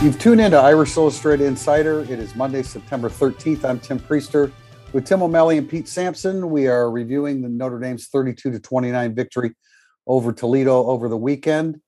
You've 0.00 0.16
tuned 0.16 0.40
in 0.40 0.52
to 0.52 0.58
Irish 0.58 0.96
Illustrated 0.96 1.44
Insider. 1.44 2.02
It 2.02 2.20
is 2.20 2.36
Monday, 2.36 2.62
September 2.62 3.08
13th. 3.08 3.64
I'm 3.64 3.80
Tim 3.80 3.98
Prister 3.98 4.52
with 4.92 5.04
Tim 5.04 5.24
O'Malley 5.24 5.58
and 5.58 5.68
Pete 5.68 5.88
Sampson. 5.88 6.50
We 6.50 6.68
are 6.68 6.88
reviewing 6.88 7.42
the 7.42 7.48
Notre 7.48 7.80
Dame's 7.80 8.06
32 8.06 8.52
to 8.52 8.60
29 8.60 9.12
victory 9.16 9.56
over 10.06 10.32
Toledo 10.32 10.86
over 10.86 11.08
the 11.08 11.16
weekend. 11.16 11.80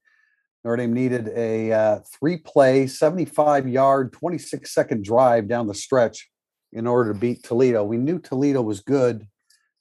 Notre 0.64 0.78
Dame 0.78 0.92
needed 0.92 1.28
a 1.36 1.72
uh, 1.72 2.00
three 2.18 2.38
play, 2.38 2.88
75 2.88 3.68
yard, 3.68 4.12
26 4.12 4.74
second 4.74 5.04
drive 5.04 5.46
down 5.46 5.68
the 5.68 5.74
stretch 5.74 6.28
in 6.72 6.88
order 6.88 7.12
to 7.12 7.18
beat 7.18 7.44
Toledo. 7.44 7.84
We 7.84 7.96
knew 7.96 8.18
Toledo 8.18 8.60
was 8.60 8.80
good. 8.80 9.24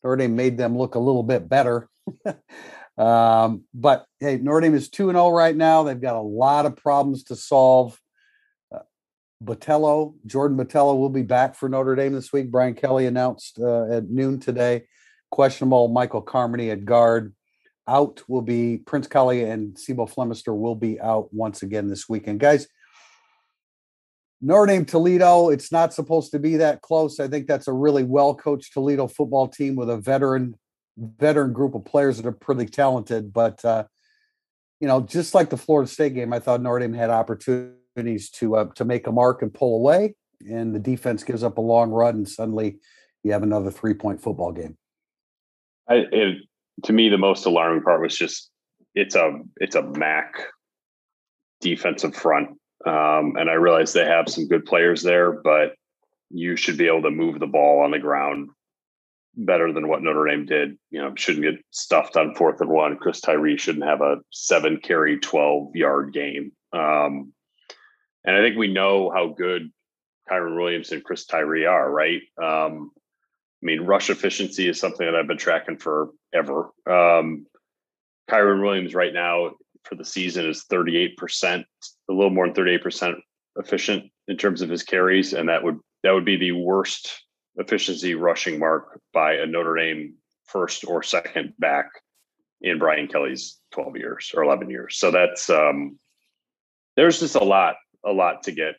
Notre 0.03 0.17
Dame 0.17 0.35
made 0.35 0.55
them 0.55 0.77
look 0.77 0.93
a 0.93 0.99
little 0.99 1.23
bit 1.23 1.49
better. 1.49 1.89
um, 2.95 3.63
but 3.73 4.05
hey, 4.19 4.37
Notre 4.37 4.61
Dame 4.61 4.75
is 4.75 4.87
2 4.89 5.07
0 5.07 5.29
right 5.31 5.55
now. 5.55 5.81
They've 5.81 5.99
got 5.99 6.15
a 6.15 6.21
lot 6.21 6.67
of 6.67 6.75
problems 6.75 7.23
to 7.23 7.35
solve. 7.35 7.99
Botelho, 9.43 10.15
Jordan 10.25 10.57
Botelho 10.57 10.97
will 10.97 11.09
be 11.09 11.23
back 11.23 11.55
for 11.55 11.69
Notre 11.69 11.95
Dame 11.95 12.13
this 12.13 12.33
week. 12.33 12.51
Brian 12.51 12.73
Kelly 12.73 13.05
announced 13.05 13.57
uh, 13.59 13.85
at 13.89 14.09
noon 14.09 14.39
today. 14.39 14.85
Questionable 15.31 15.87
Michael 15.87 16.21
Carmody 16.21 16.71
at 16.71 16.85
guard. 16.85 17.33
Out 17.87 18.21
will 18.27 18.41
be 18.41 18.77
Prince 18.77 19.07
Kollie 19.07 19.43
and 19.43 19.75
C'Bo 19.75 20.05
Flemister 20.05 20.55
will 20.55 20.75
be 20.75 20.99
out 20.99 21.33
once 21.33 21.63
again 21.63 21.87
this 21.87 22.07
weekend. 22.09 22.39
Guys, 22.39 22.67
Notre 24.41 24.67
Dame 24.67 24.85
Toledo, 24.85 25.49
it's 25.49 25.71
not 25.71 25.93
supposed 25.93 26.31
to 26.31 26.39
be 26.39 26.57
that 26.57 26.81
close. 26.81 27.19
I 27.19 27.27
think 27.27 27.47
that's 27.47 27.67
a 27.67 27.73
really 27.73 28.03
well 28.03 28.35
coached 28.35 28.73
Toledo 28.73 29.07
football 29.07 29.47
team 29.47 29.75
with 29.75 29.89
a 29.89 29.97
veteran 29.97 30.55
veteran 30.97 31.53
group 31.53 31.75
of 31.75 31.85
players 31.85 32.17
that 32.17 32.25
are 32.25 32.33
pretty 32.33 32.65
talented. 32.65 33.31
But 33.31 33.63
uh, 33.63 33.85
you 34.79 34.87
know, 34.87 35.01
just 35.01 35.33
like 35.33 35.49
the 35.49 35.57
Florida 35.57 35.89
State 35.89 36.13
game, 36.13 36.33
I 36.33 36.39
thought 36.39 36.61
Notre 36.61 36.79
Dame 36.79 36.93
had 36.93 37.09
opportunity 37.09 37.78
opportunities 37.95 38.29
to 38.31 38.55
uh, 38.55 38.65
to 38.75 38.85
make 38.85 39.07
a 39.07 39.11
mark 39.11 39.41
and 39.41 39.53
pull 39.53 39.75
away, 39.77 40.15
and 40.49 40.73
the 40.73 40.79
defense 40.79 41.23
gives 41.23 41.43
up 41.43 41.57
a 41.57 41.61
long 41.61 41.91
run, 41.91 42.15
and 42.15 42.29
suddenly 42.29 42.77
you 43.23 43.31
have 43.31 43.43
another 43.43 43.71
three 43.71 43.93
point 43.93 44.21
football 44.21 44.51
game. 44.51 44.77
I, 45.87 46.05
it, 46.11 46.37
to 46.83 46.93
me, 46.93 47.09
the 47.09 47.17
most 47.17 47.45
alarming 47.45 47.83
part 47.83 48.01
was 48.01 48.17
just 48.17 48.49
it's 48.95 49.15
a 49.15 49.39
it's 49.57 49.75
a 49.75 49.83
MAC 49.83 50.33
defensive 51.61 52.15
front, 52.15 52.49
um, 52.85 53.35
and 53.37 53.49
I 53.49 53.53
realize 53.53 53.93
they 53.93 54.05
have 54.05 54.29
some 54.29 54.47
good 54.47 54.65
players 54.65 55.03
there, 55.03 55.31
but 55.31 55.73
you 56.29 56.55
should 56.55 56.77
be 56.77 56.87
able 56.87 57.03
to 57.03 57.11
move 57.11 57.39
the 57.39 57.47
ball 57.47 57.81
on 57.83 57.91
the 57.91 57.99
ground 57.99 58.49
better 59.35 59.71
than 59.71 59.87
what 59.87 60.01
Notre 60.01 60.27
Dame 60.27 60.45
did. 60.45 60.77
You 60.91 61.01
know, 61.01 61.13
shouldn't 61.15 61.43
get 61.43 61.63
stuffed 61.71 62.17
on 62.17 62.35
fourth 62.35 62.61
and 62.61 62.69
one. 62.69 62.97
Chris 62.97 63.21
Tyree 63.21 63.57
shouldn't 63.57 63.85
have 63.85 64.01
a 64.01 64.17
seven 64.31 64.77
carry, 64.77 65.19
12 65.19 65.75
yard 65.75 66.13
game. 66.13 66.51
Um, 66.71 67.33
and 68.29 68.37
I 68.37 68.41
think 68.41 68.57
we 68.57 68.67
know 68.67 69.09
how 69.09 69.29
good 69.29 69.71
Kyren 70.29 70.55
Williams 70.55 70.91
and 70.91 71.03
Chris 71.03 71.25
Tyree 71.25 71.65
are, 71.65 71.89
right? 71.89 72.21
Um, 72.39 72.91
I 72.95 73.65
mean, 73.65 73.81
rush 73.81 74.11
efficiency 74.11 74.69
is 74.69 74.79
something 74.79 75.03
that 75.03 75.15
I've 75.15 75.25
been 75.25 75.39
tracking 75.39 75.77
forever. 75.77 76.71
Um, 76.87 77.47
Kyren 78.29 78.61
Williams 78.61 78.93
right 78.93 79.13
now 79.13 79.53
for 79.83 79.95
the 79.95 80.05
season 80.05 80.45
is 80.47 80.65
38%, 80.71 81.63
a 81.63 82.13
little 82.13 82.29
more 82.29 82.47
than 82.47 82.53
38% 82.53 83.15
efficient 83.55 84.11
in 84.27 84.37
terms 84.37 84.61
of 84.61 84.69
his 84.69 84.83
carries. 84.83 85.33
And 85.33 85.49
that 85.49 85.63
would 85.63 85.79
that 86.03 86.11
would 86.11 86.25
be 86.25 86.37
the 86.37 86.51
worst 86.51 87.23
efficiency 87.55 88.13
rushing 88.13 88.59
mark 88.59 89.01
by 89.11 89.33
a 89.33 89.47
Notre 89.47 89.75
Dame 89.75 90.13
first 90.45 90.85
or 90.85 91.01
second 91.01 91.55
back 91.57 91.87
in 92.61 92.77
Brian 92.77 93.07
Kelly's 93.07 93.57
12 93.71 93.97
years 93.97 94.31
or 94.35 94.43
11 94.43 94.69
years. 94.69 94.97
So 94.97 95.09
that's 95.09 95.49
um, 95.49 95.97
there's 96.95 97.19
just 97.19 97.35
a 97.35 97.43
lot 97.43 97.75
a 98.05 98.11
lot 98.11 98.43
to 98.43 98.51
get 98.51 98.75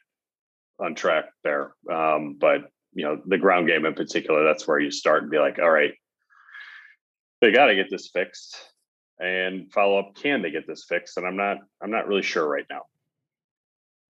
on 0.79 0.95
track 0.95 1.27
there. 1.45 1.75
Um, 1.91 2.37
but 2.41 2.71
you 2.93 3.05
know, 3.05 3.21
the 3.27 3.39
ground 3.39 3.69
game 3.69 3.87
in 3.87 3.95
particular, 3.95 4.45
that's 4.45 4.67
where 4.67 4.81
you 4.81 4.91
start 4.91 5.23
and 5.23 5.31
be 5.31 5.39
like, 5.39 5.59
all 5.59 5.71
right, 5.71 5.93
they 7.41 7.53
got 7.53 7.67
to 7.67 7.75
get 7.75 7.89
this 7.91 8.11
fixed 8.13 8.57
and 9.19 9.73
follow 9.73 9.99
up. 9.99 10.15
Can 10.15 10.43
they 10.43 10.51
get 10.51 10.67
this 10.67 10.85
fixed? 10.89 11.17
And 11.17 11.27
I'm 11.27 11.37
not, 11.37 11.59
I'm 11.83 11.91
not 11.91 12.09
really 12.09 12.23
sure 12.23 12.49
right 12.49 12.67
now. 12.69 12.83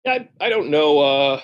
I, 0.06 0.28
I 0.40 0.48
don't 0.48 0.70
know. 0.70 1.00
Uh, 1.00 1.40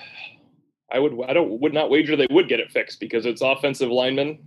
I 0.92 0.98
would, 0.98 1.18
I 1.28 1.32
don't, 1.32 1.60
would 1.60 1.74
not 1.74 1.90
wager 1.90 2.14
they 2.14 2.28
would 2.30 2.48
get 2.48 2.60
it 2.60 2.70
fixed 2.70 3.00
because 3.00 3.26
it's 3.26 3.42
offensive 3.42 3.90
linemen 3.90 4.38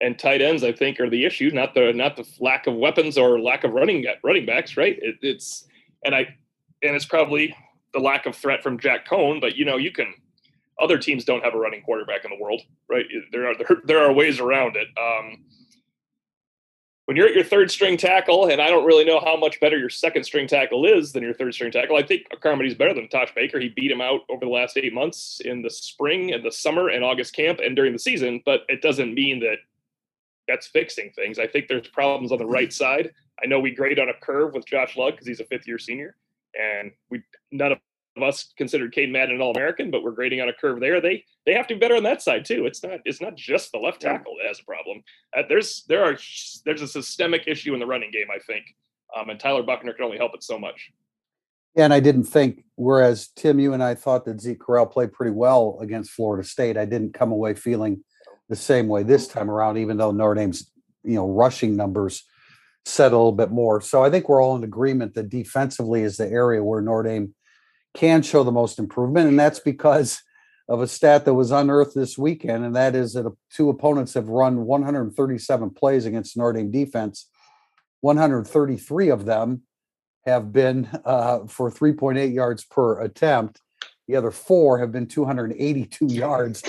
and 0.00 0.18
tight 0.18 0.42
ends. 0.42 0.64
I 0.64 0.72
think 0.72 0.98
are 0.98 1.08
the 1.08 1.24
issue, 1.24 1.50
not 1.52 1.72
the, 1.74 1.92
not 1.92 2.16
the 2.16 2.26
lack 2.40 2.66
of 2.66 2.74
weapons 2.74 3.16
or 3.16 3.40
lack 3.40 3.64
of 3.64 3.72
running 3.72 4.04
running 4.24 4.44
backs. 4.44 4.76
Right. 4.76 4.98
It, 5.00 5.16
it's, 5.22 5.66
and 6.04 6.14
I, 6.14 6.34
and 6.82 6.96
it's 6.96 7.06
probably 7.06 7.54
the 7.96 8.02
lack 8.02 8.26
of 8.26 8.36
threat 8.36 8.62
from 8.62 8.78
Jack 8.78 9.08
Coan, 9.08 9.40
but 9.40 9.56
you 9.56 9.64
know, 9.64 9.78
you 9.78 9.90
can 9.90 10.12
other 10.78 10.98
teams 10.98 11.24
don't 11.24 11.42
have 11.42 11.54
a 11.54 11.58
running 11.58 11.80
quarterback 11.80 12.24
in 12.24 12.30
the 12.30 12.36
world, 12.42 12.60
right? 12.90 13.06
There 13.32 13.48
are 13.48 13.54
there, 13.58 13.82
there 13.84 13.98
are 14.04 14.12
ways 14.12 14.38
around 14.38 14.76
it. 14.76 14.88
Um, 14.98 15.44
when 17.06 17.16
you're 17.16 17.28
at 17.28 17.34
your 17.34 17.44
third 17.44 17.70
string 17.70 17.96
tackle, 17.96 18.50
and 18.50 18.60
I 18.60 18.68
don't 18.68 18.84
really 18.84 19.04
know 19.04 19.20
how 19.20 19.36
much 19.36 19.60
better 19.60 19.78
your 19.78 19.88
second 19.88 20.24
string 20.24 20.48
tackle 20.48 20.84
is 20.84 21.12
than 21.12 21.22
your 21.22 21.34
third 21.34 21.54
string 21.54 21.70
tackle. 21.70 21.96
I 21.96 22.02
think 22.02 22.24
Carmody's 22.42 22.74
better 22.74 22.92
than 22.92 23.08
Tosh 23.08 23.32
Baker. 23.34 23.60
He 23.60 23.68
beat 23.68 23.92
him 23.92 24.00
out 24.00 24.22
over 24.28 24.44
the 24.44 24.50
last 24.50 24.76
eight 24.76 24.92
months 24.92 25.40
in 25.44 25.62
the 25.62 25.70
spring 25.70 26.32
and 26.32 26.44
the 26.44 26.50
summer 26.50 26.88
and 26.88 27.04
August 27.04 27.32
camp 27.32 27.60
and 27.64 27.76
during 27.76 27.92
the 27.92 27.98
season, 27.98 28.42
but 28.44 28.62
it 28.68 28.82
doesn't 28.82 29.14
mean 29.14 29.38
that 29.40 29.58
that's 30.48 30.66
fixing 30.66 31.12
things. 31.12 31.38
I 31.38 31.46
think 31.46 31.68
there's 31.68 31.88
problems 31.88 32.32
on 32.32 32.38
the 32.38 32.46
right 32.46 32.72
side. 32.72 33.12
I 33.42 33.46
know 33.46 33.60
we 33.60 33.70
grade 33.70 34.00
on 34.00 34.08
a 34.08 34.14
curve 34.14 34.52
with 34.52 34.66
Josh 34.66 34.96
Lugg 34.96 35.12
because 35.12 35.28
he's 35.28 35.40
a 35.40 35.44
fifth 35.44 35.68
year 35.68 35.78
senior 35.78 36.16
and 36.58 36.92
we 37.10 37.22
none 37.52 37.72
of 37.72 37.78
us 38.22 38.52
considered 38.56 38.92
Cain 38.92 39.12
Madden 39.12 39.36
an 39.36 39.40
All 39.40 39.50
American, 39.52 39.90
but 39.90 40.02
we're 40.02 40.12
grading 40.12 40.40
on 40.40 40.48
a 40.48 40.52
curve 40.52 40.80
there. 40.80 41.00
They 41.00 41.24
they 41.44 41.54
have 41.54 41.66
to 41.68 41.74
be 41.74 41.80
better 41.80 41.96
on 41.96 42.02
that 42.04 42.22
side 42.22 42.44
too. 42.44 42.66
It's 42.66 42.82
not 42.82 43.00
it's 43.04 43.20
not 43.20 43.36
just 43.36 43.72
the 43.72 43.78
left 43.78 44.00
tackle 44.00 44.34
that 44.38 44.48
has 44.48 44.60
a 44.60 44.64
problem. 44.64 45.02
Uh, 45.36 45.42
there's 45.48 45.84
there 45.88 46.04
are 46.04 46.16
there's 46.64 46.82
a 46.82 46.88
systemic 46.88 47.44
issue 47.46 47.74
in 47.74 47.80
the 47.80 47.86
running 47.86 48.10
game, 48.10 48.28
I 48.34 48.38
think, 48.38 48.64
um, 49.16 49.30
and 49.30 49.38
Tyler 49.38 49.62
Buchner 49.62 49.92
can 49.92 50.04
only 50.04 50.18
help 50.18 50.34
it 50.34 50.42
so 50.42 50.58
much. 50.58 50.90
Yeah, 51.74 51.84
and 51.84 51.92
I 51.94 52.00
didn't 52.00 52.24
think. 52.24 52.64
Whereas 52.76 53.28
Tim, 53.36 53.60
you 53.60 53.74
and 53.74 53.82
I 53.82 53.94
thought 53.94 54.24
that 54.24 54.40
Zeke 54.40 54.58
Correll 54.58 54.90
played 54.90 55.12
pretty 55.12 55.32
well 55.32 55.78
against 55.80 56.10
Florida 56.10 56.46
State. 56.46 56.78
I 56.78 56.86
didn't 56.86 57.12
come 57.12 57.32
away 57.32 57.52
feeling 57.54 58.02
the 58.48 58.56
same 58.56 58.88
way 58.88 59.02
this 59.02 59.28
time 59.28 59.50
around, 59.50 59.76
even 59.76 59.98
though 59.98 60.10
Notre 60.10 60.34
Dame's 60.34 60.70
you 61.04 61.14
know 61.14 61.28
rushing 61.28 61.76
numbers 61.76 62.24
said 62.86 63.12
a 63.12 63.16
little 63.16 63.32
bit 63.32 63.50
more. 63.50 63.80
So 63.80 64.04
I 64.04 64.10
think 64.10 64.28
we're 64.28 64.42
all 64.42 64.56
in 64.56 64.62
agreement 64.62 65.14
that 65.14 65.28
defensively 65.28 66.02
is 66.02 66.16
the 66.16 66.28
area 66.28 66.62
where 66.62 66.80
Notre 66.80 67.08
Dame 67.08 67.34
can 67.94 68.22
show 68.22 68.44
the 68.44 68.52
most 68.52 68.78
improvement, 68.78 69.28
and 69.28 69.38
that's 69.38 69.58
because 69.58 70.22
of 70.68 70.80
a 70.80 70.86
stat 70.86 71.24
that 71.24 71.34
was 71.34 71.50
unearthed 71.50 71.94
this 71.94 72.16
weekend, 72.16 72.64
and 72.64 72.76
that 72.76 72.94
is 72.94 73.14
that 73.14 73.30
two 73.50 73.70
opponents 73.70 74.14
have 74.14 74.28
run 74.28 74.64
137 74.64 75.70
plays 75.70 76.06
against 76.06 76.36
Notre 76.36 76.58
Dame 76.58 76.70
defense. 76.70 77.28
133 78.02 79.08
of 79.08 79.24
them 79.24 79.62
have 80.24 80.52
been 80.52 80.88
uh, 81.04 81.40
for 81.48 81.70
3.8 81.70 82.32
yards 82.32 82.64
per 82.64 83.00
attempt. 83.00 83.60
The 84.06 84.14
other 84.14 84.30
four 84.30 84.78
have 84.78 84.92
been 84.92 85.06
282 85.06 86.06
yards, 86.06 86.62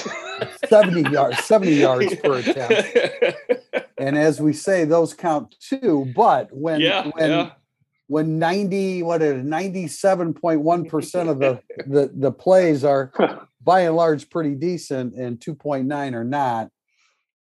70 0.67 1.11
yards, 1.11 1.43
70 1.43 1.71
yards 1.73 2.15
per 2.15 2.37
attempt. 2.37 3.83
And 3.97 4.17
as 4.17 4.39
we 4.39 4.53
say, 4.53 4.85
those 4.85 5.13
count 5.13 5.55
too. 5.59 6.11
But 6.15 6.49
when 6.51 6.81
yeah, 6.81 7.09
when 7.15 7.29
yeah. 7.29 7.51
when 8.07 8.39
90 8.39 9.03
what 9.03 9.21
is 9.21 9.43
97.1% 9.43 11.29
of 11.29 11.39
the, 11.39 11.61
the 11.87 12.11
the 12.13 12.31
plays 12.31 12.83
are 12.83 13.11
by 13.63 13.81
and 13.81 13.95
large 13.95 14.29
pretty 14.29 14.55
decent 14.55 15.15
and 15.15 15.39
2.9 15.39 16.13
are 16.13 16.23
not, 16.23 16.69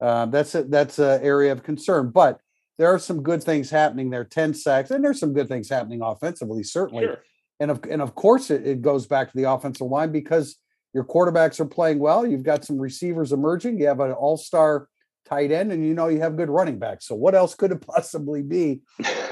uh, 0.01 0.25
that's 0.27 0.55
a, 0.55 0.63
that's 0.63 0.99
an 0.99 1.21
area 1.23 1.51
of 1.51 1.63
concern. 1.63 2.11
But 2.11 2.39
there 2.77 2.93
are 2.93 2.99
some 2.99 3.23
good 3.23 3.43
things 3.43 3.69
happening 3.69 4.09
there 4.09 4.23
10 4.23 4.53
sacks 4.55 4.89
and 4.89 5.03
there's 5.03 5.19
some 5.19 5.33
good 5.33 5.47
things 5.47 5.69
happening 5.69 6.01
offensively 6.01 6.63
certainly 6.63 7.05
sure 7.05 7.21
and 7.59 7.69
of 7.69 7.79
and 7.87 8.01
of 8.01 8.15
course 8.15 8.49
it, 8.49 8.65
it 8.65 8.81
goes 8.81 9.05
back 9.05 9.29
to 9.29 9.37
the 9.37 9.49
offensive 9.49 9.85
line 9.85 10.11
because 10.11 10.57
your 10.93 11.03
quarterbacks 11.03 11.59
are 11.59 11.65
playing 11.65 11.99
well. 11.99 12.25
You've 12.25 12.43
got 12.43 12.63
some 12.63 12.77
receivers 12.77 13.31
emerging. 13.31 13.79
You 13.79 13.87
have 13.87 13.99
an 13.99 14.11
all-star 14.11 14.87
tight 15.25 15.51
end, 15.51 15.71
and 15.71 15.85
you 15.85 15.93
know 15.93 16.07
you 16.07 16.19
have 16.19 16.37
good 16.37 16.49
running 16.49 16.79
backs. 16.79 17.07
So 17.07 17.15
what 17.15 17.35
else 17.35 17.55
could 17.55 17.71
it 17.71 17.85
possibly 17.87 18.41
be 18.41 18.81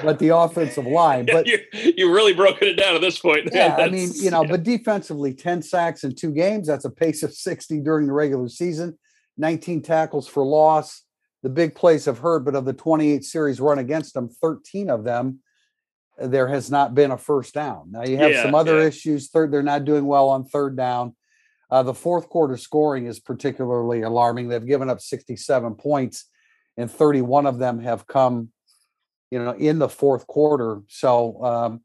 but 0.03 0.19
the 0.19 0.29
offensive 0.29 0.85
line? 0.85 1.25
But 1.31 1.47
you 1.47 1.59
you 1.73 2.13
really 2.13 2.33
broken 2.33 2.67
it 2.67 2.75
down 2.75 2.95
at 2.95 3.01
this 3.01 3.19
point. 3.19 3.49
Yeah, 3.53 3.75
I 3.77 3.89
mean, 3.89 4.09
you 4.15 4.31
know, 4.31 4.43
yeah. 4.43 4.51
but 4.51 4.63
defensively, 4.63 5.33
10 5.33 5.61
sacks 5.61 6.03
in 6.03 6.15
two 6.15 6.31
games. 6.31 6.67
That's 6.67 6.85
a 6.85 6.89
pace 6.89 7.23
of 7.23 7.33
60 7.33 7.79
during 7.81 8.07
the 8.07 8.13
regular 8.13 8.47
season, 8.47 8.97
19 9.37 9.81
tackles 9.81 10.27
for 10.27 10.45
loss. 10.45 11.03
The 11.43 11.49
big 11.49 11.75
plays 11.75 12.05
have 12.05 12.19
hurt, 12.19 12.45
but 12.45 12.55
of 12.55 12.65
the 12.65 12.73
28 12.73 13.23
series 13.23 13.59
run 13.59 13.79
against 13.79 14.13
them, 14.13 14.29
13 14.29 14.89
of 14.89 15.03
them 15.03 15.39
there 16.17 16.47
has 16.47 16.69
not 16.69 16.93
been 16.93 17.11
a 17.11 17.17
first 17.17 17.53
down. 17.53 17.91
Now 17.91 18.03
you 18.03 18.17
have 18.17 18.31
yeah, 18.31 18.43
some 18.43 18.55
other 18.55 18.79
yeah. 18.79 18.87
issues. 18.87 19.29
Third, 19.29 19.51
they're 19.51 19.63
not 19.63 19.85
doing 19.85 20.05
well 20.05 20.29
on 20.29 20.45
third 20.45 20.75
down. 20.75 21.15
Uh, 21.71 21.83
the 21.83 21.93
fourth 21.93 22.27
quarter 22.29 22.57
scoring 22.57 23.05
is 23.05 23.19
particularly 23.19 24.01
alarming. 24.01 24.49
They've 24.49 24.65
given 24.65 24.89
up 24.89 24.99
67 24.99 25.75
points, 25.75 26.25
and 26.77 26.91
31 26.91 27.45
of 27.45 27.59
them 27.59 27.79
have 27.79 28.05
come, 28.07 28.49
you 29.31 29.41
know, 29.41 29.51
in 29.51 29.79
the 29.79 29.89
fourth 29.89 30.27
quarter. 30.27 30.81
So 30.89 31.43
um, 31.43 31.81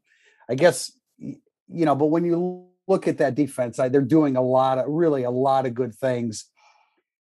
I 0.49 0.55
guess 0.55 0.91
you 1.17 1.85
know, 1.85 1.95
but 1.95 2.07
when 2.07 2.25
you 2.25 2.67
look 2.87 3.07
at 3.07 3.17
that 3.17 3.35
defense. 3.35 3.79
I, 3.79 3.89
they're 3.89 4.01
doing 4.01 4.35
a 4.35 4.41
lot 4.41 4.77
of 4.77 4.85
really 4.87 5.23
a 5.23 5.31
lot 5.31 5.65
of 5.65 5.73
good 5.73 5.93
things. 5.93 6.45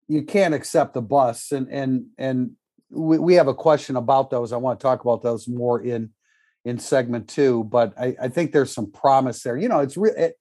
You 0.07 0.23
can't 0.23 0.55
accept 0.55 0.95
the 0.95 1.03
bus, 1.03 1.53
and 1.53 1.69
and 1.69 2.07
and 2.17 2.53
we, 2.91 3.19
we 3.19 3.35
have 3.35 3.49
a 3.49 3.55
question 3.55 3.97
about 3.97 4.31
those. 4.31 4.53
I 4.53 4.57
want 4.57 4.79
to 4.79 4.83
talk 4.83 5.03
about 5.03 5.23
those 5.23 5.49
more 5.49 5.83
in 5.83 6.11
in 6.65 6.79
segment 6.79 7.29
two, 7.29 7.65
but 7.65 7.93
I, 7.99 8.17
I 8.21 8.29
think 8.29 8.53
there's 8.53 8.73
some 8.73 8.91
promise 8.91 9.43
there. 9.43 9.57
You 9.57 9.69
know, 9.69 9.81
it's 9.81 9.97
real. 9.97 10.15
It, 10.17 10.35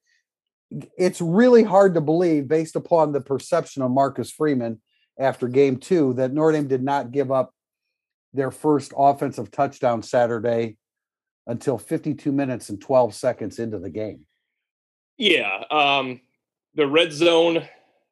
it's 0.98 1.22
really 1.22 1.64
hard 1.64 1.94
to 1.94 2.02
believe, 2.02 2.48
based 2.48 2.76
upon 2.76 3.12
the 3.12 3.22
perception 3.22 3.82
of 3.82 3.92
Marcus 3.92 4.32
Freeman 4.32 4.82
after 5.18 5.48
game 5.48 5.78
two, 5.78 6.14
that 6.14 6.34
Notre 6.34 6.54
Dame 6.54 6.68
did 6.68 6.84
not 6.84 7.12
give 7.12 7.32
up 7.32 7.54
their 8.34 8.52
first 8.52 8.94
offensive 8.96 9.50
touchdown 9.52 10.04
Saturday 10.04 10.78
until 11.48 11.78
52 11.78 12.32
minutes 12.32 12.70
and 12.70 12.80
12 12.82 13.16
seconds 13.16 13.60
into 13.60 13.80
the 13.80 13.90
game. 13.90 14.26
Yeah. 15.18 15.64
Um, 15.72 16.20
the 16.76 16.86
red 16.86 17.14
zone, 17.14 17.68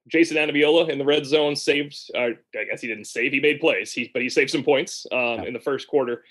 Jayson 0.08 0.38
Ademilola 0.38 0.90
in 0.90 0.98
the 0.98 1.06
red 1.06 1.26
zone 1.26 1.56
saved, 1.56 1.98
uh, 2.16 2.30
I 2.58 2.64
guess 2.70 2.82
he 2.82 2.88
didn't 2.88 3.06
save, 3.06 3.34
he 3.34 3.40
made 3.40 3.60
plays, 3.60 3.92
he, 3.92 4.10
but 4.12 4.22
he 4.22 4.30
saved 4.30 4.50
some 4.50 4.64
points 4.64 5.06
um, 5.12 5.20
yeah. 5.20 5.44
in 5.44 5.54
the 5.54 5.60
first 5.60 5.88
quarter. 5.88 6.24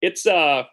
It's, 0.00 0.26
uh, 0.26 0.64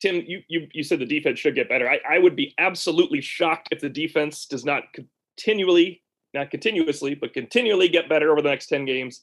Tim, 0.00 0.22
you, 0.26 0.42
you, 0.48 0.68
you 0.72 0.82
said 0.82 0.98
the 0.98 1.06
defense 1.06 1.38
should 1.38 1.54
get 1.54 1.68
better. 1.68 1.88
I, 1.88 2.00
I 2.08 2.18
would 2.18 2.36
be 2.36 2.54
absolutely 2.58 3.20
shocked 3.20 3.68
if 3.70 3.80
the 3.80 3.88
defense 3.88 4.46
does 4.46 4.64
not 4.64 4.84
continually, 4.92 6.02
not 6.34 6.50
continuously, 6.50 7.14
but 7.14 7.32
continually 7.32 7.88
get 7.88 8.08
better 8.08 8.30
over 8.30 8.42
the 8.42 8.50
next 8.50 8.66
10 8.66 8.84
games. 8.84 9.22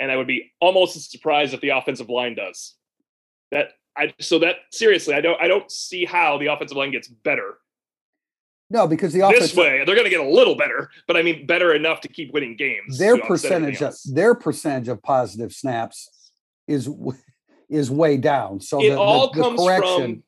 And 0.00 0.10
I 0.10 0.16
would 0.16 0.26
be 0.26 0.52
almost 0.60 0.96
as 0.96 1.10
surprised 1.10 1.54
if 1.54 1.60
the 1.60 1.70
offensive 1.70 2.08
line 2.08 2.34
does. 2.34 2.74
That 3.50 3.70
I 3.96 4.14
so 4.20 4.38
that 4.40 4.56
seriously, 4.70 5.14
I 5.14 5.20
don't 5.20 5.40
I 5.40 5.48
don't 5.48 5.70
see 5.70 6.04
how 6.04 6.38
the 6.38 6.46
offensive 6.46 6.76
line 6.76 6.92
gets 6.92 7.08
better. 7.08 7.58
No, 8.70 8.86
because 8.86 9.12
the 9.12 9.20
this 9.30 9.56
way 9.56 9.82
they're 9.84 9.94
going 9.94 10.04
to 10.04 10.10
get 10.10 10.20
a 10.20 10.28
little 10.28 10.54
better, 10.54 10.90
but 11.06 11.16
I 11.16 11.22
mean 11.22 11.46
better 11.46 11.74
enough 11.74 12.00
to 12.02 12.08
keep 12.08 12.32
winning 12.32 12.56
games. 12.56 12.98
Their 12.98 13.18
percentage 13.18 13.82
of 13.82 13.94
their 14.04 14.34
percentage 14.34 14.88
of 14.88 15.02
positive 15.02 15.52
snaps 15.52 16.30
is 16.66 16.88
is 17.68 17.90
way 17.90 18.16
down. 18.16 18.60
So 18.60 18.82
it 18.82 18.90
the, 18.90 18.98
all 18.98 19.32
the, 19.32 19.40
comes 19.40 19.64
from 19.64 20.22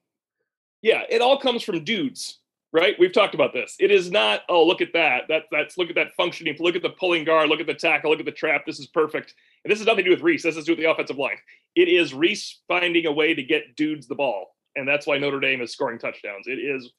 yeah, 0.83 1.03
it 1.11 1.21
all 1.21 1.39
comes 1.39 1.63
from 1.63 1.85
dudes, 1.85 2.39
right? 2.73 2.97
We've 2.99 3.13
talked 3.13 3.35
about 3.35 3.53
this. 3.53 3.77
It 3.79 3.91
is 3.91 4.11
not 4.11 4.43
oh 4.49 4.67
look 4.67 4.81
at 4.81 4.93
that 4.95 5.25
that 5.29 5.45
that's 5.51 5.77
look 5.79 5.89
at 5.89 5.97
that 5.97 6.15
functioning. 6.17 6.57
Look 6.59 6.77
at 6.77 6.83
the 6.83 6.91
pulling 6.91 7.25
guard. 7.25 7.49
Look 7.49 7.61
at 7.61 7.67
the 7.67 7.75
tackle. 7.75 8.11
Look 8.11 8.21
at 8.21 8.27
the 8.27 8.33
trap. 8.33 8.65
This 8.67 8.81
is 8.81 8.87
perfect. 8.87 9.35
And 9.65 9.71
this 9.71 9.79
has 9.79 9.87
nothing 9.87 10.05
to 10.05 10.11
do 10.11 10.17
with 10.17 10.23
Rees. 10.23 10.43
This 10.43 10.57
has 10.57 10.65
to 10.65 10.71
do 10.71 10.73
with 10.73 10.85
the 10.85 10.91
offensive 10.91 11.19
line. 11.19 11.37
It 11.75 11.89
is 11.89 12.15
Rees 12.15 12.61
finding 12.69 13.07
a 13.07 13.13
way 13.13 13.35
to 13.35 13.43
get 13.43 13.77
dudes 13.77 14.07
the 14.07 14.15
ball. 14.15 14.57
And 14.77 14.87
that's 14.87 15.07
why 15.07 15.19
Notre 15.19 15.41
Dame 15.41 15.61
is 15.61 15.73
scoring 15.73 15.99
touchdowns. 15.99 16.47
It 16.47 16.59
is 16.59 16.93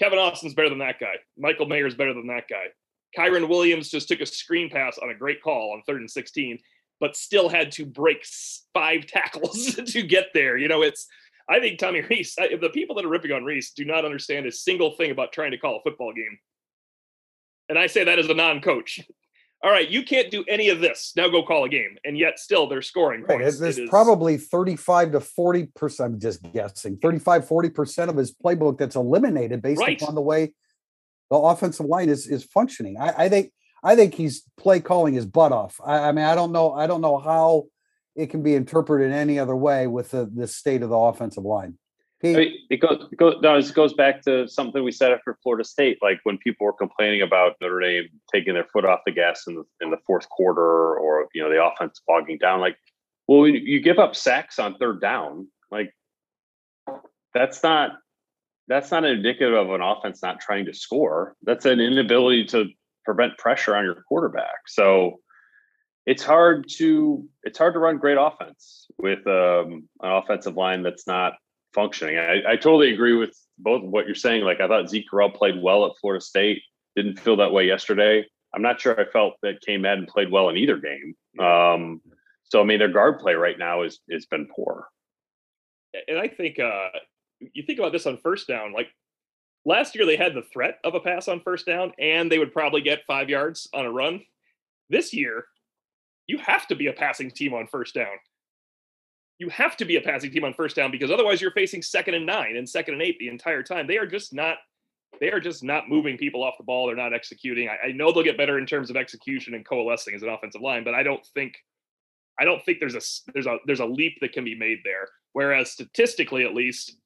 Kevin 0.00 0.18
Austin's 0.18 0.54
better 0.54 0.70
than 0.70 0.78
that 0.78 0.98
guy. 0.98 1.14
Michael 1.38 1.66
Mayer's 1.66 1.94
better 1.94 2.14
than 2.14 2.26
that 2.28 2.48
guy. 2.48 2.66
Kyren 3.16 3.48
Williams 3.48 3.90
just 3.90 4.08
took 4.08 4.20
a 4.20 4.26
screen 4.26 4.70
pass 4.70 4.98
on 4.98 5.10
a 5.10 5.14
great 5.14 5.42
call 5.42 5.72
on 5.72 5.82
third 5.82 6.00
and 6.00 6.10
16, 6.10 6.58
but 7.00 7.16
still 7.16 7.48
had 7.48 7.72
to 7.72 7.86
break 7.86 8.24
five 8.74 9.06
tackles 9.06 9.74
to 9.86 10.02
get 10.02 10.28
there. 10.34 10.56
You 10.56 10.68
know, 10.68 10.82
it's, 10.82 11.06
I 11.48 11.58
think 11.58 11.78
Tommy 11.78 12.00
Rees, 12.10 12.34
the 12.36 12.70
people 12.72 12.94
that 12.96 13.04
are 13.04 13.08
ripping 13.08 13.32
on 13.32 13.44
Rees 13.44 13.72
do 13.72 13.84
not 13.84 14.04
understand 14.04 14.46
a 14.46 14.52
single 14.52 14.92
thing 14.92 15.10
about 15.10 15.32
trying 15.32 15.50
to 15.50 15.58
call 15.58 15.76
a 15.76 15.82
football 15.82 16.12
game. 16.12 16.38
And 17.68 17.78
I 17.78 17.86
say 17.86 18.04
that 18.04 18.18
as 18.18 18.28
a 18.28 18.34
non 18.34 18.60
coach 18.60 19.00
all 19.62 19.70
right, 19.70 19.88
you 19.88 20.02
can't 20.02 20.30
do 20.30 20.42
any 20.48 20.70
of 20.70 20.80
this. 20.80 21.12
Now 21.16 21.28
go 21.28 21.42
call 21.42 21.64
a 21.64 21.68
game. 21.68 21.96
And 22.04 22.16
yet 22.16 22.38
still 22.38 22.66
they're 22.66 22.82
scoring 22.82 23.22
right. 23.22 23.40
It's, 23.42 23.60
it's 23.60 23.78
it 23.78 23.90
probably 23.90 24.38
35 24.38 25.12
to 25.12 25.18
40%. 25.20 26.00
I'm 26.00 26.18
just 26.18 26.40
guessing 26.52 26.96
35, 26.96 27.46
40% 27.46 28.08
of 28.08 28.16
his 28.16 28.34
playbook 28.34 28.78
that's 28.78 28.96
eliminated 28.96 29.60
based 29.60 29.80
right. 29.80 30.00
upon 30.00 30.14
the 30.14 30.22
way 30.22 30.54
the 31.30 31.36
offensive 31.36 31.86
line 31.86 32.08
is 32.08 32.26
is 32.26 32.42
functioning. 32.42 32.96
I, 32.98 33.24
I, 33.24 33.28
think 33.28 33.52
I 33.82 33.96
think 33.96 34.14
he's 34.14 34.44
play 34.56 34.80
calling 34.80 35.14
his 35.14 35.26
butt 35.26 35.52
off. 35.52 35.80
I, 35.84 36.08
I, 36.08 36.12
mean, 36.12 36.24
I 36.24 36.34
don't 36.34 36.52
know, 36.52 36.72
I 36.72 36.86
don't 36.86 37.00
know 37.00 37.18
how 37.18 37.66
it 38.14 38.28
can 38.28 38.42
be 38.42 38.54
interpreted 38.54 39.12
any 39.12 39.38
other 39.38 39.56
way 39.56 39.86
with 39.86 40.10
the, 40.10 40.30
the 40.32 40.46
state 40.46 40.82
of 40.82 40.90
the 40.90 40.96
offensive 40.96 41.44
line. 41.44 41.78
I 42.22 42.26
mean, 42.34 42.54
it 42.68 42.76
goes, 42.76 43.08
it 43.10 43.16
goes 43.16 43.36
no, 43.42 43.56
it 43.56 43.72
goes 43.72 43.94
back 43.94 44.20
to 44.24 44.46
something 44.46 44.84
we 44.84 44.92
said 44.92 45.10
after 45.10 45.38
Florida 45.42 45.64
State, 45.64 45.98
like 46.02 46.20
when 46.24 46.36
people 46.36 46.66
were 46.66 46.74
complaining 46.74 47.22
about 47.22 47.56
Notre 47.62 47.80
Dame 47.80 48.08
taking 48.30 48.52
their 48.52 48.66
foot 48.70 48.84
off 48.84 49.00
the 49.06 49.12
gas 49.12 49.44
in 49.46 49.54
the 49.54 49.64
in 49.80 49.90
the 49.90 49.96
fourth 50.06 50.28
quarter, 50.28 50.98
or 50.98 51.28
you 51.34 51.42
know 51.42 51.48
the 51.48 51.64
offense 51.64 51.98
bogging 52.06 52.36
down. 52.36 52.60
Like, 52.60 52.76
well, 53.26 53.46
you 53.48 53.80
give 53.80 53.98
up 53.98 54.14
sacks 54.14 54.58
on 54.58 54.76
third 54.76 55.00
down, 55.00 55.48
like 55.70 55.94
that's 57.32 57.62
not 57.62 57.92
that's 58.68 58.90
not 58.90 59.04
indicative 59.04 59.54
of 59.54 59.70
an 59.70 59.80
offense 59.80 60.22
not 60.22 60.40
trying 60.40 60.66
to 60.66 60.74
score. 60.74 61.36
That's 61.42 61.64
an 61.64 61.80
inability 61.80 62.44
to 62.48 62.66
prevent 63.14 63.36
pressure 63.38 63.74
on 63.74 63.84
your 63.84 63.96
quarterback. 64.08 64.68
So 64.68 65.18
it's 66.06 66.22
hard 66.22 66.66
to 66.76 67.28
it's 67.42 67.58
hard 67.58 67.74
to 67.74 67.80
run 67.80 67.98
great 67.98 68.18
offense 68.20 68.86
with 68.98 69.26
um, 69.26 69.88
an 70.00 70.12
offensive 70.12 70.56
line 70.56 70.82
that's 70.82 71.06
not 71.06 71.34
functioning. 71.74 72.18
I, 72.18 72.52
I 72.52 72.56
totally 72.56 72.92
agree 72.92 73.14
with 73.14 73.36
both 73.58 73.82
what 73.82 74.06
you're 74.06 74.14
saying. 74.14 74.44
Like 74.44 74.60
I 74.60 74.68
thought 74.68 74.88
Zeke 74.88 75.06
Correll 75.12 75.34
played 75.34 75.60
well 75.60 75.86
at 75.86 75.92
Florida 76.00 76.24
State. 76.24 76.62
Didn't 76.94 77.18
feel 77.18 77.36
that 77.36 77.52
way 77.52 77.66
yesterday. 77.66 78.24
I'm 78.54 78.62
not 78.62 78.80
sure 78.80 78.98
I 78.98 79.04
felt 79.10 79.34
that 79.42 79.60
Cain 79.66 79.82
Madden 79.82 80.06
played 80.06 80.30
well 80.30 80.48
in 80.48 80.56
either 80.56 80.78
game. 80.78 81.44
Um, 81.44 82.00
so 82.44 82.60
I 82.60 82.64
mean, 82.64 82.78
their 82.78 82.88
guard 82.92 83.18
play 83.18 83.34
right 83.34 83.58
now 83.58 83.82
is 83.82 83.98
has 84.10 84.26
been 84.26 84.46
poor. 84.54 84.86
And 86.06 86.18
I 86.18 86.28
think 86.28 86.60
uh, 86.60 86.88
you 87.40 87.64
think 87.64 87.80
about 87.80 87.92
this 87.92 88.06
on 88.06 88.18
first 88.18 88.46
down. 88.46 88.72
Like 88.72 88.88
last 89.64 89.94
year, 89.94 90.06
they 90.06 90.16
had 90.16 90.34
the 90.34 90.42
threat 90.42 90.78
of 90.84 90.94
a 90.94 91.00
pass 91.00 91.28
on 91.28 91.40
first 91.40 91.66
down, 91.66 91.92
and 91.98 92.30
they 92.30 92.38
would 92.38 92.52
probably 92.52 92.80
get 92.80 93.06
five 93.06 93.28
yards 93.28 93.68
on 93.74 93.86
a 93.86 93.90
run. 93.90 94.22
This 94.88 95.12
year, 95.12 95.44
you 96.26 96.38
have 96.38 96.66
to 96.68 96.74
be 96.74 96.88
a 96.88 96.92
passing 96.92 97.30
team 97.30 97.54
on 97.54 97.66
first 97.66 97.94
down 97.94 98.18
you 99.40 99.48
have 99.48 99.76
to 99.78 99.86
be 99.86 99.96
a 99.96 100.00
passing 100.00 100.30
team 100.30 100.44
on 100.44 100.52
first 100.52 100.76
down 100.76 100.90
because 100.90 101.10
otherwise 101.10 101.40
you're 101.40 101.50
facing 101.50 101.80
second 101.80 102.14
and 102.14 102.26
nine 102.26 102.56
and 102.56 102.68
second 102.68 102.94
and 102.94 103.02
eight 103.02 103.18
the 103.18 103.28
entire 103.28 103.62
time. 103.62 103.86
They 103.86 103.96
are 103.96 104.06
just 104.06 104.34
not 104.34 104.58
they 105.18 105.30
are 105.30 105.40
just 105.40 105.64
not 105.64 105.88
moving 105.88 106.16
people 106.16 106.44
off 106.44 106.58
the 106.58 106.64
ball. 106.64 106.86
They're 106.86 106.94
not 106.94 107.12
executing. 107.12 107.68
I, 107.68 107.88
I, 107.88 107.92
know 107.92 108.12
they'll 108.12 108.22
get 108.22 108.36
better 108.36 108.58
in 108.58 108.66
terms 108.66 108.90
of 108.90 108.96
execution 108.96 109.54
and 109.54 109.66
coalescing 109.66 110.14
as 110.14 110.22
an 110.22 110.28
offensive 110.28 110.60
line, 110.60 110.84
but 110.84 110.94
I 110.94 111.02
don't 111.02 111.26
think 111.34 111.54
I 112.38 112.44
don't 112.44 112.64
think 112.64 112.78
there's 112.78 112.94
a 112.94 113.00
there's 113.32 113.46
a 113.46 113.56
there's 113.66 113.80
a 113.80 113.86
leap 113.86 114.18
that 114.20 114.32
can 114.32 114.44
be 114.44 114.54
made 114.54 114.78
there. 114.84 115.08
Whereas 115.32 115.72
statistically, 115.72 116.44
at 116.44 116.54
least, 116.54 116.96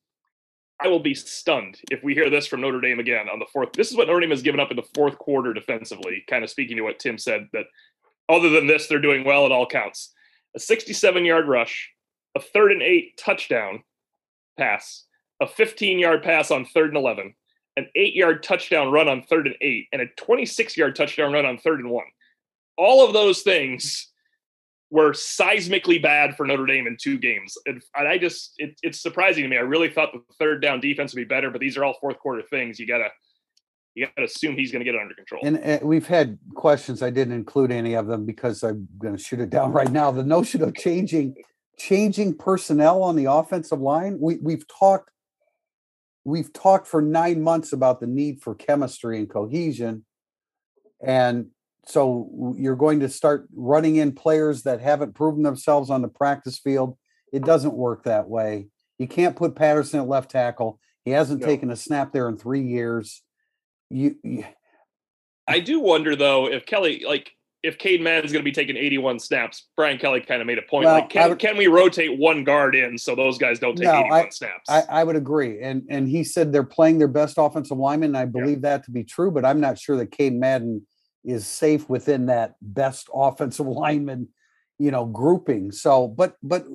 I 0.81 0.89
will 0.89 1.01
be 1.01 1.15
stunned 1.15 1.81
if 1.91 2.03
we 2.03 2.15
hear 2.15 2.31
this 2.31 2.47
from 2.47 2.61
Notre 2.61 2.81
Dame 2.81 2.99
again 2.99 3.29
on 3.29 3.39
the 3.39 3.47
fourth. 3.53 3.73
This 3.73 3.91
is 3.91 3.97
what 3.97 4.09
Notre 4.09 4.21
Dame 4.21 4.31
has 4.31 4.43
given 4.43 4.61
up 4.61 4.71
in 4.71 4.77
the 4.77 4.87
fourth 4.95 5.19
quarter 5.19 5.53
defensively. 5.53 6.25
Kind 6.29 6.43
of 6.43 6.51
speaking 6.51 6.77
to 6.77 6.83
what 6.83 6.99
Tim 6.99 7.17
said 7.17 7.49
that 7.53 7.67
other 8.29 8.49
than 8.49 8.67
this, 8.67 8.87
they're 8.87 9.01
doing 9.01 9.25
well. 9.25 9.47
It 9.47 9.53
all 9.53 9.67
counts. 9.67 10.13
A 10.57 10.59
67 10.59 11.25
yard 11.25 11.47
rush, 11.47 11.93
a 12.35 12.41
third 12.41 12.73
and 12.73 12.83
eight 12.83 13.17
touchdown 13.17 13.83
pass, 14.59 15.05
a 15.41 15.47
15 15.47 15.99
yard 15.99 16.23
pass 16.23 16.51
on 16.51 16.65
third 16.65 16.89
and 16.89 16.97
11, 16.97 17.35
an 17.77 17.89
eight 17.95 18.15
yard 18.15 18.43
touchdown 18.43 18.91
run 18.91 19.09
on 19.09 19.23
third 19.23 19.47
and 19.47 19.57
eight, 19.61 19.87
and 19.93 20.03
a 20.03 20.07
26 20.17 20.77
yard 20.77 20.97
touchdown 20.97 21.33
run 21.33 21.47
on 21.47 21.59
third 21.59 21.81
and 21.81 21.91
one. 21.91 22.07
All 22.77 23.07
of 23.07 23.13
those 23.13 23.43
things 23.43 24.13
were 24.95 25.11
seismically 25.11 26.01
bad 26.01 26.37
for 26.37 26.47
Notre 26.47 26.67
Dame 26.67 26.87
in 26.87 26.97
two 26.97 27.19
games. 27.19 27.59
And 27.67 27.83
I 27.97 28.17
just, 28.17 28.53
it, 28.59 28.79
it's 28.85 29.03
surprising 29.03 29.43
to 29.43 29.49
me. 29.49 29.57
I 29.57 29.63
really 29.63 29.91
thought 29.91 30.13
the 30.13 30.21
third 30.39 30.63
down 30.63 30.79
defense 30.79 31.13
would 31.13 31.21
be 31.21 31.25
better, 31.25 31.51
but 31.51 31.61
these 31.61 31.77
are 31.77 31.83
all 31.83 31.97
fourth 32.01 32.21
quarter 32.21 32.43
things. 32.49 32.79
You 32.79 32.87
got 32.87 32.99
to, 32.99 33.09
you 33.97 34.07
got 34.07 34.15
to 34.19 34.23
assume 34.23 34.57
he's 34.57 34.71
to 34.71 34.85
get 34.85 34.95
it 34.95 35.01
under 35.01 35.17
control. 35.17 35.41
And 35.45 35.59
uh, 35.59 35.85
we've 35.85 36.07
had 36.07 36.39
questions. 36.55 37.03
I 37.03 37.11
didn't 37.11 37.35
include 37.35 37.73
any 37.73 37.95
of 37.95 38.07
them 38.07 38.25
because 38.25 38.63
I'm 38.63 38.87
to 39.17 39.19
shoot 39.19 39.41
it 39.41 39.51
down 39.51 39.73
right 39.73 39.91
now. 39.91 40.13
The 40.13 40.23
notion 40.23 40.63
of 40.63 40.77
changing 40.77 41.35
changing 41.77 42.39
personnel 42.39 43.03
on 43.03 43.17
the 43.17 43.25
offensive 43.25 43.81
line. 43.81 44.19
We 44.21 44.39
we've 44.41 44.65
talked 44.69 45.11
we've 46.25 46.53
talked 46.53 46.87
for 46.87 47.03
nine 47.03 47.43
months 47.43 47.73
about 47.73 47.99
the 47.99 48.07
need 48.07 48.43
for 48.43 48.55
chemistry 48.55 49.19
and 49.19 49.29
cohesion. 49.29 50.05
And 51.05 51.49
so 51.87 52.55
you're 52.57 52.77
going 52.77 53.01
to 53.01 53.09
start 53.09 53.47
running 53.55 53.97
in 53.97 54.13
players 54.13 54.63
that 54.63 54.81
haven't 54.81 55.15
proven 55.15 55.43
themselves 55.43 55.91
on 55.91 56.03
the 56.03 56.09
practice 56.09 56.59
field. 56.59 56.97
It 57.33 57.45
doesn't 57.45 57.75
work 57.75 58.05
that 58.05 58.29
way. 58.29 58.69
You 58.99 59.09
can't 59.09 59.37
put 59.37 59.57
Patterson 59.57 60.01
at 60.01 60.09
left 60.09 60.31
tackle. 60.31 60.79
He 61.05 61.11
hasn't 61.11 61.41
no. 61.41 61.47
taken 61.47 61.71
a 61.71 61.77
snap 61.77 62.13
there 62.13 62.29
in 62.29 62.39
three 62.39 62.63
years. 62.63 63.23
You, 63.91 64.17
you 64.23 64.45
I 65.47 65.61
do 65.61 65.81
wonder 65.81 66.17
though 66.17 66.51
if 66.51 66.65
Kelly 66.65 67.05
like 67.07 67.33
if 67.65 67.79
Cain 67.79 68.03
Madden 68.03 68.27
is 68.27 68.33
going 68.33 68.43
to 68.43 68.45
be 68.45 68.53
taking 68.53 68.77
81 68.77 69.19
snaps, 69.21 69.69
Brian 69.75 69.99
Kelly 69.99 70.21
kind 70.21 70.43
of 70.43 70.47
made 70.47 70.59
a 70.59 70.63
point. 70.63 70.85
Well, 70.85 70.97
like, 70.97 71.09
can, 71.09 71.31
would, 71.31 71.39
can 71.39 71.57
we 71.57 71.67
rotate 71.67 72.19
one 72.19 72.45
guard 72.45 72.75
in 72.75 72.99
so 72.99 73.15
those 73.15 73.39
guys 73.39 73.59
don't 73.59 73.75
take 73.75 73.87
no, 73.87 74.01
81 74.01 74.13
I, 74.13 74.29
snaps? 74.29 74.69
I, 74.69 74.83
I, 74.91 75.05
would 75.05 75.17
agree. 75.17 75.63
And 75.63 75.83
and 75.89 76.07
he 76.07 76.25
said 76.25 76.53
they're 76.53 76.63
playing 76.63 76.99
their 76.99 77.09
best 77.09 77.37
offensive 77.39 77.79
lineman. 77.79 78.11
And 78.11 78.19
I 78.19 78.27
believe 78.27 78.59
yeah. 78.59 78.77
that 78.77 78.85
to 78.85 78.91
be 78.91 79.03
true, 79.03 79.31
but 79.31 79.47
I'm 79.47 79.61
not 79.61 79.79
sure 79.79 79.97
that 79.97 80.11
Cain 80.11 80.39
Madden 80.39 80.87
is 81.25 81.47
safe 81.47 81.89
within 81.89 82.27
that 82.27 82.55
best 82.61 83.09
offensive 83.15 83.67
lineman, 83.83 84.29
you 84.79 84.91
know, 84.91 85.07
grouping. 85.07 85.73
So, 85.73 86.09
but 86.09 86.37
but 86.43 86.67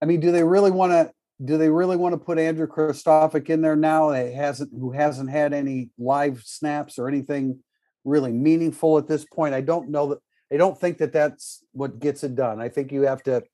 I 0.00 0.06
mean, 0.06 0.20
do 0.20 0.32
they 0.32 0.44
really 0.44 0.70
want 0.70 0.92
to 0.92 1.12
do 1.42 1.56
they 1.56 1.70
really 1.70 1.96
want 1.96 2.12
to 2.12 2.18
put 2.18 2.38
Andrew 2.38 2.66
Kristofic 2.66 3.48
in 3.48 3.62
there 3.62 3.76
now? 3.76 4.10
It 4.10 4.34
hasn't 4.34 4.70
who 4.72 4.92
hasn't 4.92 5.30
had 5.30 5.52
any 5.52 5.90
live 5.98 6.42
snaps 6.44 6.98
or 6.98 7.08
anything 7.08 7.60
really 8.04 8.32
meaningful 8.32 8.98
at 8.98 9.06
this 9.06 9.24
point. 9.24 9.54
I 9.54 9.60
don't 9.60 9.90
know 9.90 10.08
that 10.08 10.18
I 10.52 10.56
don't 10.56 10.78
think 10.78 10.98
that 10.98 11.12
that's 11.12 11.64
what 11.72 12.00
gets 12.00 12.24
it 12.24 12.34
done. 12.34 12.60
I 12.60 12.68
think 12.68 12.92
you 12.92 13.02
have 13.02 13.22
to 13.24 13.44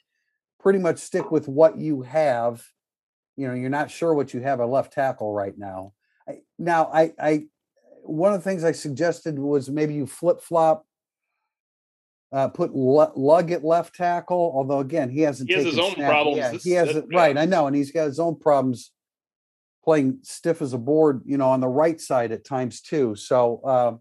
pretty 0.61 0.79
much 0.79 0.99
stick 0.99 1.31
with 1.31 1.47
what 1.47 1.79
you 1.79 2.03
have. 2.03 2.65
You 3.37 3.49
know, 3.49 3.55
you're 3.55 3.71
not 3.71 3.91
sure 3.91 4.15
what 4.15 4.33
you 4.33 4.41
have 4.41 4.61
a 4.61 4.67
left 4.67 4.93
tackle 4.93 5.33
right 5.33 5.57
now. 5.57 5.93
I, 6.29 6.39
now, 6.59 6.91
I, 6.93 7.13
I, 7.21 7.45
one 8.09 8.33
of 8.33 8.43
the 8.43 8.49
things 8.49 8.65
I 8.65 8.73
suggested 8.73 9.39
was 9.39 9.69
maybe 9.71 9.95
you 9.95 10.07
flip 10.07 10.41
flop, 10.41 10.85
uh, 12.33 12.49
put 12.49 12.73
Lugg 12.75 13.51
at 13.53 13.65
left 13.65 13.95
tackle. 13.95 14.53
Although 14.55 14.81
again, 14.81 15.11
he 15.11 15.21
hasn't. 15.21 15.49
He 15.49 15.57
has 15.57 15.65
his 15.65 15.79
own 15.79 15.95
snap- 15.95 16.11
problems. 16.11 16.39
Yeah, 16.39 16.51
This- 16.53 16.65
he 16.65 16.71
has 16.73 16.89
that- 16.89 17.05
it 17.05 17.15
right. 17.15 17.37
I 17.37 17.45
know, 17.45 17.67
and 17.67 17.77
he's 17.77 17.93
got 17.93 18.07
his 18.07 18.19
own 18.19 18.37
problems 18.39 18.93
playing 19.85 20.19
stiff 20.23 20.61
as 20.63 20.73
a 20.73 20.79
board. 20.79 21.23
You 21.25 21.39
know, 21.39 21.49
on 21.51 21.61
the 21.61 21.69
right 21.69 22.01
side 22.01 22.33
at 22.33 22.45
times 22.45 22.81
too. 22.81 23.15
So. 23.17 23.61
Uh, 23.65 23.97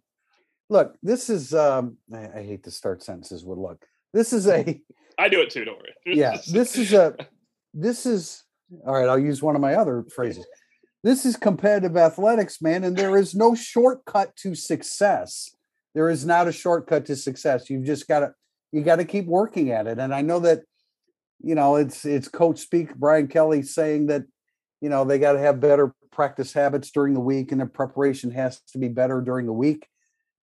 look, 0.67 0.95
this 1.03 1.29
is 1.29 1.53
um 1.53 1.95
I, 2.11 2.39
I 2.39 2.41
hate 2.43 2.63
to 2.63 2.71
start 2.71 3.03
sentences 3.03 3.45
with 3.45 3.59
look. 3.59 3.85
This 4.13 4.33
is 4.33 4.47
a 4.47 4.81
I 5.19 5.29
do 5.29 5.39
it 5.41 5.51
too. 5.51 5.63
Don't 5.63 5.77
worry. 5.77 5.93
yeah, 6.17 6.37
this 6.51 6.75
is 6.75 6.91
a 6.93 7.15
this 7.75 8.07
is 8.07 8.43
all 8.83 8.95
right, 8.95 9.07
I'll 9.07 9.19
use 9.19 9.43
one 9.43 9.53
of 9.55 9.61
my 9.61 9.75
other 9.75 10.03
phrases. 10.15 10.43
This 11.05 11.23
is 11.23 11.37
competitive 11.37 11.95
athletics, 11.95 12.63
man, 12.63 12.83
and 12.83 12.97
there 12.97 13.15
is 13.15 13.35
no 13.35 13.53
shortcut 13.53 14.35
to 14.37 14.55
success. 14.55 15.55
There 15.93 16.09
is 16.09 16.25
not 16.25 16.47
a 16.47 16.51
shortcut 16.51 17.05
to 17.05 17.15
success. 17.15 17.69
You've 17.69 17.85
just 17.85 18.07
got 18.07 18.21
to 18.21 18.33
you 18.71 18.81
got 18.81 18.95
to 18.95 19.05
keep 19.05 19.27
working 19.27 19.69
at 19.69 19.85
it. 19.85 19.99
And 19.99 20.13
I 20.13 20.21
know 20.21 20.39
that 20.39 20.63
you 21.41 21.53
know, 21.53 21.75
it's 21.75 22.05
it's 22.05 22.27
coach 22.27 22.59
speak 22.59 22.95
Brian 22.95 23.27
Kelly 23.27 23.61
saying 23.61 24.07
that 24.07 24.23
you 24.81 24.89
know, 24.89 25.05
they 25.05 25.19
got 25.19 25.33
to 25.33 25.39
have 25.39 25.59
better 25.59 25.93
practice 26.11 26.53
habits 26.53 26.89
during 26.89 27.13
the 27.13 27.19
week 27.19 27.51
and 27.51 27.61
their 27.61 27.67
preparation 27.67 28.31
has 28.31 28.59
to 28.71 28.79
be 28.79 28.87
better 28.87 29.21
during 29.21 29.45
the 29.45 29.53
week 29.53 29.87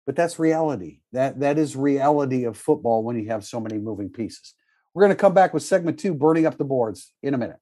but 0.05 0.15
that's 0.15 0.39
reality. 0.39 0.99
That 1.11 1.39
that 1.39 1.57
is 1.57 1.75
reality 1.75 2.43
of 2.45 2.57
football 2.57 3.03
when 3.03 3.17
you 3.17 3.29
have 3.29 3.45
so 3.45 3.59
many 3.59 3.77
moving 3.77 4.09
pieces. 4.09 4.55
We're 4.93 5.03
going 5.03 5.15
to 5.15 5.21
come 5.21 5.33
back 5.33 5.53
with 5.53 5.63
segment 5.63 5.99
two, 5.99 6.13
burning 6.13 6.45
up 6.45 6.57
the 6.57 6.65
boards, 6.65 7.13
in 7.23 7.33
a 7.33 7.37
minute. 7.37 7.59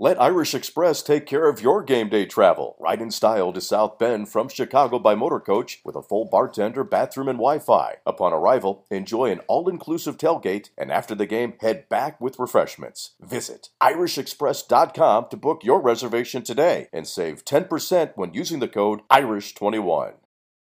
Let 0.00 0.20
Irish 0.20 0.54
Express 0.54 1.02
take 1.02 1.26
care 1.26 1.48
of 1.48 1.60
your 1.60 1.82
game 1.82 2.08
day 2.08 2.24
travel. 2.26 2.76
Ride 2.80 3.02
in 3.02 3.10
style 3.10 3.52
to 3.52 3.60
South 3.60 3.98
Bend 3.98 4.28
from 4.28 4.48
Chicago 4.48 4.98
by 4.98 5.14
motor 5.14 5.38
coach 5.38 5.80
with 5.84 5.94
a 5.94 6.02
full 6.02 6.24
bartender, 6.24 6.82
bathroom, 6.82 7.28
and 7.28 7.38
Wi 7.38 7.58
Fi. 7.58 7.96
Upon 8.04 8.32
arrival, 8.32 8.84
enjoy 8.90 9.30
an 9.30 9.40
all 9.48 9.68
inclusive 9.68 10.16
tailgate, 10.16 10.70
and 10.76 10.90
after 10.90 11.14
the 11.14 11.26
game, 11.26 11.54
head 11.60 11.88
back 11.88 12.20
with 12.20 12.38
refreshments. 12.38 13.14
Visit 13.20 13.68
IrishExpress.com 13.82 15.26
to 15.30 15.36
book 15.36 15.62
your 15.62 15.80
reservation 15.80 16.42
today 16.42 16.88
and 16.92 17.06
save 17.06 17.44
10% 17.44 18.12
when 18.16 18.34
using 18.34 18.58
the 18.58 18.68
code 18.68 19.02
IRISH21. 19.08 20.14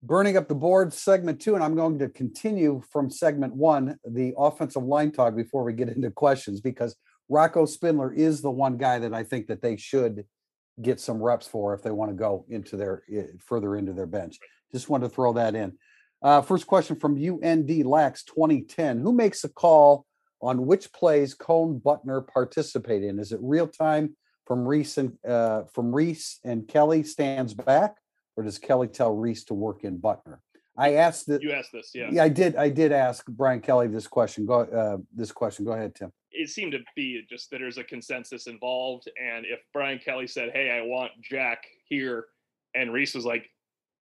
Burning 0.01 0.37
up 0.37 0.47
the 0.47 0.55
board, 0.55 0.95
segment 0.95 1.41
two, 1.41 1.57
and 1.57 1.65
I'm 1.65 1.75
going 1.75 1.99
to 1.99 2.09
continue 2.09 2.81
from 2.89 3.11
segment 3.11 3.57
one, 3.57 3.99
the 4.09 4.33
offensive 4.39 4.85
line 4.85 5.11
talk, 5.11 5.35
before 5.35 5.65
we 5.65 5.73
get 5.73 5.89
into 5.89 6.11
questions, 6.13 6.61
because 6.61 6.97
Rocco 7.29 7.67
Spindler 7.67 8.13
is 8.13 8.41
the 8.41 8.51
one 8.51 8.77
guy 8.77 8.99
that 9.01 9.15
I 9.15 9.23
think 9.23 9.49
that 9.49 9.63
they 9.63 9.77
should 9.77 10.25
get 10.81 11.01
some 11.01 11.23
reps 11.23 11.47
for 11.47 11.75
if 11.75 11.83
they 11.83 11.91
want 11.91 12.11
to 12.11 12.17
go 12.17 12.45
into 12.49 12.77
their 12.77 13.03
further 13.41 13.77
into 13.77 13.93
their 13.93 14.07
bench. 14.07 14.39
Just 14.73 14.89
wanted 14.89 15.09
to 15.09 15.15
throw 15.15 15.33
that 15.35 15.55
in. 15.55 15.77
Uh, 16.23 16.43
first 16.43 16.67
question 16.67 16.97
from 16.97 17.17
UND 17.17 17.87
Lax 17.87 18.25
2010. 18.25 19.01
Who 19.01 19.13
makes 19.13 19.45
a 19.45 19.49
call 19.49 20.05
on 20.41 20.67
which 20.67 20.93
plays 20.93 21.35
Coan 21.35 21.83
Buchner 21.83 22.21
participate 22.21 23.03
in? 23.03 23.19
Is 23.19 23.33
it 23.33 23.41
real 23.43 23.67
time 23.67 24.17
from 24.47 24.67
Rees 24.67 24.97
and 24.99 25.13
uh, 25.27 25.65
from 25.73 25.95
Rees 25.95 26.41
and 26.45 26.67
Kelly 26.67 27.03
stands 27.03 27.55
back, 27.55 27.97
or 28.37 28.45
does 28.45 28.59
Kelly 28.59 28.89
tell 28.89 29.15
Rees 29.15 29.45
to 29.45 29.55
work 29.55 29.85
in 29.85 29.99
Buchner? 29.99 30.41
I 30.77 30.95
asked 30.95 31.27
that. 31.27 31.43
You 31.43 31.53
asked 31.53 31.73
this, 31.73 31.91
yeah. 31.95 32.09
Yeah, 32.11 32.23
I 32.23 32.29
did. 32.29 32.57
I 32.57 32.69
did 32.71 32.93
ask 32.93 33.27
Brian 33.27 33.61
Kelly 33.61 33.89
this 33.89 34.07
question. 34.07 34.47
Go 34.47 34.61
uh, 34.61 34.99
this 35.15 35.33
question. 35.33 35.65
Go 35.65 35.73
ahead, 35.73 35.95
Tim. 35.95 36.13
It 36.31 36.51
seemed 36.51 36.73
to 36.73 36.81
be 36.95 37.25
just 37.29 37.51
that 37.51 37.59
there's 37.59 37.79
a 37.79 37.85
consensus 37.85 38.47
involved, 38.47 39.09
and 39.21 39.47
if 39.47 39.61
Brian 39.73 39.99
Kelly 39.99 40.27
said, 40.27 40.51
"Hey, 40.53 40.71
I 40.71 40.83
want 40.83 41.13
Jack 41.23 41.65
here," 41.89 42.27
and 42.75 42.93
Rees 42.93 43.15
was 43.15 43.25
like 43.25 43.51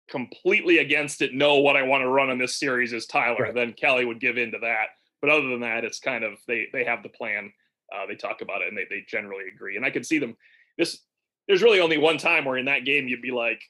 completely 0.09 0.79
against 0.79 1.21
it, 1.21 1.33
no, 1.33 1.57
what 1.59 1.75
I 1.77 1.83
want 1.83 2.01
to 2.01 2.07
run 2.09 2.29
in 2.29 2.37
this 2.37 2.55
series 2.55 2.93
is 2.93 3.05
Tyler, 3.05 3.43
Right. 3.43 3.53
then 3.53 3.73
Kelly 3.73 4.05
would 4.05 4.19
give 4.19 4.37
in 4.37 4.51
to 4.51 4.59
that. 4.59 4.87
But 5.21 5.29
other 5.29 5.47
than 5.47 5.61
that, 5.61 5.85
it's 5.85 5.99
kind 5.99 6.23
of 6.23 6.37
they 6.47 6.67
they 6.73 6.83
have 6.83 7.03
the 7.03 7.09
plan. 7.09 7.51
Uh, 7.93 8.05
they 8.07 8.15
talk 8.15 8.41
about 8.41 8.61
it 8.61 8.67
and 8.69 8.77
they 8.77 8.85
they 8.89 9.05
generally 9.07 9.45
agree. 9.53 9.75
And 9.77 9.85
I 9.85 9.89
could 9.89 10.05
see 10.05 10.19
them. 10.19 10.35
This 10.77 11.01
there's 11.47 11.63
really 11.63 11.79
only 11.79 11.97
one 11.97 12.17
time 12.17 12.45
where 12.45 12.57
in 12.57 12.65
that 12.65 12.85
game 12.85 13.07
you'd 13.07 13.21
be 13.21 13.31
like, 13.31 13.61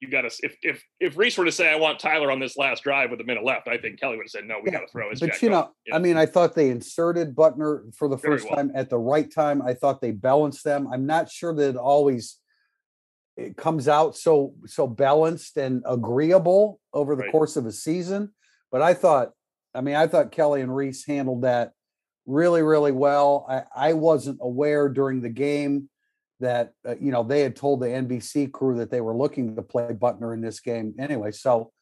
you 0.00 0.08
got 0.10 0.22
to 0.22 0.30
if 0.42 0.56
if 0.62 0.84
if 1.00 1.16
Rees 1.16 1.36
were 1.36 1.44
to 1.44 1.52
say 1.52 1.68
I 1.70 1.76
want 1.76 1.98
Tyler 1.98 2.30
on 2.30 2.38
this 2.38 2.56
last 2.56 2.84
drive 2.84 3.10
with 3.10 3.20
a 3.20 3.24
minute 3.24 3.44
left, 3.44 3.68
I 3.68 3.78
think 3.78 3.98
Kelly 3.98 4.16
would 4.16 4.24
have 4.24 4.30
said 4.30 4.44
no. 4.44 4.58
We 4.62 4.66
Yeah, 4.70 4.78
got 4.78 4.86
to 4.86 4.92
throw 4.92 5.10
his. 5.10 5.20
But 5.20 5.40
you 5.42 5.50
know, 5.50 5.70
Yeah. 5.86 5.96
I 5.96 5.98
mean, 5.98 6.16
I 6.16 6.26
thought 6.26 6.54
they 6.54 6.70
inserted 6.70 7.34
Buchner 7.34 7.84
for 7.96 8.08
the 8.08 8.18
first 8.18 8.46
well. 8.46 8.56
time 8.56 8.70
at 8.74 8.90
the 8.90 8.98
right 8.98 9.32
time. 9.32 9.60
I 9.62 9.74
thought 9.74 10.00
they 10.00 10.12
balanced 10.12 10.64
them. 10.64 10.88
I'm 10.92 11.06
not 11.06 11.30
sure 11.30 11.54
that 11.54 11.70
it 11.70 11.76
always 11.76 12.38
it 13.36 13.56
comes 13.56 13.86
out 13.88 14.16
so 14.16 14.54
so 14.66 14.86
balanced 14.86 15.56
and 15.56 15.82
agreeable 15.86 16.80
over 16.92 17.14
the 17.16 17.22
Right. 17.22 17.32
course 17.32 17.56
of 17.56 17.66
a 17.66 17.72
season. 17.72 18.32
But 18.70 18.82
I 18.82 18.94
thought, 18.94 19.32
I 19.74 19.80
mean, 19.80 19.94
I 19.94 20.06
thought 20.06 20.32
Kelly 20.32 20.60
and 20.60 20.74
Rees 20.74 21.04
handled 21.06 21.42
that 21.42 21.72
really, 22.26 22.62
really 22.62 22.92
well. 22.92 23.46
I, 23.48 23.90
I 23.90 23.92
wasn't 23.94 24.38
aware 24.42 24.88
during 24.88 25.22
the 25.22 25.28
game 25.30 25.88
that 26.40 26.72
uh, 26.86 26.94
you 27.00 27.10
know 27.10 27.22
they 27.22 27.40
had 27.40 27.56
told 27.56 27.80
the 27.80 27.86
NBC 27.86 28.52
crew 28.52 28.76
that 28.78 28.90
they 28.90 29.00
were 29.00 29.16
looking 29.16 29.56
to 29.56 29.62
play 29.62 29.92
Buchner 29.92 30.34
in 30.34 30.40
this 30.40 30.60
game 30.60 30.94
anyway. 30.98 31.30
So 31.32 31.72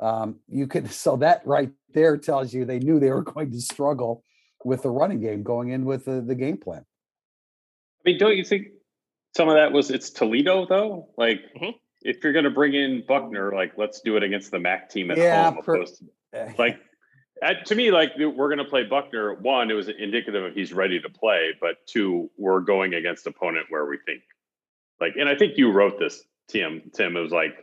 um, 0.00 0.36
you 0.48 0.66
could 0.66 0.90
so 1.04 1.16
that 1.16 1.46
right 1.46 1.70
there 1.92 2.16
tells 2.16 2.52
you 2.52 2.64
they 2.64 2.78
knew 2.78 2.98
they 3.00 3.10
were 3.10 3.22
going 3.34 3.50
to 3.50 3.60
struggle 3.60 4.22
with 4.64 4.82
the 4.82 4.90
running 4.90 5.20
game 5.20 5.42
going 5.42 5.70
in 5.70 5.84
with 5.84 6.04
the, 6.06 6.22
the 6.22 6.34
game 6.34 6.56
plan. 6.56 6.84
I 8.04 8.10
mean, 8.10 8.18
don't 8.18 8.36
you 8.36 8.44
think 8.44 8.68
some 9.36 9.48
of 9.48 9.56
that 9.56 9.72
was 9.72 9.90
it's 9.90 10.10
Toledo 10.10 10.66
though? 10.66 11.08
Like, 11.16 11.40
Mhm. 11.60 11.74
if 12.02 12.22
you're 12.22 12.32
going 12.32 12.44
to 12.44 12.50
bring 12.50 12.74
in 12.74 13.04
Buchner, 13.06 13.52
like 13.54 13.72
let's 13.76 14.00
do 14.00 14.16
it 14.16 14.22
against 14.22 14.50
the 14.50 14.58
MAC 14.58 14.90
team 14.90 15.10
at 15.10 15.18
Yeah, 15.18 15.50
home, 15.50 15.62
per- 15.62 15.74
opposed 15.76 15.98
to 16.32 16.54
like. 16.58 16.78
Uh, 17.44 17.54
to 17.64 17.74
me, 17.74 17.90
like 17.90 18.12
we're 18.16 18.48
going 18.48 18.58
to 18.58 18.64
play 18.64 18.84
Buchner. 18.84 19.34
One, 19.34 19.70
it 19.70 19.74
was 19.74 19.88
indicative 19.88 20.44
of 20.44 20.54
he's 20.54 20.72
ready 20.72 20.98
to 21.00 21.10
play, 21.10 21.52
but 21.60 21.86
two, 21.86 22.30
we're 22.38 22.60
going 22.60 22.94
against 22.94 23.26
opponent 23.26 23.66
where 23.68 23.84
we 23.84 23.98
think, 24.06 24.22
like, 25.00 25.16
and 25.16 25.28
I 25.28 25.36
think 25.36 25.58
you 25.58 25.70
wrote 25.70 25.98
this, 25.98 26.24
Tim. 26.48 26.90
Tim, 26.94 27.16
it 27.16 27.20
was 27.20 27.32
like, 27.32 27.56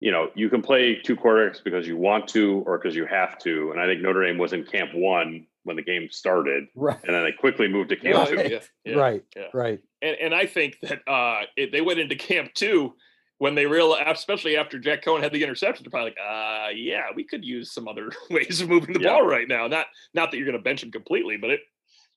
you 0.00 0.10
know, 0.10 0.30
you 0.34 0.50
can 0.50 0.60
play 0.60 0.96
two 0.96 1.16
quarterbacks 1.16 1.64
because 1.64 1.86
you 1.86 1.96
want 1.96 2.28
to 2.28 2.62
or 2.66 2.76
because 2.76 2.94
you 2.94 3.06
have 3.06 3.38
to. 3.38 3.70
And 3.70 3.80
I 3.80 3.86
think 3.86 4.02
Notre 4.02 4.26
Dame 4.26 4.36
was 4.36 4.52
in 4.52 4.64
camp 4.64 4.90
one 4.94 5.46
when 5.64 5.76
the 5.76 5.82
game 5.82 6.08
started, 6.10 6.66
right, 6.74 6.98
and 7.04 7.14
then 7.14 7.22
they 7.22 7.32
quickly 7.32 7.68
moved 7.68 7.90
to 7.90 7.96
camp 7.96 8.14
Yeah, 8.14 8.24
two. 8.26 8.36
Right. 8.36 8.50
yeah, 8.50 8.60
yeah. 8.84 8.94
right, 8.96 9.24
yeah. 9.34 9.48
right. 9.54 9.80
and 10.02 10.16
and 10.20 10.34
I 10.34 10.44
think 10.46 10.78
that 10.82 11.08
uh, 11.08 11.42
it, 11.56 11.72
they 11.72 11.80
went 11.80 11.98
into 11.98 12.16
camp 12.16 12.52
two 12.52 12.94
when 13.42 13.56
they 13.56 13.66
realized, 13.66 14.06
especially 14.08 14.56
after 14.56 14.78
Jack 14.78 15.02
Coan 15.04 15.20
had 15.20 15.32
the 15.32 15.42
interception, 15.42 15.82
they're 15.84 15.90
probably 15.90 16.10
like, 16.10 16.18
uh, 16.24 16.68
yeah, 16.76 17.06
we 17.16 17.24
could 17.24 17.44
use 17.44 17.72
some 17.72 17.88
other 17.88 18.12
ways 18.30 18.60
of 18.60 18.68
moving 18.68 18.92
the 18.94 19.00
Yeah. 19.00 19.08
ball 19.14 19.26
right 19.26 19.48
now. 19.48 19.66
Not 19.66 19.86
not 20.14 20.30
that 20.30 20.36
you're 20.36 20.46
going 20.46 20.56
to 20.56 20.62
bench 20.62 20.80
him 20.84 20.92
completely, 20.92 21.36
but 21.38 21.50
it. 21.50 21.60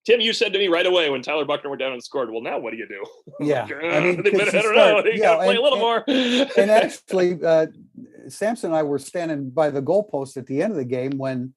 Tim, 0.06 0.22
you 0.22 0.34
said 0.34 0.54
to 0.54 0.60
me 0.60 0.68
right 0.68 0.86
away 0.86 1.10
when 1.10 1.24
Tyler 1.24 1.46
Buchner 1.46 1.72
went 1.72 1.80
down 1.80 1.94
and 1.94 2.04
scored. 2.04 2.30
Well, 2.30 2.44
now 2.44 2.60
what 2.60 2.70
do 2.74 2.78
you 2.78 2.88
do? 2.88 3.04
Yeah, 3.52 3.64
I 3.64 4.00
mean, 4.02 4.20
uh, 4.20 4.22
they 4.22 4.30
better- 4.30 4.56
I 4.56 4.62
don't 4.62 4.76
know. 4.76 5.12
You 5.12 5.14
yeah, 5.18 5.20
got 5.24 5.38
to 5.38 5.44
play 5.46 5.50
and- 5.50 5.58
a 5.58 5.64
little 5.64 5.80
and- 5.80 5.82
more. 5.82 6.04
and 6.62 6.70
actually, 6.70 7.40
uh, 7.44 7.66
Sampson 8.28 8.70
and 8.70 8.78
I 8.78 8.84
were 8.84 9.00
standing 9.00 9.50
by 9.50 9.72
the 9.72 9.82
goalpost 9.82 10.38
at 10.38 10.46
the 10.46 10.62
end 10.62 10.74
of 10.74 10.78
the 10.78 10.86
game 10.86 11.18
when 11.18 11.56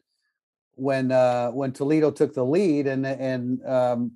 when 0.76 1.12
uh, 1.12 1.50
when 1.50 1.72
Toledo 1.72 2.10
took 2.10 2.32
the 2.32 2.42
lead, 2.44 2.86
and 2.86 3.06
and 3.06 3.62
um, 3.66 4.12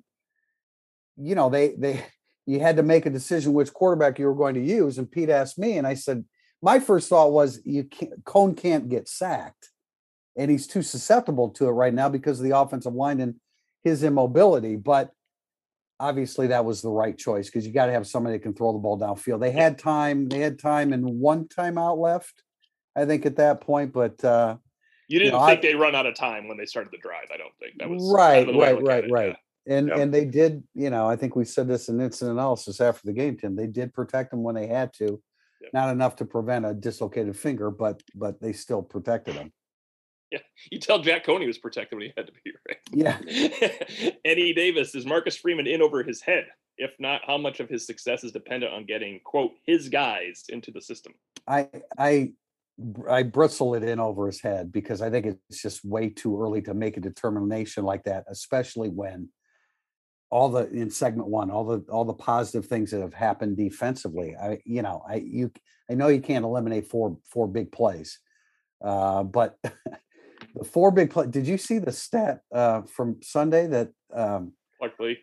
you 1.15 1.35
know 1.35 1.51
they 1.51 1.75
they 1.77 2.03
you 2.45 2.59
had 2.59 2.77
to 2.77 2.83
make 2.83 3.05
a 3.05 3.09
decision 3.09 3.53
which 3.53 3.73
quarterback 3.73 4.19
you 4.19 4.25
were 4.25 4.35
going 4.35 4.55
to 4.55 4.61
use. 4.61 4.97
And 4.97 5.11
Pete 5.11 5.29
asked 5.29 5.57
me, 5.57 5.77
and 5.77 5.87
I 5.87 5.93
said 5.93 6.25
my 6.61 6.79
first 6.79 7.09
thought 7.09 7.31
was 7.31 7.61
you 7.65 7.83
can't, 7.83 8.23
Coan 8.23 8.55
can't 8.55 8.89
get 8.89 9.07
sacked, 9.07 9.69
and 10.37 10.49
he's 10.51 10.67
too 10.67 10.81
susceptible 10.81 11.49
to 11.51 11.67
it 11.67 11.71
right 11.71 11.93
now 11.93 12.09
because 12.09 12.39
of 12.39 12.45
the 12.45 12.57
offensive 12.57 12.93
line 12.93 13.19
and 13.21 13.35
his 13.83 14.03
immobility, 14.03 14.75
but. 14.75 15.11
Obviously, 15.99 16.47
that 16.47 16.65
was 16.65 16.81
the 16.81 16.89
right 16.89 17.17
choice 17.17 17.45
because 17.45 17.65
you 17.65 17.71
got 17.71 17.85
to 17.85 17.93
have 17.93 18.05
somebody 18.05 18.35
that 18.35 18.43
can 18.43 18.53
throw 18.53 18.73
the 18.73 18.79
ball 18.79 18.99
downfield. 18.99 19.39
They 19.39 19.51
had 19.51 19.77
time. 19.77 20.27
They 20.27 20.39
had 20.39 20.59
time 20.59 20.91
and 20.91 21.05
one 21.05 21.45
timeout 21.45 21.97
left, 21.97 22.43
I 22.93 23.05
think, 23.05 23.25
at 23.25 23.37
that 23.37 23.61
point. 23.61 23.93
But 23.93 24.21
uh, 24.21 24.57
you 25.07 25.19
didn't 25.19 25.33
know, 25.39 25.45
think 25.45 25.59
I- 25.59 25.61
they 25.61 25.75
run 25.75 25.95
out 25.95 26.05
of 26.05 26.15
time 26.15 26.49
when 26.49 26.57
they 26.57 26.65
started 26.65 26.91
the 26.91 26.97
drive. 26.97 27.27
I 27.33 27.37
don't 27.37 27.53
think 27.57 27.75
that 27.77 27.89
was 27.89 28.11
right, 28.13 28.45
of 28.45 28.47
the 28.47 28.59
way 28.59 28.69
I 28.69 28.71
right, 28.73 28.83
right, 28.83 29.11
right. 29.11 29.27
yeah. 29.29 29.35
And 29.65 29.87
Yep. 29.87 29.97
and 29.97 30.13
they 30.13 30.25
did. 30.25 30.63
You 30.73 30.89
know, 30.89 31.07
I 31.07 31.15
think 31.15 31.35
we 31.35 31.45
said 31.45 31.67
this 31.67 31.89
in 31.89 32.01
incident 32.01 32.37
analysis 32.37 32.81
after 32.81 33.05
the 33.05 33.13
game. 33.13 33.37
Tim, 33.37 33.55
they 33.55 33.67
did 33.67 33.93
protect 33.93 34.31
them 34.31 34.43
when 34.43 34.55
they 34.55 34.67
had 34.67 34.93
to. 34.95 35.21
Yep. 35.61 35.73
Not 35.73 35.89
enough 35.89 36.17
to 36.17 36.25
prevent 36.25 36.65
a 36.65 36.73
dislocated 36.73 37.37
finger, 37.37 37.71
but 37.71 38.01
but 38.13 38.41
they 38.41 38.53
still 38.53 38.81
protected 38.81 39.35
him. 39.35 39.53
Yeah. 40.31 40.39
You 40.71 40.79
tell 40.79 40.99
Jack 40.99 41.23
Coney 41.25 41.45
was 41.47 41.59
protected 41.59 41.97
when 41.97 42.07
he 42.07 42.13
had 42.17 42.25
to 42.27 42.33
be 42.43 42.51
right. 42.67 42.77
Yeah. 42.91 44.15
Eddie 44.25 44.53
Davis 44.53 44.95
is 44.95 45.05
Marcus 45.05 45.37
Freeman 45.37 45.67
in 45.67 45.81
over 45.81 46.03
his 46.03 46.21
head. 46.21 46.47
If 46.77 46.95
not, 46.99 47.21
how 47.25 47.37
much 47.37 47.59
of 47.59 47.69
his 47.69 47.85
success 47.85 48.23
is 48.23 48.31
dependent 48.31 48.73
on 48.73 48.85
getting 48.85 49.19
quote 49.23 49.51
his 49.65 49.89
guys 49.89 50.43
into 50.49 50.71
the 50.71 50.81
system? 50.81 51.13
I 51.47 51.69
I 51.97 52.33
I 53.07 53.21
bristle 53.23 53.75
it 53.75 53.83
in 53.83 53.99
over 53.99 54.25
his 54.25 54.41
head 54.41 54.71
because 54.71 55.01
I 55.01 55.11
think 55.11 55.27
it's 55.27 55.61
just 55.61 55.85
way 55.85 56.09
too 56.09 56.41
early 56.41 56.63
to 56.63 56.73
make 56.73 56.97
a 56.97 57.01
determination 57.01 57.83
like 57.85 58.03
that, 58.05 58.25
especially 58.27 58.89
when 58.89 59.29
all 60.33 60.49
the 60.49 60.67
in 60.71 60.89
segment 60.89 61.27
one, 61.29 61.51
all 61.51 61.63
the 61.63 61.85
all 61.91 62.05
the 62.05 62.13
positive 62.13 62.65
things 62.65 62.89
that 62.89 63.01
have 63.01 63.13
happened 63.13 63.55
defensively. 63.55 64.35
I 64.35 64.59
you 64.65 64.81
know 64.81 65.03
I 65.07 65.17
you 65.17 65.51
I 65.89 65.93
know 65.93 66.07
you 66.07 66.21
can't 66.21 66.43
eliminate 66.43 66.87
four 66.87 67.19
four 67.29 67.47
big 67.47 67.71
plays, 67.71 68.17
uh, 68.83 69.21
but 69.21 69.59
the 69.63 70.63
four 70.65 70.89
big 70.89 71.11
play. 71.11 71.27
Did 71.27 71.45
you 71.45 71.59
see 71.59 71.77
the 71.77 71.91
stat 71.91 72.41
uh, 72.51 72.81
from 72.81 73.21
Sunday 73.21 73.67
that? 73.67 73.91
Um, 74.11 74.53
Clark 74.79 74.99
Lea. 74.99 75.19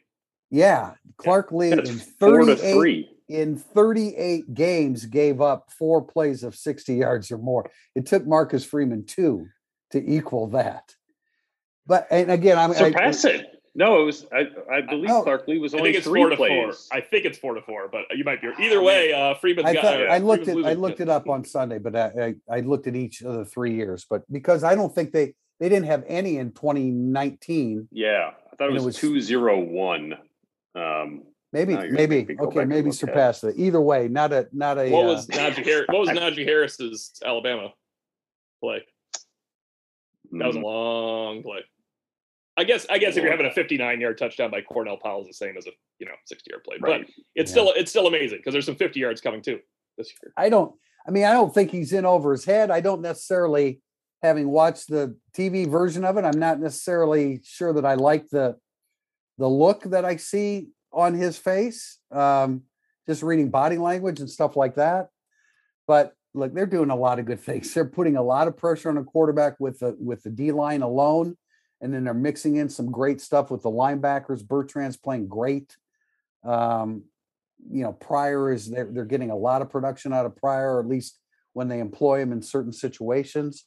yeah, 0.48 0.94
Clark 1.16 1.50
Lea 1.50 1.72
in 1.72 1.84
38 1.98 2.72
three. 2.74 3.10
in 3.28 3.56
38 3.56 4.54
games 4.54 5.06
gave 5.06 5.40
up 5.40 5.72
four 5.76 6.02
plays 6.02 6.44
of 6.44 6.54
60 6.54 6.94
yards 6.94 7.32
or 7.32 7.38
more. 7.38 7.68
It 7.96 8.06
took 8.06 8.28
Marcus 8.28 8.64
Freeman 8.64 9.06
two 9.06 9.48
to 9.90 9.98
equal 9.98 10.46
that. 10.48 10.94
But 11.84 12.06
and 12.12 12.30
again, 12.30 12.58
I'm 12.58 12.70
I, 12.70 12.74
Surpass 12.74 13.24
it. 13.24 13.49
No, 13.74 14.02
it 14.02 14.04
was. 14.04 14.26
I, 14.32 14.48
I 14.72 14.80
believe 14.80 15.10
Oh. 15.10 15.22
Clark 15.22 15.46
Lea 15.46 15.58
was 15.58 15.74
I 15.74 15.78
only 15.78 15.90
think 15.90 15.98
it's 15.98 16.06
three 16.06 16.20
four 16.22 16.30
to 16.30 16.36
plays. 16.36 16.50
four. 16.88 16.96
I 16.96 17.00
think 17.00 17.24
it's 17.24 17.38
four 17.38 17.54
to 17.54 17.62
four, 17.62 17.88
but 17.88 18.04
you 18.16 18.24
might 18.24 18.40
be 18.42 18.48
either 18.58 18.82
way. 18.82 19.12
Uh, 19.12 19.34
Freeman's 19.34 19.68
I, 19.68 19.74
got. 19.74 19.82
thought, 19.84 20.02
uh, 20.02 20.04
I 20.06 20.18
looked 20.18 20.44
Freeman's 20.44 20.66
at 20.66 20.70
I 20.70 20.74
looked 20.74 21.00
it 21.00 21.08
up 21.08 21.28
on 21.28 21.44
Sunday, 21.44 21.78
but 21.78 21.94
I, 21.94 22.34
I 22.50 22.56
I 22.56 22.60
looked 22.60 22.88
at 22.88 22.96
each 22.96 23.22
of 23.22 23.34
the 23.34 23.44
three 23.44 23.74
years, 23.74 24.06
but 24.10 24.22
because 24.32 24.64
I 24.64 24.74
don't 24.74 24.92
think 24.92 25.12
they 25.12 25.34
they 25.60 25.68
didn't 25.68 25.86
have 25.86 26.04
any 26.08 26.38
in 26.38 26.50
2019. 26.52 27.88
Yeah, 27.92 28.30
I 28.52 28.56
thought 28.56 28.68
And 28.68 28.76
it 28.76 28.80
it 28.80 28.84
was, 28.84 28.84
was- 28.86 28.96
two 28.96 29.20
zero 29.20 29.60
one. 29.60 30.14
Um, 30.74 31.22
Maybe 31.52 31.74
maybe 31.76 32.18
making 32.18 32.26
me 32.28 32.34
go 32.36 32.44
okay, 32.46 32.64
maybe 32.64 32.82
look 32.90 32.94
at 32.94 32.94
surpassed 32.94 33.42
it. 33.42 33.54
Either 33.56 33.80
way, 33.80 34.06
not 34.06 34.32
a 34.32 34.46
not 34.52 34.78
a 34.78 34.88
What 34.88 35.04
uh, 35.04 35.08
was 35.08 35.26
Najee 35.26 35.64
Harris? 35.64 35.86
What 35.88 35.98
was 35.98 36.08
Najee 36.10 36.44
Harris's 36.44 37.12
Alabama 37.26 37.72
play? 38.62 38.84
That 40.30 40.46
was 40.46 40.54
a 40.54 40.60
mm, 40.60 40.62
long 40.62 41.42
play. 41.42 41.64
I 42.60 42.64
guess. 42.64 42.86
I 42.90 42.98
guess 42.98 43.16
if 43.16 43.22
you're 43.22 43.30
having 43.30 43.46
a 43.46 43.50
59 43.50 44.00
yard 44.00 44.18
touchdown 44.18 44.50
by 44.50 44.60
Cornell 44.60 44.98
Powell 44.98 45.22
is 45.22 45.28
the 45.28 45.32
same 45.32 45.56
as 45.56 45.66
a 45.66 45.70
you 45.98 46.06
know 46.06 46.12
60 46.26 46.50
yard 46.50 46.62
play, 46.64 46.76
right. 46.80 47.06
but 47.06 47.10
it's 47.34 47.50
Yeah. 47.50 47.54
still 47.54 47.72
it's 47.74 47.90
still 47.90 48.06
amazing 48.06 48.38
because 48.38 48.52
there's 48.52 48.66
some 48.66 48.76
50 48.76 49.00
yards 49.00 49.20
coming 49.20 49.40
too 49.42 49.60
this 49.96 50.12
year. 50.22 50.32
I 50.36 50.48
don't. 50.50 50.74
I 51.06 51.10
mean, 51.10 51.24
I 51.24 51.32
don't 51.32 51.52
think 51.54 51.70
he's 51.70 51.92
in 51.94 52.04
over 52.04 52.32
his 52.32 52.44
head. 52.44 52.70
I 52.70 52.80
don't 52.80 53.00
necessarily, 53.00 53.80
having 54.22 54.50
watched 54.50 54.88
the 54.90 55.16
TV 55.32 55.66
version 55.66 56.04
of 56.04 56.18
it, 56.18 56.24
I'm 56.24 56.38
not 56.38 56.60
necessarily 56.60 57.40
sure 57.42 57.72
that 57.72 57.86
I 57.86 57.94
like 57.94 58.28
the 58.28 58.56
the 59.38 59.48
look 59.48 59.84
that 59.84 60.04
I 60.04 60.16
see 60.16 60.68
on 60.92 61.14
his 61.14 61.38
face. 61.38 61.98
Um, 62.12 62.64
just 63.08 63.22
reading 63.22 63.48
body 63.48 63.78
language 63.78 64.20
and 64.20 64.28
stuff 64.30 64.54
like 64.56 64.74
that. 64.74 65.08
But 65.86 66.12
look, 66.34 66.52
they're 66.54 66.66
doing 66.66 66.90
a 66.90 66.96
lot 66.96 67.18
of 67.18 67.24
good 67.24 67.40
things. 67.40 67.72
They're 67.74 67.84
putting 67.86 68.16
a 68.16 68.22
lot 68.22 68.46
of 68.46 68.56
pressure 68.56 68.88
on 68.90 68.96
the 68.96 69.02
quarterback 69.02 69.58
with 69.58 69.78
the 69.80 69.96
with 69.98 70.22
the 70.22 70.30
D 70.30 70.52
line 70.52 70.82
alone, 70.82 71.36
and 71.80 71.92
then 71.92 72.04
they're 72.04 72.14
mixing 72.14 72.56
in 72.56 72.68
some 72.68 72.90
great 72.90 73.20
stuff 73.20 73.50
with 73.50 73.62
the 73.62 73.70
linebackers. 73.70 74.46
Bertrand's 74.46 74.96
playing 74.96 75.28
great. 75.28 75.76
Um, 76.44 77.04
you 77.70 77.82
know, 77.82 77.92
Pryor 77.92 78.52
is 78.52 78.70
they're, 78.70 78.88
they're 78.90 79.04
getting 79.04 79.30
a 79.30 79.36
lot 79.36 79.62
of 79.62 79.70
production 79.70 80.12
out 80.12 80.26
of 80.26 80.36
Pryor, 80.36 80.76
or 80.76 80.80
at 80.80 80.86
least 80.86 81.18
when 81.52 81.68
they 81.68 81.80
employ 81.80 82.20
him 82.20 82.32
in 82.32 82.42
certain 82.42 82.72
situations. 82.72 83.64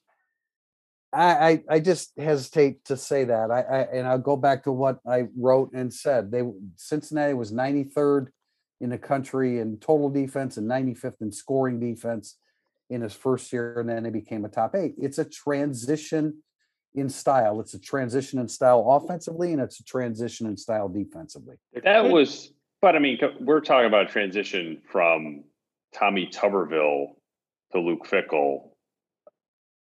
I, 1.12 1.50
I, 1.50 1.63
I 1.70 1.79
just 1.79 2.12
hesitate 2.17 2.86
to 2.86 2.98
say 2.98 3.25
that. 3.25 3.51
I, 3.51 3.62
I 3.62 3.82
and 3.93 4.08
I'll 4.08 4.17
go 4.17 4.36
back 4.36 4.63
to 4.63 4.72
what 4.72 5.00
I 5.08 5.25
wrote 5.38 5.74
and 5.74 5.93
said. 5.93 6.32
They 6.32 6.41
Cincinnati 6.75 7.34
was 7.34 7.51
93rd 7.51 8.27
in 8.82 8.89
the 8.89 8.98
country 8.98 9.60
in 9.60 9.77
total 9.77 10.10
defense 10.10 10.58
and 10.58 10.70
95th 10.70 11.22
in 11.22 11.32
scoring 11.32 11.79
defense 11.79 12.38
in 12.89 13.01
his 13.01 13.13
first 13.13 13.53
year, 13.53 13.79
and 13.79 13.88
then 13.88 14.03
they 14.03 14.10
became 14.10 14.43
a 14.43 14.49
top 14.49 14.76
eight. 14.76 14.95
It's 14.97 15.19
a 15.19 15.26
transition 15.26 16.41
in 16.95 17.10
style. 17.10 17.60
It's 17.60 17.73
a 17.73 17.79
transition 17.79 18.39
in 18.39 18.47
style 18.47 18.86
offensively, 18.89 19.53
and 19.53 19.62
it's 19.62 19.79
a 19.79 19.84
transition 19.84 20.47
in 20.47 20.58
style 20.58 20.89
defensively. 20.89 21.56
That 21.84 22.06
was, 22.06 22.53
but 22.82 22.95
I 22.95 22.99
mean, 22.99 23.19
we're 23.39 23.62
talking 23.62 23.88
about 23.88 24.10
a 24.10 24.12
transition 24.12 24.82
from 24.89 25.43
Tommy 25.93 26.27
Tuberville 26.27 27.15
to 27.71 27.79
Luke 27.79 28.08
Fickell. 28.08 28.69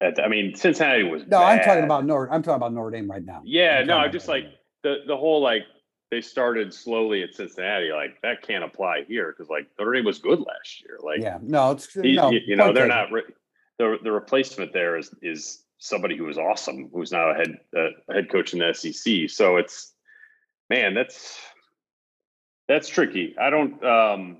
At, 0.00 0.22
I 0.22 0.28
mean, 0.28 0.54
Cincinnati 0.54 1.04
was. 1.04 1.26
No, 1.26 1.38
I'm 1.42 1.60
talking 1.60 1.84
about 1.84 2.04
Notre. 2.04 2.32
I'm 2.32 2.42
talking 2.42 2.56
about 2.56 2.72
Notre 2.72 2.90
Dame 2.90 3.10
right 3.10 3.24
now. 3.24 3.42
Yeah, 3.44 3.78
I'm 3.80 3.86
no, 3.86 3.98
I'm 3.98 4.12
just 4.12 4.28
like 4.28 4.46
the 4.82 4.96
the 5.06 5.16
whole 5.16 5.40
like 5.40 5.62
they 6.10 6.20
started 6.20 6.74
slowly 6.74 7.22
at 7.22 7.34
Cincinnati. 7.34 7.90
Like 7.92 8.20
that 8.22 8.42
can't 8.42 8.64
apply 8.64 9.04
here 9.06 9.32
because 9.32 9.48
like 9.48 9.68
Notre 9.78 9.92
Dame 9.92 10.04
was 10.04 10.18
good 10.18 10.40
last 10.40 10.82
year. 10.82 10.98
Like 11.02 11.20
yeah, 11.20 11.38
no, 11.40 11.72
it's 11.72 11.92
he- 11.92 12.16
no. 12.16 12.30
you, 12.30 12.40
you 12.46 12.56
know 12.56 12.72
they're 12.72 12.88
taken. 12.88 12.88
not 12.88 13.12
re- 13.12 13.34
the 13.78 13.98
the 14.02 14.10
replacement 14.10 14.72
there 14.72 14.96
is 14.96 15.14
is 15.22 15.64
somebody 15.82 16.16
who 16.16 16.24
was 16.24 16.38
awesome 16.38 16.88
who's 16.92 17.10
now 17.10 17.30
a 17.30 17.34
head 17.34 17.58
uh, 17.76 18.12
head 18.14 18.30
coach 18.30 18.52
in 18.52 18.60
the 18.60 18.72
SEC. 18.72 19.28
So 19.28 19.56
it's 19.56 19.92
man, 20.70 20.94
that's 20.94 21.40
that's 22.68 22.88
tricky. 22.88 23.34
I 23.38 23.50
don't. 23.50 23.84
um 23.84 24.38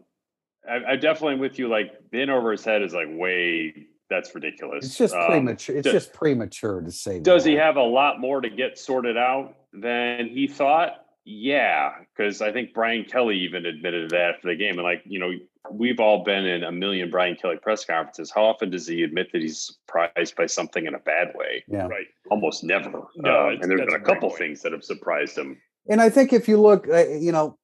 I, 0.68 0.92
I 0.92 0.96
definitely 0.96 1.40
with 1.40 1.58
you. 1.58 1.68
Like 1.68 1.92
in 2.12 2.30
over 2.30 2.52
his 2.52 2.64
head 2.64 2.82
is 2.82 2.94
like 2.94 3.08
way. 3.10 3.88
That's 4.08 4.34
ridiculous. 4.34 4.84
It's 4.84 4.98
just 4.98 5.14
Um, 5.14 5.26
premature. 5.26 5.76
It's 5.76 5.86
do- 5.86 5.92
just 5.92 6.12
premature 6.12 6.80
to 6.82 6.92
say. 6.92 7.18
does 7.18 7.44
he 7.44 7.54
have 7.54 7.76
a 7.76 7.82
lot 7.82 8.20
more 8.20 8.40
to 8.40 8.50
get 8.50 8.78
sorted 8.78 9.16
out 9.16 9.56
than 9.72 10.28
he 10.28 10.46
thought? 10.46 11.06
Yeah, 11.24 11.92
because 12.14 12.42
I 12.42 12.52
think 12.52 12.74
Brian 12.74 13.04
Kelly 13.04 13.38
even 13.38 13.64
admitted 13.64 14.10
that 14.10 14.34
after 14.36 14.48
the 14.48 14.56
game. 14.56 14.74
And 14.74 14.82
like, 14.82 15.02
you 15.06 15.18
know, 15.18 15.32
we've 15.70 16.00
all 16.00 16.24
been 16.24 16.44
in 16.44 16.64
a 16.64 16.72
million 16.72 17.10
Brian 17.10 17.36
Kelly 17.36 17.56
press 17.56 17.84
conferences. 17.84 18.30
How 18.34 18.44
often 18.44 18.70
does 18.70 18.86
he 18.86 19.02
admit 19.02 19.30
that 19.32 19.40
he's 19.42 19.60
surprised 19.86 20.36
by 20.36 20.46
something 20.46 20.86
in 20.86 20.94
a 20.94 20.98
bad 20.98 21.32
way? 21.34 21.64
Yeah. 21.68 21.86
Right. 21.86 22.06
Almost 22.30 22.64
never. 22.64 22.90
No, 23.16 23.48
it's- 23.48 23.62
and 23.62 23.70
there's 23.70 23.80
that's 23.80 23.92
been 23.92 24.00
a 24.00 24.04
a 24.04 24.06
couple 24.06 24.28
point. 24.30 24.38
things 24.38 24.62
that 24.62 24.72
have 24.72 24.84
surprised 24.84 25.38
him. 25.38 25.60
And 25.88 26.00
I 26.00 26.10
think 26.10 26.32
if 26.32 26.48
you 26.48 26.60
look, 26.60 26.88
uh, 26.88 27.08
you 27.08 27.32
know, 27.32 27.58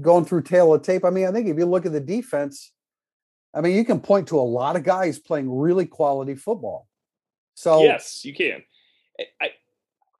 going 0.00 0.24
through 0.24 0.42
tail 0.42 0.74
of 0.74 0.82
tape, 0.82 1.04
I 1.04 1.10
mean, 1.10 1.26
I 1.26 1.32
think 1.32 1.48
if 1.48 1.56
you 1.56 1.66
look 1.66 1.86
at 1.86 1.92
the 1.92 2.00
defense, 2.00 2.72
I 3.54 3.60
mean, 3.60 3.76
you 3.76 3.84
can 3.84 4.00
point 4.00 4.28
to 4.28 4.38
a 4.38 4.42
lot 4.42 4.76
of 4.76 4.84
guys 4.84 5.18
playing 5.18 5.50
really 5.50 5.86
quality 5.86 6.34
football. 6.34 6.86
So 7.54 7.82
Yes, 7.82 8.24
you 8.24 8.34
can. 8.34 8.62
I, 9.18 9.24
I, 9.40 9.50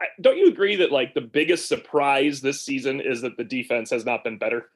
I 0.02 0.06
don't 0.20 0.36
you 0.38 0.48
agree 0.48 0.76
that 0.76 0.92
like 0.92 1.14
the 1.14 1.20
biggest 1.20 1.68
surprise 1.68 2.40
this 2.40 2.60
season 2.62 3.00
is 3.00 3.20
that 3.22 3.36
the 3.36 3.44
defense 3.44 3.90
has 3.90 4.04
not 4.04 4.24
been 4.24 4.38
better. 4.38 4.70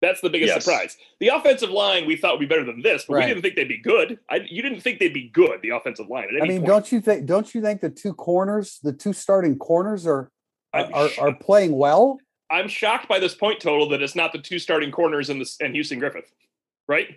That's 0.00 0.20
the 0.20 0.30
biggest 0.30 0.54
Yes. 0.54 0.64
surprise. 0.64 0.96
The 1.18 1.28
offensive 1.28 1.70
line 1.70 2.06
we 2.06 2.16
thought 2.16 2.32
would 2.34 2.40
be 2.40 2.46
better 2.46 2.64
than 2.64 2.82
this, 2.82 3.04
but 3.06 3.14
Right. 3.14 3.24
we 3.24 3.30
didn't 3.30 3.42
think 3.42 3.56
they'd 3.56 3.68
be 3.68 3.78
good. 3.78 4.18
I, 4.30 4.36
you 4.48 4.62
didn't 4.62 4.80
think 4.80 5.00
they'd 5.00 5.12
be 5.12 5.28
good. 5.28 5.60
The 5.62 5.70
offensive 5.70 6.08
line. 6.08 6.28
I 6.40 6.46
mean, 6.46 6.58
point. 6.58 6.66
don't 6.66 6.92
you 6.92 7.00
think? 7.00 7.26
Don't 7.26 7.52
you 7.54 7.60
think 7.60 7.80
the 7.80 7.90
two 7.90 8.14
corners, 8.14 8.78
the 8.82 8.92
two 8.92 9.12
starting 9.12 9.58
corners, 9.58 10.06
are 10.06 10.30
are, 10.72 11.08
are 11.18 11.34
playing 11.34 11.72
well? 11.72 12.18
I'm 12.50 12.68
shocked 12.68 13.08
by 13.08 13.18
this 13.18 13.34
point 13.34 13.58
total 13.60 13.88
that 13.88 14.00
it's 14.02 14.14
not 14.14 14.32
the 14.32 14.38
two 14.38 14.58
starting 14.58 14.90
corners 14.90 15.30
in 15.30 15.38
this 15.38 15.56
and 15.60 15.74
Houston 15.74 15.98
Griffith, 15.98 16.30
right? 16.86 17.08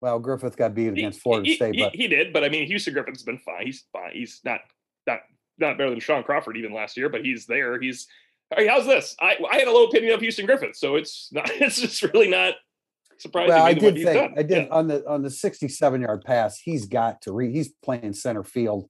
Well, 0.00 0.18
Griffith 0.18 0.56
got 0.56 0.74
beat 0.74 0.84
He- 0.84 0.88
against 1.00 1.20
Florida 1.20 1.48
he, 1.48 1.54
State, 1.56 1.74
he- 1.76 1.82
but 1.82 1.94
he 1.94 2.08
did, 2.08 2.32
but 2.32 2.44
I 2.44 2.48
mean, 2.48 2.66
Houston 2.66 2.94
Griffith's 2.94 3.22
been 3.22 3.38
fine. 3.38 3.66
He's 3.66 3.84
fine. 3.92 4.10
He's 4.12 4.40
not 4.44 4.60
not 5.06 5.20
not 5.58 5.76
better 5.78 5.90
than 5.90 6.00
Shaun 6.00 6.22
Crawford 6.24 6.56
even 6.56 6.72
last 6.72 6.96
year, 6.96 7.08
but 7.08 7.24
he's 7.24 7.46
there. 7.46 7.80
He's 7.80 8.08
hey, 8.56 8.66
how's 8.66 8.86
this? 8.86 9.14
I 9.20 9.36
I 9.50 9.58
had 9.58 9.68
a 9.68 9.72
low 9.72 9.84
opinion 9.86 10.14
of 10.14 10.20
Houston 10.20 10.46
Griffith, 10.46 10.76
so 10.76 10.96
it's 10.96 11.28
not. 11.32 11.50
It's 11.60 11.80
just 11.80 12.02
really 12.02 12.28
not 12.28 12.54
surprising. 13.18 13.48
well, 13.50 13.64
me 13.64 13.70
I 13.70 13.72
what 13.74 13.80
did 13.80 13.96
he's 13.96 14.04
think 14.06 14.16
done. 14.30 14.34
I 14.38 14.42
did 14.42 14.64
Yeah. 14.66 14.68
on 14.74 14.86
the 14.88 15.08
on 15.08 15.22
the 15.22 15.30
67 15.30 16.00
yard 16.02 16.22
pass. 16.24 16.58
He's 16.58 16.86
got 16.86 17.22
to 17.22 17.32
read. 17.32 17.52
He's 17.54 17.68
playing 17.82 18.12
center 18.12 18.44
field. 18.44 18.88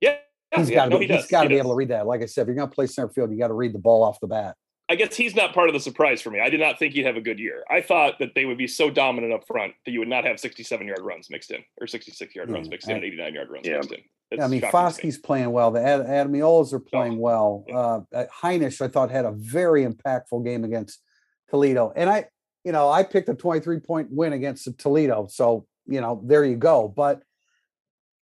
Yeah, 0.00 0.16
He's 0.56 0.70
yeah, 0.70 0.76
got 0.76 0.84
to 0.86 0.90
no, 0.90 0.98
be, 0.98 1.06
he 1.06 1.12
he's 1.12 1.22
does. 1.22 1.30
got 1.30 1.42
He 1.42 1.44
to 1.44 1.48
be 1.50 1.54
does. 1.56 1.60
able 1.64 1.70
to 1.72 1.76
read 1.76 1.88
that. 1.88 2.06
Like 2.06 2.22
I 2.22 2.26
said, 2.26 2.42
if 2.42 2.46
you're 2.48 2.56
going 2.56 2.68
to 2.68 2.74
play 2.74 2.86
center 2.86 3.08
field, 3.10 3.30
you 3.30 3.38
got 3.38 3.48
to 3.48 3.54
read 3.54 3.72
the 3.74 3.78
ball 3.78 4.02
off 4.02 4.18
the 4.20 4.26
bat. 4.26 4.56
I 4.88 4.96
guess 4.96 5.14
he's 5.14 5.36
not 5.36 5.54
part 5.54 5.68
of 5.68 5.72
the 5.72 5.78
surprise 5.78 6.20
for 6.20 6.30
me. 6.30 6.40
I 6.40 6.50
did 6.50 6.58
not 6.58 6.76
think 6.80 6.94
he'd 6.94 7.06
have 7.06 7.16
a 7.16 7.20
good 7.20 7.38
year. 7.38 7.62
I 7.70 7.80
thought 7.80 8.18
that 8.18 8.34
they 8.34 8.44
would 8.44 8.58
be 8.58 8.66
so 8.66 8.90
dominant 8.90 9.32
up 9.32 9.46
front 9.46 9.74
that 9.86 9.92
you 9.92 10.00
would 10.00 10.08
not 10.08 10.24
have 10.24 10.40
67 10.40 10.84
yard 10.84 10.98
runs 11.02 11.28
mixed 11.30 11.52
in 11.52 11.62
or 11.80 11.86
66 11.86 12.34
yard 12.34 12.48
hmm, 12.48 12.54
runs 12.54 12.66
Yeah, 12.66 12.70
mixed 12.70 12.88
in 12.88 12.94
I- 12.94 12.96
and 12.96 13.04
89 13.04 13.34
yard 13.34 13.48
runs 13.50 13.66
Yeah. 13.68 13.74
mixed 13.76 13.92
in. 13.92 14.00
Yeah, 14.30 14.44
I 14.44 14.48
mean, 14.48 14.60
shocking 14.60 14.60
to 14.60 14.66
me. 14.66 14.70
Foskey's 14.70 15.18
playing 15.18 15.50
well. 15.50 15.70
The 15.70 15.82
Ad- 15.82 16.06
Ademilolas 16.06 16.72
are 16.72 16.80
playing 16.80 17.18
well. 17.18 17.64
Uh, 17.72 18.00
uh, 18.14 18.26
Hinish, 18.42 18.80
I 18.80 18.88
thought, 18.88 19.10
had 19.10 19.24
a 19.24 19.32
very 19.32 19.84
impactful 19.84 20.44
game 20.44 20.64
against 20.64 21.00
Toledo. 21.48 21.92
And 21.96 22.08
I, 22.08 22.26
you 22.64 22.72
know, 22.72 22.88
I 22.88 23.02
picked 23.02 23.28
a 23.28 23.34
23 23.34 23.80
point 23.80 24.08
win 24.10 24.32
against 24.32 24.68
Toledo. 24.78 25.26
So, 25.28 25.66
you 25.86 26.00
know, 26.00 26.22
there 26.24 26.44
you 26.44 26.56
go. 26.56 26.88
But 26.88 27.22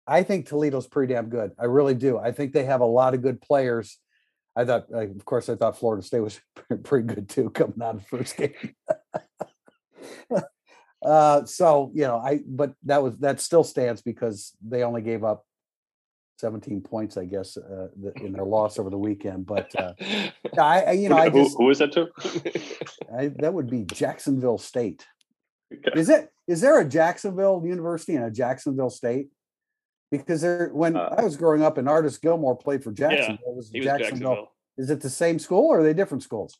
I 0.07 0.23
think 0.23 0.47
Toledo's 0.47 0.87
pretty 0.87 1.13
damn 1.13 1.29
good. 1.29 1.51
I 1.59 1.65
really 1.65 1.93
do. 1.95 2.17
I 2.17 2.31
think 2.31 2.53
they 2.53 2.65
have 2.65 2.81
a 2.81 2.85
lot 2.85 3.13
of 3.13 3.21
good 3.21 3.41
players. 3.41 3.97
I 4.55 4.65
thought, 4.65 4.85
uh, 4.93 5.07
of 5.07 5.25
course, 5.25 5.49
I 5.49 5.55
thought 5.55 5.77
Florida 5.77 6.01
State 6.01 6.21
was 6.21 6.39
pretty 6.83 7.13
good 7.13 7.29
too 7.29 7.49
coming 7.51 7.81
out 7.81 7.95
of 7.95 8.01
the 8.01 8.17
first 8.17 8.37
game. 8.37 8.75
uh, 11.05 11.45
so 11.45 11.91
you 11.93 12.03
know, 12.03 12.17
I 12.17 12.39
but 12.47 12.73
that 12.85 13.03
was 13.03 13.17
that 13.19 13.39
still 13.39 13.63
stands 13.63 14.01
because 14.01 14.53
they 14.65 14.83
only 14.83 15.01
gave 15.01 15.23
up 15.23 15.45
17 16.39 16.81
points, 16.81 17.17
I 17.17 17.25
guess, 17.25 17.57
uh, 17.57 17.87
the, 18.01 18.13
in 18.23 18.31
their 18.33 18.45
loss 18.45 18.79
over 18.79 18.89
the 18.89 18.97
weekend. 18.97 19.45
But 19.45 19.73
uh, 19.75 19.93
I, 20.59 20.91
you 20.93 21.09
know, 21.09 21.17
I 21.17 21.29
who, 21.29 21.43
just 21.43 21.57
who 21.57 21.69
is 21.69 21.79
that 21.79 21.91
to? 21.93 22.07
I, 23.17 23.27
that 23.39 23.53
would 23.53 23.69
be 23.69 23.83
Jacksonville 23.83 24.57
State. 24.57 25.05
Okay. 25.71 25.99
Is 25.99 26.09
it? 26.09 26.31
Is 26.47 26.61
there 26.61 26.79
a 26.79 26.85
Jacksonville 26.87 27.61
University 27.65 28.15
and 28.15 28.25
a 28.25 28.31
Jacksonville 28.31 28.89
State? 28.89 29.27
Because 30.11 30.41
there, 30.41 30.69
when 30.73 30.95
Uh, 30.95 31.13
I 31.17 31.23
was 31.23 31.37
growing 31.37 31.61
up, 31.61 31.77
and 31.77 31.87
Artis 31.87 32.17
Gilmore 32.17 32.55
played 32.55 32.83
for 32.83 32.91
Yeah, 32.91 33.09
Jacksonville, 33.09 33.55
was 33.55 33.69
He 33.69 33.79
was 33.79 33.85
Jacksonville. 33.85 34.19
Jacksonville. 34.19 34.51
Is 34.77 34.89
it 34.89 35.01
the 35.01 35.09
same 35.09 35.37
school 35.39 35.67
or 35.67 35.81
are 35.81 35.83
they 35.83 35.93
different 35.93 36.23
schools? 36.23 36.57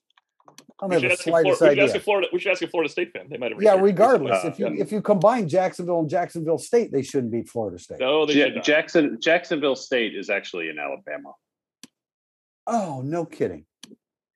I 0.82 0.88
don't 0.88 0.90
We 0.90 0.94
have 0.96 1.02
should, 1.02 1.10
the 1.10 1.14
ask 1.14 1.20
a 1.22 1.24
Florida, 1.30 1.56
slightest 1.56 1.62
we, 1.62 1.68
should 1.70 1.80
ask 1.90 1.96
a. 1.96 2.00
Florida, 2.00 2.28
we 2.34 2.40
should 2.40 2.52
ask 2.52 2.62
a 2.62 2.68
Florida 2.68 2.90
State 2.92 3.12
fan. 3.14 3.28
They 3.30 3.38
might 3.38 3.52
have. 3.52 3.62
Yeah, 3.62 3.76
regardless, 3.80 4.44
Uh, 4.44 4.48
if 4.50 4.60
you 4.60 4.68
yeah. 4.70 4.82
if 4.82 4.92
you 4.92 5.02
combine 5.02 5.48
Jacksonville 5.48 6.00
and 6.00 6.10
Jacksonville 6.10 6.58
State, 6.58 6.92
they 6.92 7.02
shouldn't 7.02 7.32
beat 7.32 7.50
Florida 7.50 7.78
State. 7.80 8.00
No, 8.00 8.26
they 8.26 8.34
Ja- 8.34 8.46
should 8.46 8.56
not. 8.56 8.64
Jackson 8.64 9.18
Jacksonville 9.22 9.76
State 9.76 10.16
is 10.16 10.30
actually 10.30 10.70
in 10.70 10.78
Alabama. 10.80 11.34
Oh, 12.68 13.02
no 13.04 13.26
kidding. 13.26 13.66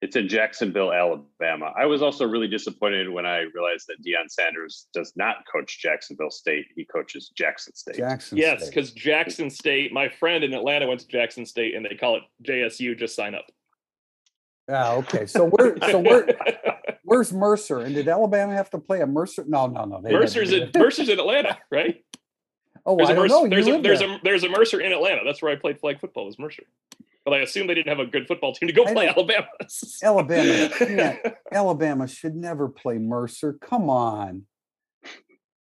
It's 0.02 0.18
in 0.18 0.28
Jacksonville, 0.28 0.92
Alabama. 0.92 1.72
I 1.78 1.86
was 1.86 2.02
also 2.02 2.26
really 2.28 2.50
disappointed 2.50 3.08
when 3.10 3.26
I 3.26 3.46
realized 3.56 3.86
that 3.88 4.04
Deion 4.06 4.30
Sanders 4.30 4.88
does 4.94 5.14
not 5.16 5.38
coach 5.50 5.80
Jacksonville 5.82 6.30
State. 6.32 6.66
He 6.76 6.84
coaches 6.84 7.32
Jackson 7.38 7.74
State. 7.74 7.96
Jackson 7.96 8.38
Yes, 8.38 8.68
because 8.68 8.92
Jackson 8.92 9.50
State, 9.50 9.94
my 9.94 10.10
friend 10.10 10.44
in 10.44 10.54
Atlanta 10.54 10.88
went 10.88 11.00
to 11.00 11.08
Jackson 11.08 11.46
State 11.46 11.74
and 11.76 11.86
they 11.86 11.96
call 11.96 12.18
it 12.18 12.24
JSU. 12.46 12.98
Just 12.98 13.16
sign 13.16 13.34
up. 13.34 13.46
Ah, 14.70 14.94
okay. 14.96 15.26
So 15.26 15.46
where 15.50 15.76
so 15.90 16.00
where 16.00 16.28
where's 17.04 17.34
Mercer? 17.34 17.80
And 17.80 17.94
did 17.94 18.08
Alabama 18.08 18.54
have 18.54 18.70
to 18.72 18.80
play 18.80 19.02
a 19.02 19.06
Mercer? 19.08 19.44
No, 19.48 19.68
no, 19.68 19.86
no. 19.86 20.00
Mercer's 20.02 20.52
in 20.54 20.72
Mercer's 20.76 21.10
in 21.10 21.20
Atlanta, 21.20 21.58
right? 21.72 22.04
Oh, 22.86 22.98
There's 22.98 23.10
I 23.10 23.14
a 23.14 23.16
don't 23.16 23.24
Mercer, 23.24 23.34
know. 23.36 23.44
You 23.44 23.50
there's 23.50 23.68
a 23.68 23.82
there's 23.82 24.00
there. 24.00 24.16
a 24.16 24.20
there's 24.24 24.44
a 24.44 24.50
Mercer 24.50 24.80
in 24.82 24.92
Atlanta. 24.92 25.22
That's 25.26 25.42
where 25.42 25.52
I 25.52 25.56
played 25.56 25.80
flag 25.80 26.00
football. 26.00 26.26
Was 26.26 26.38
Mercer, 26.40 26.64
but 27.26 27.34
I 27.34 27.40
assume 27.40 27.68
they 27.68 27.74
didn't 27.76 27.90
have 27.90 28.00
a 28.00 28.06
good 28.10 28.28
football 28.28 28.54
team 28.54 28.68
to 28.68 28.74
go 28.74 28.86
I 28.86 28.94
play 28.94 29.08
Alabama. 29.08 29.48
Alabama. 30.02 31.32
Alabama 31.52 32.08
should 32.08 32.36
never 32.36 32.68
play 32.70 32.98
Mercer. 32.98 33.54
Come 33.62 33.90
on. 33.90 34.44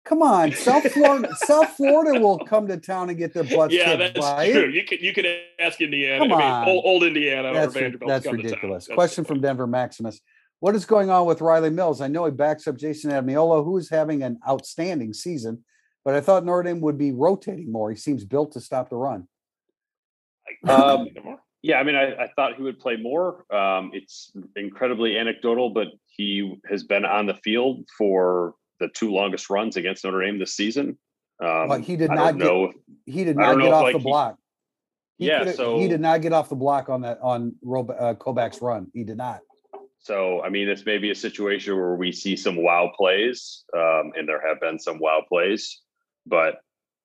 Come 0.06 0.22
on. 0.22 0.52
South 0.52 0.92
Florida 0.92 1.30
South 1.46 1.70
Florida 1.78 2.20
will 2.20 2.40
come 2.40 2.68
to 2.68 2.78
town 2.78 3.10
and 3.10 3.18
get 3.18 3.34
their 3.34 3.44
butts 3.46 3.74
yeah, 3.74 3.96
kicked 3.96 4.16
that's 4.16 4.20
by 4.20 4.52
true. 4.52 4.68
You 4.70 4.84
could 4.84 5.02
you 5.02 5.14
could 5.14 5.26
ask 5.60 5.80
Indiana. 5.80 6.20
Come 6.20 6.34
I 6.34 6.38
mean, 6.38 6.48
on. 6.48 6.68
old, 6.68 6.86
old 6.86 7.04
Indiana 7.04 7.50
or 7.52 7.54
That's, 7.54 7.76
ri- 7.76 7.96
that's 8.06 8.26
come 8.26 8.36
to 8.38 8.44
town. 8.44 8.52
ridiculous. 8.52 8.88
That's 8.88 8.96
Question 8.96 9.24
from 9.24 9.36
point. 9.36 9.44
Denver 9.44 9.68
Maximus. 9.68 10.20
What 10.60 10.76
is 10.76 10.86
going 10.86 11.10
on 11.10 11.26
with 11.26 11.42
Riley 11.42 11.70
Mills? 11.70 12.02
I 12.02 12.08
know 12.08 12.26
he 12.26 12.32
backs 12.32 12.68
up 12.68 12.78
Jayson 12.78 13.12
Ademilola, 13.12 13.64
who 13.64 13.78
is 13.78 13.90
having 13.90 14.24
an 14.24 14.40
outstanding 14.48 15.14
season, 15.14 15.64
but 16.06 16.16
I 16.16 16.22
thought 16.22 16.46
Notre 16.46 16.64
Dame 16.64 16.82
would 16.82 16.98
be 16.98 17.12
rotating 17.12 17.72
more. 17.72 17.90
He 17.90 17.98
seems 17.98 18.24
built 18.24 18.54
to 18.54 18.62
stop 18.62 18.90
the 18.90 18.96
run. 18.96 19.28
Um, 20.68 21.08
Yeah, 21.62 21.80
I 21.80 21.84
mean, 21.84 21.96
I, 21.96 22.14
I 22.24 22.28
thought 22.36 22.56
he 22.58 22.62
would 22.64 22.78
play 22.80 22.98
more. 22.98 23.46
Um, 23.54 23.92
it's 23.94 24.34
incredibly 24.58 25.18
anecdotal, 25.18 25.70
but 25.70 25.88
he 26.08 26.60
has 26.70 26.84
been 26.84 27.06
on 27.06 27.26
the 27.26 27.36
field 27.36 27.86
for 27.98 28.56
the 28.84 28.90
two 28.90 29.12
longest 29.12 29.50
runs 29.50 29.78
against 29.78 30.04
Notre 30.04 30.22
Dame 30.22 30.40
this 30.40 30.54
season. 30.54 30.98
Um, 31.42 31.70
Well, 31.70 31.80
he 31.80 31.96
did 31.96 32.12
not 32.12 32.38
don't 32.38 32.72
get- 32.72 32.82
He 33.06 33.24
did 33.24 33.38
not 33.38 33.58
get 33.58 33.72
off 33.72 33.84
like, 33.84 33.94
the 33.94 34.00
he- 34.00 34.04
block. 34.04 34.38
He 35.18 35.28
Yeah, 35.28 35.52
so- 35.52 35.80
he 35.80 35.88
did 35.88 36.02
not 36.02 36.22
get 36.22 36.34
off 36.34 36.50
the 36.50 36.56
block 36.56 36.90
on 36.90 37.02
that 37.02 37.20
on 37.22 37.56
Rob, 37.62 37.90
uh, 37.92 38.14
Koback's 38.16 38.62
run. 38.62 38.92
He 38.94 39.04
did 39.04 39.18
not. 39.18 39.42
So, 40.00 40.42
I 40.42 40.50
mean, 40.50 40.68
it's 40.68 40.86
maybe 40.86 41.12
a 41.12 41.16
situation 41.16 41.78
where 41.78 41.96
we 41.96 42.12
see 42.12 42.36
some 42.36 42.58
wow 42.62 42.92
plays, 42.94 43.64
um, 43.74 44.12
and 44.18 44.28
there 44.28 44.46
have 44.46 44.60
been 44.60 44.78
some 44.78 45.00
wow 45.00 45.24
plays, 45.30 45.82
but 46.26 46.60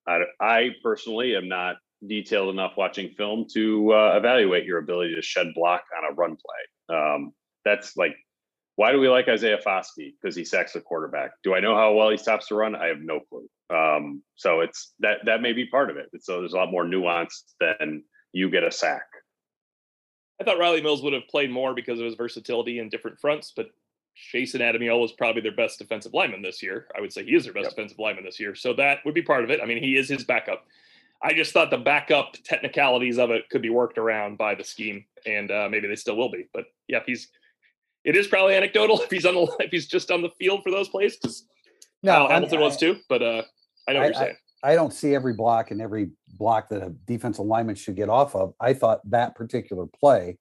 I, 0.06 0.22
I 0.40 0.70
personally 0.82 1.36
am 1.36 1.46
not 1.48 1.76
detailed 2.04 2.50
enough 2.50 2.72
watching 2.76 3.10
film 3.10 3.46
to 3.54 3.92
uh, 3.92 4.14
evaluate 4.16 4.64
your 4.64 4.78
ability 4.78 5.14
to 5.14 5.22
shed 5.22 5.48
block 5.54 5.82
on 5.96 6.10
a 6.10 6.14
run 6.14 6.36
play. 6.36 6.96
Um, 6.96 7.32
that's 7.64 7.96
like, 7.96 8.16
why 8.78 8.92
do 8.92 9.00
we 9.00 9.08
like 9.08 9.26
Isaiah 9.26 9.58
Foskey? 9.58 10.14
Because 10.22 10.36
he 10.36 10.44
sacks 10.44 10.74
the 10.74 10.80
quarterback. 10.80 11.32
Do 11.42 11.52
I 11.52 11.58
know 11.58 11.74
how 11.74 11.94
well 11.94 12.10
he 12.10 12.16
stops 12.16 12.46
the 12.46 12.54
run? 12.54 12.76
I 12.76 12.86
have 12.86 13.00
no 13.00 13.18
clue. 13.18 13.50
Um, 13.76 14.22
so 14.36 14.60
it's 14.60 14.92
that 15.00 15.18
that 15.24 15.42
may 15.42 15.52
be 15.52 15.66
part 15.66 15.90
of 15.90 15.96
it. 15.96 16.10
So 16.20 16.38
there's 16.38 16.52
a 16.52 16.58
lot 16.58 16.70
more 16.70 16.86
nuance 16.86 17.42
than 17.58 18.04
you 18.32 18.48
get 18.48 18.62
a 18.62 18.70
sack. 18.70 19.02
I 20.40 20.44
thought 20.44 20.60
Riley 20.60 20.80
Mills 20.80 21.02
would 21.02 21.12
have 21.12 21.26
played 21.28 21.50
more 21.50 21.74
because 21.74 21.98
of 21.98 22.04
his 22.06 22.14
versatility 22.14 22.78
in 22.78 22.88
different 22.88 23.18
fronts, 23.18 23.52
but 23.54 23.66
Jason 24.14 24.62
Adamiel 24.62 25.04
is 25.04 25.10
probably 25.10 25.42
their 25.42 25.50
best 25.50 25.80
defensive 25.80 26.14
lineman 26.14 26.40
this 26.42 26.62
year. 26.62 26.86
I 26.96 27.00
would 27.00 27.12
say 27.12 27.24
he 27.24 27.34
is 27.34 27.42
their 27.42 27.52
best 27.52 27.64
Yep. 27.64 27.70
defensive 27.72 27.98
lineman 27.98 28.24
this 28.24 28.38
year. 28.38 28.54
So 28.54 28.74
that 28.74 29.04
would 29.04 29.14
be 29.14 29.22
part 29.22 29.42
of 29.42 29.50
it. 29.50 29.60
I 29.60 29.66
mean, 29.66 29.82
he 29.82 29.96
is 29.96 30.08
his 30.08 30.22
backup. 30.22 30.64
I 31.20 31.34
just 31.34 31.52
thought 31.52 31.70
the 31.70 31.78
backup 31.78 32.34
technicalities 32.44 33.18
of 33.18 33.32
it 33.32 33.48
could 33.50 33.60
be 33.60 33.70
worked 33.70 33.98
around 33.98 34.38
by 34.38 34.54
the 34.54 34.62
scheme, 34.62 35.04
and 35.26 35.50
uh, 35.50 35.68
maybe 35.68 35.88
they 35.88 35.96
still 35.96 36.16
will 36.16 36.30
be. 36.30 36.46
But 36.54 36.66
yeah, 36.86 37.00
he's, 37.04 37.26
it 38.04 38.16
is 38.16 38.26
probably 38.26 38.54
anecdotal 38.54 39.00
if 39.02 39.10
he's 39.10 39.26
on 39.26 39.34
the 39.34 39.56
if 39.60 39.70
he's 39.70 39.86
just 39.86 40.10
on 40.10 40.22
the 40.22 40.30
field 40.38 40.62
for 40.62 40.70
those 40.70 40.88
plays 40.88 41.16
because 41.16 41.46
No, 42.02 42.26
I 42.26 42.34
Hamilton 42.34 42.60
was 42.60 42.76
too. 42.76 42.96
But 43.08 43.22
uh, 43.22 43.42
I 43.88 43.92
know 43.92 44.00
what 44.00 44.06
you're 44.06 44.14
saying. 44.14 44.36
I 44.62 44.74
don't 44.74 44.92
see 44.92 45.14
every 45.14 45.34
block 45.34 45.70
and 45.70 45.80
every 45.80 46.10
block 46.36 46.68
that 46.70 46.82
a 46.82 46.90
defensive 47.06 47.44
lineman 47.44 47.76
should 47.76 47.94
get 47.94 48.08
off 48.08 48.34
of. 48.34 48.54
I 48.60 48.74
thought 48.74 49.08
that 49.10 49.36
particular 49.36 49.86
play 49.86 50.38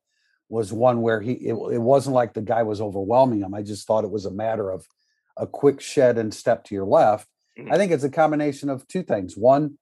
was 0.49 0.73
one 0.73 1.01
where 1.01 1.21
he 1.21 1.33
it, 1.33 1.53
it 1.53 1.81
wasn't 1.81 2.15
like 2.15 2.33
the 2.33 2.41
guy 2.41 2.63
was 2.63 2.81
overwhelming 2.81 3.41
him. 3.41 3.53
I 3.53 3.61
just 3.61 3.85
thought 3.85 4.03
it 4.03 4.11
was 4.11 4.25
a 4.25 4.31
matter 4.31 4.71
of 4.71 4.87
a 5.35 5.45
quick 5.45 5.81
shed 5.81 6.17
and 6.17 6.33
step 6.33 6.63
to 6.65 6.75
your 6.75 6.85
left. 6.85 7.27
Mhm. 7.59 7.71
I 7.71 7.77
think 7.77 7.91
it's 7.91 8.03
a 8.03 8.09
combination 8.09 8.69
of 8.69 8.87
two 8.87 9.03
things. 9.03 9.37
One, 9.37 9.77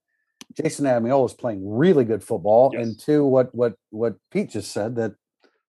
Jayson 0.54 0.86
Ademilola 0.86 1.28
is 1.28 1.34
playing 1.34 1.68
really 1.68 2.04
good 2.04 2.24
football, 2.24 2.76
and 2.76 3.00
two, 3.00 3.26
what 3.26 3.54
what 3.54 3.76
what 3.90 4.16
Pete 4.32 4.50
just 4.50 4.72
said 4.72 4.96
that 4.96 5.14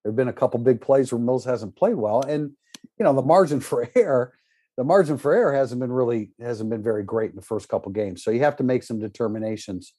there 0.03 0.11
have 0.11 0.15
been 0.15 0.27
a 0.27 0.33
couple 0.33 0.59
big 0.59 0.81
plays 0.81 1.11
where 1.11 1.19
Mills 1.19 1.45
hasn't 1.45 1.75
played 1.75 1.95
well, 1.95 2.21
and 2.21 2.51
you 2.97 3.03
know 3.03 3.13
the 3.13 3.21
margin 3.21 3.59
for 3.61 3.89
error 3.95 4.33
the 4.77 4.83
margin 4.83 5.17
for 5.17 5.33
error 5.33 5.53
hasn't 5.53 5.81
been 5.81 5.91
really 5.91 6.29
hasn't 6.39 6.69
been 6.69 6.83
very 6.83 7.03
great 7.03 7.31
in 7.31 7.35
the 7.35 7.41
first 7.41 7.67
couple 7.67 7.91
games. 7.91 8.23
So 8.23 8.31
you 8.31 8.41
have 8.41 8.55
to 8.57 8.63
make 8.63 8.83
some 8.83 8.99
determinations. 8.99 9.93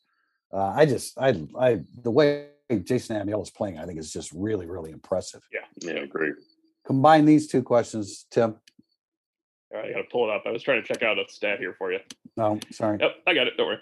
Uh, 0.53 0.69
I 0.69 0.87
just 0.87 1.19
I 1.19 1.43
I 1.59 1.81
the 2.03 2.13
way 2.13 2.47
Jason 2.85 3.17
Amiel 3.17 3.43
is 3.43 3.51
playing, 3.51 3.79
I 3.79 3.85
think 3.85 3.99
is 3.99 4.13
just 4.13 4.33
really 4.33 4.67
really 4.67 4.93
impressive. 4.93 5.43
Yeah, 5.53 5.91
I 5.91 5.97
agree. 5.97 6.33
Combine 6.87 7.25
these 7.25 7.49
two 7.49 7.63
questions, 7.63 8.27
Tim. 8.31 8.57
All 9.71 9.81
right, 9.81 9.91
I 9.91 9.93
got 9.93 10.03
to 10.03 10.09
pull 10.11 10.31
it 10.31 10.35
up. 10.35 10.45
I 10.47 10.51
was 10.51 10.63
trying 10.63 10.81
to 10.81 10.89
check 10.89 11.03
out 11.03 11.19
a 11.19 11.25
stat 11.29 11.59
here 11.59 11.75
for 11.77 11.93
you. 11.93 11.99
No, 12.39 12.59
sorry. 12.71 12.99
Yep, 13.01 13.17
I 13.27 13.35
got 13.35 13.49
it. 13.49 13.55
Don't 13.59 13.67
worry. 13.67 13.79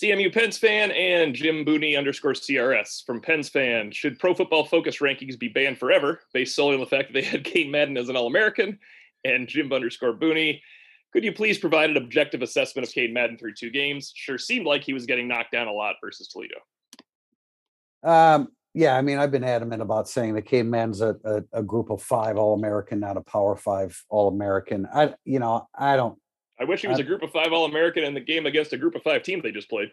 CMU 0.00 0.32
Pens 0.32 0.58
fan 0.58 0.90
and 0.90 1.34
Jim 1.34 1.64
Booney 1.64 1.96
underscore 1.96 2.32
CRS 2.32 3.04
from 3.04 3.20
Pens 3.20 3.48
fan. 3.48 3.90
Should 3.92 4.18
Pro 4.18 4.34
Football 4.34 4.64
Focus 4.64 4.98
rankings 4.98 5.38
be 5.38 5.48
banned 5.48 5.78
forever 5.78 6.20
based 6.32 6.56
solely 6.56 6.74
on 6.74 6.80
the 6.80 6.86
fact 6.86 7.12
that 7.12 7.14
they 7.14 7.26
had 7.26 7.44
Cain 7.44 7.70
Madden 7.70 7.96
as 7.96 8.08
an 8.08 8.16
All 8.16 8.26
American? 8.26 8.78
And 9.24 9.46
Jim 9.46 9.72
underscore 9.72 10.14
Booney. 10.14 10.60
Could 11.12 11.24
you 11.24 11.32
please 11.32 11.58
provide 11.58 11.90
an 11.90 11.96
objective 11.96 12.42
assessment 12.42 12.88
of 12.88 12.94
Cain 12.94 13.12
Madden 13.12 13.36
through 13.36 13.54
two 13.54 13.70
games? 13.70 14.12
Sure 14.16 14.38
seemed 14.38 14.66
like 14.66 14.82
he 14.82 14.94
was 14.94 15.06
getting 15.06 15.28
knocked 15.28 15.52
down 15.52 15.68
a 15.68 15.72
lot 15.72 15.96
versus 16.02 16.28
Toledo. 16.28 16.56
Um, 18.02 18.48
yeah, 18.74 18.96
I 18.96 19.02
mean, 19.02 19.18
I've 19.18 19.30
been 19.30 19.44
adamant 19.44 19.82
about 19.82 20.08
saying 20.08 20.34
that 20.34 20.42
Cade 20.42 20.66
Man's 20.66 21.02
a, 21.02 21.16
a, 21.24 21.42
a 21.52 21.62
group 21.62 21.90
of 21.90 22.02
five 22.02 22.38
All 22.38 22.54
American, 22.54 23.00
not 23.00 23.18
a 23.18 23.20
Power 23.20 23.54
Five 23.54 24.02
All 24.08 24.28
American. 24.28 24.88
I, 24.92 25.14
you 25.24 25.38
know, 25.38 25.68
I 25.74 25.96
don't. 25.96 26.18
I 26.62 26.64
wish 26.64 26.80
he 26.80 26.86
was 26.86 27.00
a 27.00 27.02
group 27.02 27.22
of 27.22 27.32
five 27.32 27.52
All 27.52 27.64
American 27.64 28.04
in 28.04 28.14
the 28.14 28.20
game 28.20 28.46
against 28.46 28.72
a 28.72 28.76
group 28.76 28.94
of 28.94 29.02
five 29.02 29.24
team 29.24 29.40
they 29.42 29.50
just 29.50 29.68
played. 29.68 29.90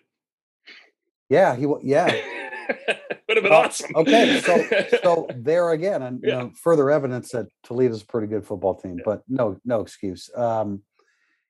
Yeah, 1.28 1.56
he. 1.56 1.66
Yeah, 1.82 2.06
Would 3.28 3.38
have 3.38 3.44
been 3.44 3.52
Well, 3.52 3.66
awesome. 3.66 3.92
okay, 3.96 4.40
so 4.40 4.98
so 5.04 5.28
there 5.36 5.72
again, 5.72 6.04
and 6.04 6.22
you 6.22 6.30
know, 6.30 6.52
further 6.62 6.92
evidence 6.92 7.32
that 7.32 7.48
Toledo's 7.64 8.04
a 8.04 8.06
pretty 8.06 8.28
good 8.28 8.46
football 8.46 8.76
team, 8.76 8.98
Yeah. 8.98 9.04
but 9.04 9.24
no, 9.28 9.60
no 9.66 9.82
excuse. 9.82 10.30
Um, 10.36 10.84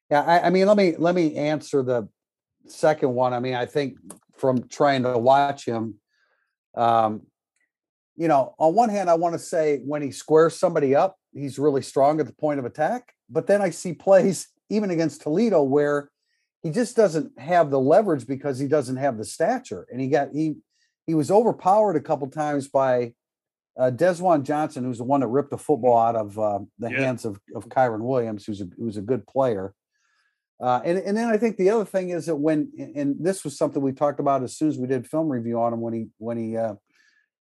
yeah, 0.09 0.21
I, 0.21 0.47
I 0.47 0.49
mean, 0.51 0.67
let 0.67 0.77
me 0.77 0.95
let 0.97 1.15
me 1.15 1.35
answer 1.35 1.83
the 1.83 2.07
second 2.67 3.13
one. 3.13 3.33
I 3.33 3.39
mean, 3.39 3.55
I 3.55 3.65
think 3.65 3.97
from 4.37 4.69
trying 4.69 5.03
to 5.03 5.17
watch 5.17 5.65
him, 5.65 5.95
um, 6.75 7.23
you 8.15 8.29
know, 8.29 8.55
on 8.57 8.73
one 8.73 8.89
hand, 8.89 9.09
I 9.09 9.15
want 9.15 9.33
to 9.33 9.39
say 9.39 9.79
when 9.85 10.01
he 10.01 10.11
squares 10.11 10.55
somebody 10.55 10.95
up, 10.95 11.17
he's 11.33 11.59
really 11.59 11.81
strong 11.81 12.21
at 12.21 12.25
the 12.27 12.33
point 12.33 12.59
of 12.59 12.65
attack. 12.65 13.13
But 13.29 13.47
then 13.47 13.61
I 13.61 13.69
see 13.69 13.91
plays 13.93 14.47
even 14.69 14.91
against 14.91 15.21
Toledo 15.21 15.63
where 15.63 16.09
he 16.61 16.71
just 16.71 16.95
doesn't 16.95 17.39
have 17.39 17.69
the 17.69 17.79
leverage 17.79 18.27
because 18.27 18.59
he 18.59 18.67
doesn't 18.67 18.97
have 18.97 19.17
the 19.17 19.25
stature, 19.25 19.87
and 19.91 20.01
he 20.01 20.07
got 20.07 20.29
he 20.33 20.55
he 21.07 21.15
was 21.15 21.31
overpowered 21.31 21.95
a 21.95 22.01
couple 22.01 22.29
times 22.29 22.67
by 22.67 23.13
uh, 23.79 23.89
Desjuan 23.89 24.43
Johnson, 24.43 24.83
who's 24.83 24.97
the 24.97 25.05
one 25.05 25.21
that 25.21 25.27
ripped 25.27 25.51
the 25.51 25.57
football 25.57 25.97
out 25.97 26.15
of 26.15 26.37
uh, 26.37 26.59
the 26.77 26.91
Yeah. 26.91 26.99
hands 26.99 27.25
of, 27.25 27.39
of 27.55 27.69
Kyren 27.69 28.01
Williams, 28.01 28.45
who's 28.45 28.61
a, 28.61 28.67
who's 28.77 28.97
a 28.97 29.01
good 29.01 29.25
player. 29.25 29.73
Uh, 30.61 30.81
and, 30.83 30.97
and 30.97 31.15
then 31.15 31.29
I 31.29 31.37
think 31.37 31.55
the 31.55 31.69
other 31.69 31.85
thing 31.85 32.09
is 32.09 32.25
that 32.25 32.35
when, 32.35 32.69
and 32.93 33.15
this 33.19 33.45
was 33.45 33.57
something 33.57 33.81
we 33.81 33.93
talked 33.93 34.19
about 34.19 34.43
as 34.43 34.57
soon 34.57 34.67
as 34.67 34.77
we 34.77 34.85
did 34.87 35.07
film 35.07 35.29
review 35.29 35.61
on 35.61 35.71
him 35.71 35.79
when 35.79 35.93
he, 35.93 36.07
when 36.17 36.37
he 36.37 36.57
uh, 36.57 36.73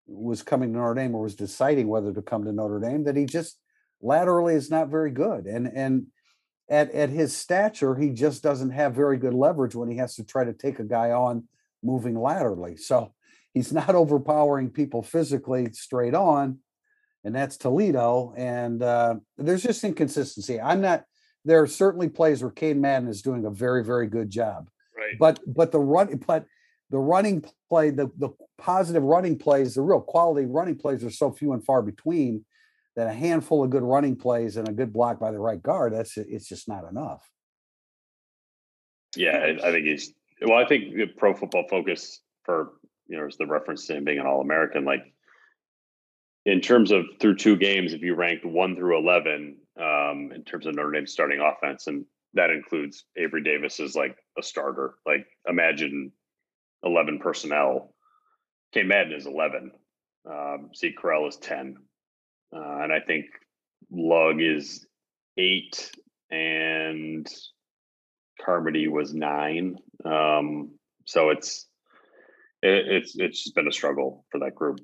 was 0.06 0.42
coming 0.42 0.72
to 0.72 0.78
Notre 0.78 0.94
Dame 0.94 1.14
or 1.16 1.22
was 1.22 1.34
deciding 1.34 1.88
whether 1.88 2.12
to 2.12 2.22
come 2.22 2.44
to 2.44 2.52
Notre 2.52 2.78
Dame, 2.78 3.02
that 3.04 3.16
he 3.16 3.26
just 3.26 3.58
laterally 4.00 4.54
is 4.54 4.70
not 4.70 4.88
very 4.88 5.10
good. 5.10 5.46
And, 5.46 5.66
and 5.66 6.06
at, 6.68 6.90
at 6.92 7.10
his 7.10 7.36
stature, 7.36 7.94
he 7.94 8.10
just 8.10 8.42
doesn't 8.42 8.70
have 8.70 8.94
very 8.94 9.16
good 9.16 9.34
leverage 9.34 9.74
when 9.74 9.88
he 9.90 9.96
has 9.96 10.14
to 10.16 10.24
try 10.24 10.44
to 10.44 10.52
take 10.52 10.78
a 10.78 10.84
guy 10.84 11.12
on 11.12 11.44
moving 11.82 12.18
laterally. 12.18 12.76
So 12.76 13.14
he's 13.54 13.72
not 13.72 13.94
overpowering 13.94 14.70
people 14.70 15.02
physically 15.02 15.72
straight 15.72 16.14
on. 16.14 16.58
and 17.24 17.34
that's 17.34 17.56
Toledo. 17.56 18.34
And 18.36 18.82
uh, 18.82 19.16
there's 19.36 19.62
just 19.62 19.84
inconsistency. 19.84 20.60
I'm 20.60 20.80
not. 20.80 21.04
There 21.44 21.62
are 21.62 21.66
certainly 21.66 22.08
plays 22.08 22.42
where 22.42 22.50
Cain 22.50 22.80
Madden 22.80 23.08
is 23.08 23.22
doing 23.22 23.46
a 23.46 23.50
very, 23.50 23.82
very 23.84 24.06
good 24.06 24.28
job. 24.28 24.68
Right. 24.96 25.18
But 25.18 25.40
but 25.46 25.72
the 25.72 25.80
run, 25.80 26.20
but 26.26 26.44
the 26.90 26.98
running 26.98 27.44
play, 27.70 27.90
the 27.90 28.10
the 28.18 28.30
positive 28.58 29.02
running 29.02 29.38
plays, 29.38 29.74
the 29.74 29.82
real 29.82 30.00
quality 30.00 30.46
running 30.46 30.76
plays 30.76 31.04
are 31.04 31.10
so 31.10 31.30
few 31.30 31.52
and 31.52 31.64
far 31.64 31.80
between 31.80 32.44
that 32.98 33.06
a 33.06 33.12
handful 33.12 33.62
of 33.62 33.70
good 33.70 33.84
running 33.84 34.16
plays 34.16 34.56
and 34.56 34.68
a 34.68 34.72
good 34.72 34.92
block 34.92 35.20
by 35.20 35.30
the 35.30 35.38
right 35.38 35.62
guard, 35.62 35.92
that's 35.92 36.16
it's 36.16 36.48
just 36.48 36.66
not 36.66 36.82
enough. 36.90 37.30
Yeah, 39.14 39.52
I 39.62 39.70
think 39.70 39.86
he's 39.86 40.12
well. 40.42 40.58
I 40.58 40.66
think 40.66 40.96
the 40.96 41.06
Pro 41.06 41.32
Football 41.32 41.68
Focus 41.70 42.22
for 42.42 42.72
you 43.06 43.16
know 43.16 43.28
is 43.28 43.36
the 43.36 43.46
reference 43.46 43.86
to 43.86 43.96
him 43.96 44.04
being 44.04 44.18
an 44.18 44.26
All 44.26 44.40
American. 44.40 44.84
Like 44.84 45.14
in 46.44 46.60
terms 46.60 46.90
of 46.90 47.04
through 47.20 47.36
two 47.36 47.56
games, 47.56 47.92
if 47.92 48.02
you 48.02 48.16
ranked 48.16 48.44
one 48.44 48.74
through 48.74 48.98
eleven 48.98 49.58
um, 49.80 50.32
in 50.34 50.42
terms 50.44 50.66
of 50.66 50.74
Notre 50.74 50.90
Dame's 50.90 51.12
starting 51.12 51.38
offense, 51.40 51.86
and 51.86 52.04
that 52.34 52.50
includes 52.50 53.04
Avery 53.16 53.44
Davis 53.44 53.78
as 53.78 53.94
like 53.94 54.16
a 54.36 54.42
starter. 54.42 54.96
Like 55.06 55.24
imagine 55.48 56.10
eleven 56.82 57.20
personnel. 57.20 57.94
K 58.74 58.82
Madden 58.82 59.12
is 59.12 59.26
eleven. 59.26 59.70
Um, 60.28 60.70
Zeke 60.74 60.98
Correll 60.98 61.28
is 61.28 61.36
ten, 61.36 61.76
uh, 62.54 62.82
and 62.82 62.92
I 62.92 63.00
think 63.00 63.26
Lugg 63.92 64.40
is 64.40 64.86
eight, 65.36 65.90
and 66.30 67.26
Carmody 68.44 68.88
was 68.88 69.14
nine. 69.14 69.76
Um, 70.04 70.78
so 71.04 71.30
it's 71.30 71.66
it, 72.62 72.86
it's 72.88 73.16
it's 73.16 73.44
just 73.44 73.54
been 73.54 73.68
a 73.68 73.72
struggle 73.72 74.24
for 74.30 74.40
that 74.40 74.54
group. 74.54 74.80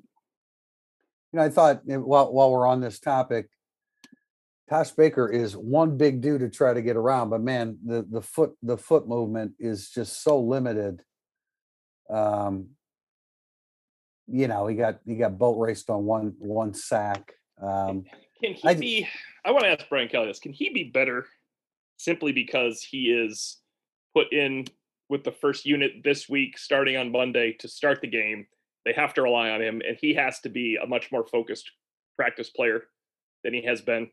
You 1.33 1.39
know, 1.39 1.43
I 1.43 1.49
thought 1.49 1.81
eh, 1.89 1.97
while 1.97 2.31
while 2.31 2.51
we're 2.51 2.67
on 2.67 2.81
this 2.81 2.99
topic, 2.99 3.49
Tosh 4.69 4.91
Baker 4.91 5.29
is 5.29 5.55
one 5.55 5.97
big 5.97 6.21
dude 6.21 6.41
to 6.41 6.49
try 6.49 6.73
to 6.73 6.81
get 6.81 6.95
around, 6.95 7.29
but 7.29 7.41
man, 7.41 7.77
the 7.85 8.05
the 8.09 8.21
foot 8.21 8.53
the 8.63 8.77
foot 8.77 9.07
movement 9.07 9.53
is 9.59 9.89
just 9.89 10.23
so 10.23 10.39
limited. 10.39 11.01
Um, 12.09 12.69
you 14.27 14.47
know, 14.47 14.67
he 14.67 14.75
got 14.75 14.99
he 15.05 15.15
got 15.15 15.37
boat 15.37 15.59
raced 15.59 15.89
on 15.89 16.05
one 16.05 16.33
one 16.39 16.73
sack. 16.73 17.33
Um, 17.61 18.05
Can 18.43 18.53
he 18.53 18.67
I- 18.67 18.73
be? 18.73 19.07
I 19.45 19.51
want 19.51 19.63
to 19.63 19.69
ask 19.69 19.87
Brian 19.89 20.07
Kelly 20.09 20.27
this. 20.27 20.39
Can 20.39 20.53
he 20.53 20.69
be 20.69 20.85
better 20.85 21.25
simply 21.97 22.31
because 22.31 22.81
he 22.81 23.11
is 23.11 23.57
put 24.15 24.33
in 24.33 24.65
with 25.07 25.23
the 25.23 25.31
first 25.31 25.65
unit 25.65 25.91
this 26.03 26.27
week, 26.27 26.57
starting 26.57 26.97
on 26.97 27.11
Monday 27.11 27.53
to 27.59 27.67
start 27.67 28.01
the 28.01 28.07
game? 28.07 28.47
They 28.85 28.93
have 28.93 29.13
to 29.15 29.21
rely 29.21 29.49
on 29.51 29.61
him, 29.61 29.81
and 29.87 29.97
he 29.99 30.13
has 30.15 30.39
to 30.41 30.49
be 30.49 30.77
a 30.81 30.85
much 30.87 31.11
more 31.11 31.25
focused 31.25 31.69
practice 32.17 32.49
player 32.49 32.83
than 33.43 33.53
he 33.53 33.61
has 33.63 33.81
been. 33.81 34.09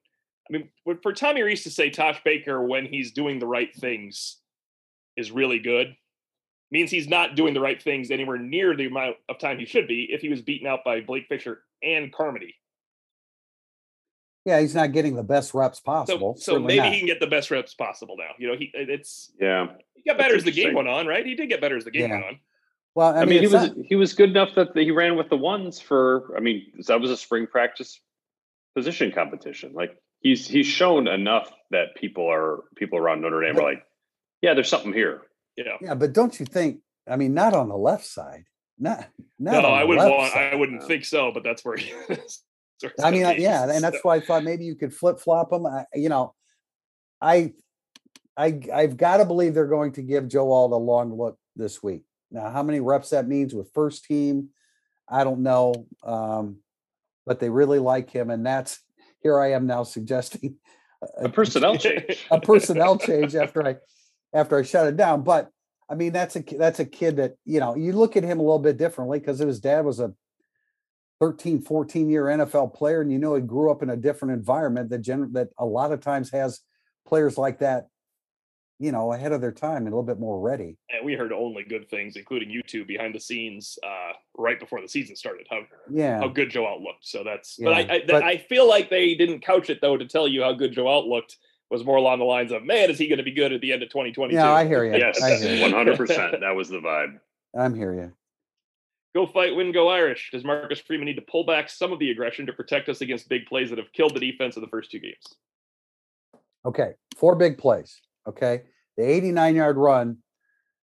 I 0.48 0.52
mean, 0.52 0.68
for- 0.85 0.98
for 1.02 1.12
Tommy 1.12 1.42
Rees 1.42 1.62
to 1.64 1.70
say 1.70 1.88
Tosh 1.90 2.22
Baker 2.24 2.62
when 2.66 2.87
he's 2.87 3.12
doing 3.12 3.38
the 3.38 3.46
right 3.46 3.74
things 3.74 4.38
is 5.16 5.31
really 5.31 5.59
good 5.59 5.94
means 6.70 6.90
he's 6.90 7.07
not 7.09 7.35
doing 7.37 7.52
the 7.52 7.61
right 7.61 7.83
things 7.83 8.11
anywhere 8.11 8.38
near 8.38 8.74
the 8.74 8.87
amount 8.87 9.16
of 9.28 9.38
time 9.38 9.59
he 9.59 9.66
should 9.66 9.87
be 9.87 10.09
if 10.11 10.22
he 10.22 10.31
was 10.31 10.40
beaten 10.40 10.66
out 10.66 10.83
by 10.85 11.00
Blake 11.02 11.26
Fisher 11.28 11.64
and 11.83 12.11
Carmody. 12.12 12.55
Yeah, 14.44 14.61
he's 14.61 14.74
not 14.74 14.92
getting 14.92 15.14
the 15.14 15.22
best 15.22 15.55
reps 15.55 15.81
possible. 15.81 16.35
so 16.37 16.52
certainly 16.52 16.76
maybe 16.76 16.78
not. 16.87 16.92
he 16.92 16.98
can 16.98 17.07
get 17.07 17.20
the 17.20 17.26
best 17.26 17.50
reps 17.50 17.74
possible 17.74 18.16
now. 18.18 18.31
You 18.38 18.48
know, 18.48 18.57
he 18.57 18.70
it's 18.74 19.33
Yeah, 19.40 19.68
he 19.94 20.02
got 20.09 20.18
better 20.18 20.35
That's 20.35 20.46
as 20.48 20.55
the 20.55 20.62
game 20.62 20.74
went 20.74 20.88
on, 20.88 21.07
right? 21.07 21.24
He 21.24 21.35
did 21.35 21.48
get 21.48 21.61
better 21.61 21.76
as 21.76 21.85
the 21.85 21.90
game 21.90 22.09
Yeah. 22.09 22.14
went 22.16 22.24
on. 22.26 22.40
well, 22.94 23.14
I, 23.14 23.18
I, 23.18 23.20
mean, 23.20 23.28
mean, 23.31 23.38
he 23.40 23.46
was 23.46 23.52
not- 23.52 23.76
he 23.87 23.94
was 23.94 24.12
good 24.14 24.31
enough 24.31 24.55
that 24.57 24.68
he 24.76 24.90
ran 24.90 25.16
with 25.16 25.28
the 25.31 25.37
ones 25.37 25.81
for. 25.81 26.35
I 26.37 26.40
mean, 26.40 26.72
that 26.87 27.00
was 27.00 27.11
a 27.11 27.16
spring 27.16 27.46
practice 27.46 28.00
position 28.74 29.12
competition. 29.12 29.72
Like 29.74 29.96
he's 30.20 30.46
he's 30.48 30.66
shown 30.66 31.07
enough 31.09 31.52
that 31.70 31.94
people 31.96 32.26
are 32.31 32.64
people 32.76 32.98
around 32.98 33.20
Notre 33.22 33.40
Dame 33.42 33.59
are 33.59 33.62
like, 33.62 33.85
yeah, 34.40 34.55
there's 34.55 34.68
something 34.68 34.92
here. 34.92 35.22
You 35.57 35.64
know, 35.64 35.76
yeah, 35.83 35.94
but 35.94 36.12
don't 36.14 36.38
you 36.40 36.46
think? 36.46 36.81
I 37.09 37.16
mean, 37.16 37.35
not 37.35 37.52
on 37.55 37.68
the 37.68 37.76
left 37.76 38.07
side. 38.07 38.44
Not 38.78 39.07
not 39.38 39.62
no, 39.62 39.68
on 39.68 39.72
I 39.74 39.81
the 39.83 39.87
wouldn't 39.87 40.07
left 40.07 40.18
want. 40.18 40.33
side. 40.33 40.52
I 40.52 40.57
wouldn't 40.57 40.83
think 40.85 41.05
so, 41.05 41.31
but 41.33 41.42
that's 41.44 41.64
where 41.64 41.76
he 41.76 41.90
is. 42.09 42.42
I 43.02 43.10
mean, 43.12 43.24
I- 43.24 43.36
yeah, 43.36 43.70
and 43.70 43.82
that's 43.82 43.98
why 44.02 44.16
I 44.16 44.20
thought 44.20 44.44
maybe 44.44 44.64
you 44.64 44.74
could 44.74 44.94
flip 44.94 45.20
flop 45.20 45.50
them. 45.50 45.66
I, 45.66 45.84
you 45.94 46.08
know, 46.08 46.34
I, 47.20 47.52
I, 48.36 48.60
I've 48.72 48.96
got 48.96 49.18
to 49.18 49.24
believe 49.24 49.54
they're 49.54 49.66
going 49.66 49.92
to 49.92 50.02
give 50.02 50.28
Joe 50.28 50.50
Alt 50.52 50.72
a 50.72 50.76
long 50.76 51.16
look 51.16 51.38
this 51.56 51.82
week. 51.82 52.02
Now, 52.30 52.50
how 52.50 52.62
many 52.62 52.80
reps 52.80 53.10
that 53.10 53.28
means 53.28 53.54
with 53.54 53.70
first 53.74 54.04
team, 54.04 54.48
I 55.08 55.22
don't 55.24 55.42
know, 55.42 55.86
um, 56.02 56.56
but 57.26 57.40
they 57.40 57.50
really 57.50 57.78
like 57.78 58.10
him, 58.10 58.30
and 58.30 58.44
that's 58.44 58.80
here 59.22 59.38
I 59.38 59.52
am 59.52 59.66
now 59.66 59.82
suggesting 59.84 60.56
A 61.18 61.28
personnel 61.28 61.76
change. 61.78 62.26
a 62.30 62.40
personnel 62.40 62.96
change 62.96 63.34
after 63.34 63.66
I 63.66 63.76
after 64.32 64.56
I 64.58 64.62
shut 64.62 64.86
it 64.86 64.96
down. 64.96 65.22
But 65.24 65.50
I 65.90 65.94
mean, 65.96 66.12
that's 66.12 66.36
a 66.36 66.40
that's 66.56 66.78
a 66.78 66.84
kid 66.84 67.16
that 67.16 67.34
you 67.44 67.58
know 67.60 67.74
you 67.74 67.92
look 67.92 68.16
at 68.16 68.22
him 68.22 68.38
a 68.38 68.42
little 68.42 68.60
bit 68.60 68.76
differently 68.78 69.18
because 69.18 69.38
his 69.40 69.58
dad 69.60 69.84
was 69.84 69.98
a 70.00 70.14
13, 71.22 71.62
14 71.62 72.11
year 72.11 72.24
NFL 72.24 72.74
player, 72.74 73.00
and 73.00 73.12
you 73.12 73.16
know 73.16 73.37
he 73.37 73.40
grew 73.40 73.70
up 73.70 73.80
in 73.80 73.90
a 73.90 73.96
different 73.96 74.35
environment 74.35 74.90
that 74.90 74.98
gen- 75.02 75.32
that 75.35 75.50
a 75.56 75.64
lot 75.64 75.92
of 75.92 76.00
times 76.00 76.32
has 76.32 76.62
players 77.06 77.38
like 77.38 77.61
that, 77.61 77.87
you 78.80 78.90
know, 78.90 79.12
ahead 79.12 79.30
of 79.30 79.40
their 79.40 79.52
time 79.52 79.87
and 79.87 79.92
a 79.92 79.96
little 79.96 80.02
bit 80.02 80.18
more 80.18 80.40
ready. 80.40 80.76
and 80.90 81.06
we 81.06 81.14
heard 81.14 81.32
only 81.32 81.62
good 81.62 81.88
things, 81.88 82.16
including 82.16 82.50
you 82.50 82.61
two 82.61 82.85
behind 82.85 83.14
the 83.14 83.20
scenes, 83.20 83.78
uh, 83.85 84.14
right 84.37 84.58
before 84.58 84.80
the 84.80 84.88
season 84.88 85.14
started. 85.14 85.46
How 85.48 85.61
Yeah, 85.88 86.18
how 86.18 86.26
good 86.26 86.50
Joe 86.50 86.66
Alt 86.66 86.80
looked. 86.80 87.06
So 87.06 87.22
that's. 87.22 87.54
But 87.56 87.72
I 87.72 87.80
Yeah, 87.82 87.92
I, 87.92 88.02
but- 88.04 88.22
I 88.24 88.37
feel 88.38 88.68
like 88.68 88.90
they 88.90 89.14
didn't 89.14 89.42
couch 89.42 89.70
it 89.70 89.80
though 89.80 89.96
to 89.96 90.06
tell 90.08 90.26
you 90.26 90.42
how 90.42 90.52
good 90.54 90.72
Joe 90.72 90.88
Alt 90.88 91.06
looked. 91.06 91.37
Was 91.70 91.85
more 91.85 91.96
along 91.96 92.18
the 92.18 92.24
lines 92.26 92.50
of, 92.52 92.64
man, 92.64 92.90
is 92.90 92.98
he 92.98 93.06
going 93.08 93.16
to 93.16 93.22
be 93.22 93.30
good 93.32 93.50
at 93.50 93.61
the 93.62 93.72
end 93.72 93.82
of 93.82 93.88
2022? 93.88 94.35
yeah, 94.35 94.52
I 94.52 94.66
hear 94.66 94.85
you. 94.85 94.92
Yes, 94.98 95.22
I 95.22 95.37
hear 95.37 95.54
you. 95.54 95.62
one 95.62 95.72
hundred 95.72 95.96
percent. 95.96 96.40
That 96.40 96.54
was 96.56 96.68
the 96.68 96.80
vibe. 96.80 97.18
I'm 97.56 97.74
hear 97.74 97.94
you. 97.94 98.12
Go 99.14 99.27
fight, 99.27 99.55
win, 99.55 99.72
go 99.72 99.88
Irish. 99.88 100.31
Does 100.33 100.42
Marcus 100.44 100.81
Freeman 100.81 101.05
need 101.07 101.16
to 101.16 101.22
pull 101.22 101.44
back 101.44 101.68
some 101.68 101.92
of 101.92 101.98
the 101.98 102.11
aggression 102.11 102.46
to 102.46 102.53
protect 102.53 102.88
us 102.88 103.03
against 103.03 103.29
big 103.29 103.44
plays 103.46 103.68
that 103.68 103.79
have 103.79 103.92
killed 103.92 104.14
the 104.14 104.20
defense 104.20 104.57
in 104.57 104.62
the 104.62 104.68
first 104.68 104.90
two 104.90 104.98
games? 105.01 105.22
Okay, 106.64 106.92
four 107.16 107.35
big 107.37 107.59
plays. 107.59 108.01
Okay, 108.27 108.62
the 108.96 109.05
89 109.05 109.55
yard 109.57 109.77
run. 109.77 110.18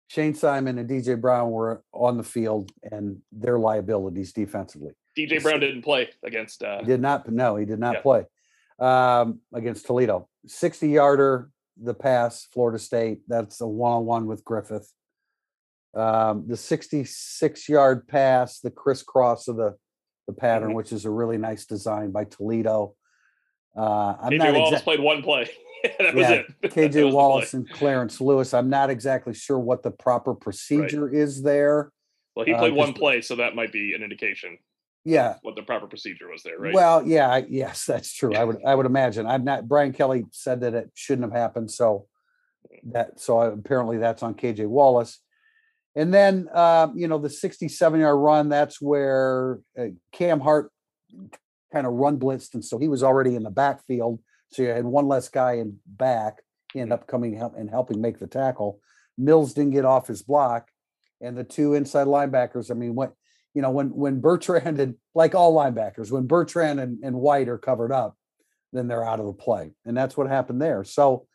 Shane 0.08 0.34
Simon 0.34 0.78
and 0.78 0.88
DJ 0.88 1.20
Brown 1.20 1.50
were 1.50 1.82
on 1.92 2.16
the 2.16 2.22
field, 2.22 2.70
and 2.92 3.18
their 3.32 3.58
liabilities 3.58 4.32
defensively. 4.32 4.92
DJ 5.18 5.42
Brown 5.42 5.58
didn't 5.60 5.82
play 5.82 6.08
against. 6.22 6.62
Uh, 6.62 6.78
He 6.78 6.86
did 6.86 7.00
not. 7.00 7.28
No, 7.30 7.56
he 7.56 7.64
did 7.66 7.80
not 7.80 7.96
Yeah. 7.96 8.00
play 8.02 8.26
um, 8.78 9.40
against 9.52 9.84
Toledo. 9.86 10.28
60 10.46 10.88
yarder, 10.88 11.50
the 11.76 11.92
pass, 11.92 12.46
Florida 12.52 12.78
State. 12.78 13.22
That's 13.26 13.60
a 13.60 13.66
one 13.66 13.92
on 13.92 14.06
one 14.06 14.26
with 14.26 14.44
Griffith. 14.44 14.90
Um, 15.96 16.44
the 16.46 16.56
66 16.56 17.68
yard 17.68 18.06
pass, 18.06 18.60
the 18.60 18.70
crisscross 18.70 19.48
of 19.48 19.56
the, 19.56 19.76
the 20.26 20.34
pattern, 20.34 20.68
Mm-hmm. 20.68 20.76
which 20.76 20.92
is 20.92 21.04
a 21.06 21.10
really 21.10 21.38
nice 21.38 21.64
design 21.64 22.10
by 22.10 22.24
Toledo. 22.24 22.94
Uh, 23.76 24.14
I'm 24.20 24.32
KJ 24.32 24.38
not 24.38 24.54
Wallace 24.54 24.72
exactly. 24.72 24.96
played 24.96 25.04
one 25.04 25.22
play. 25.22 25.50
that 25.98 26.14
was 26.14 26.30
it. 26.30 26.46
KJ 26.64 27.12
Wallace 27.12 27.54
and 27.54 27.68
Clarence 27.70 28.20
Lewis. 28.20 28.52
I'm 28.52 28.68
not 28.68 28.90
exactly 28.90 29.32
sure 29.34 29.58
what 29.58 29.82
the 29.82 29.90
proper 29.90 30.34
procedure 30.34 31.08
is 31.12 31.42
there. 31.42 31.90
Well, 32.34 32.44
he 32.44 32.52
uh, 32.52 32.70
one 32.72 32.92
play, 32.92 33.22
so 33.22 33.36
that 33.36 33.54
might 33.54 33.72
be 33.72 33.94
an 33.94 34.02
indication 34.02 34.58
Yeah. 35.06 35.36
what 35.42 35.56
the 35.56 35.62
proper 35.62 35.86
procedure 35.86 36.28
was 36.30 36.42
there, 36.42 36.58
right? 36.58 36.74
Well, 36.74 37.06
yeah, 37.06 37.30
I- 37.30 37.46
yes, 37.48 37.86
that's 37.86 38.12
true. 38.12 38.34
I 38.34 38.44
would, 38.44 38.58
I 38.66 38.74
would 38.74 38.84
imagine. 38.86 39.26
I'm 39.26 39.44
not, 39.44 39.66
Brian 39.66 39.92
Kelly 39.94 40.26
said 40.32 40.60
that 40.60 40.74
it 40.74 40.90
shouldn't 40.94 41.30
have 41.32 41.38
happened. 41.40 41.70
So 41.70 42.06
that, 42.92 43.18
so 43.20 43.40
apparently 43.40 43.96
that's 43.96 44.22
on 44.22 44.34
KJ 44.34 44.66
Wallace. 44.66 45.20
And 45.96 46.12
then, 46.12 46.48
uh, 46.52 46.88
you 46.94 47.08
know, 47.08 47.18
the 47.18 47.30
67 47.30 48.00
yard 48.00 48.18
run, 48.18 48.50
that's 48.50 48.80
where 48.80 49.60
uh, 49.78 49.86
Cam 50.12 50.40
Hart 50.40 50.70
kind 51.72 51.86
of 51.86 51.94
run 51.94 52.18
blitzed. 52.18 52.52
And 52.52 52.64
so 52.64 52.78
he 52.78 52.86
was 52.86 53.02
already 53.02 53.34
in 53.34 53.42
the 53.42 53.50
backfield. 53.50 54.20
So 54.52 54.62
you 54.62 54.68
had 54.68 54.84
one 54.84 55.08
less 55.08 55.30
guy 55.30 55.54
in 55.54 55.78
back. 55.86 56.42
He 56.72 56.80
ended 56.80 56.92
up 56.92 57.06
coming 57.06 57.40
and 57.56 57.70
helping 57.70 58.02
make 58.02 58.18
the 58.18 58.26
tackle. 58.26 58.80
Mills 59.16 59.54
didn't 59.54 59.72
get 59.72 59.86
off 59.86 60.06
his 60.06 60.22
block. 60.22 60.68
And 61.22 61.36
the 61.36 61.44
two 61.44 61.72
inside 61.72 62.06
linebackers, 62.06 62.70
I 62.70 62.74
mean, 62.74 62.94
what, 62.94 63.14
you 63.54 63.62
know, 63.62 63.70
when 63.70 63.88
when 63.88 64.20
Bertrand 64.20 64.78
and 64.78 64.96
like 65.14 65.34
all 65.34 65.56
linebackers, 65.56 66.10
when 66.10 66.26
Bertrand 66.26 66.78
and, 66.78 66.98
and 67.02 67.16
White 67.16 67.48
are 67.48 67.56
covered 67.56 67.90
up, 67.90 68.18
then 68.74 68.86
they're 68.86 69.02
out 69.02 69.20
of 69.20 69.24
the 69.24 69.32
play. 69.32 69.72
And 69.86 69.96
that's 69.96 70.14
what 70.14 70.28
happened 70.28 70.60
there. 70.60 70.84
So 70.84 71.26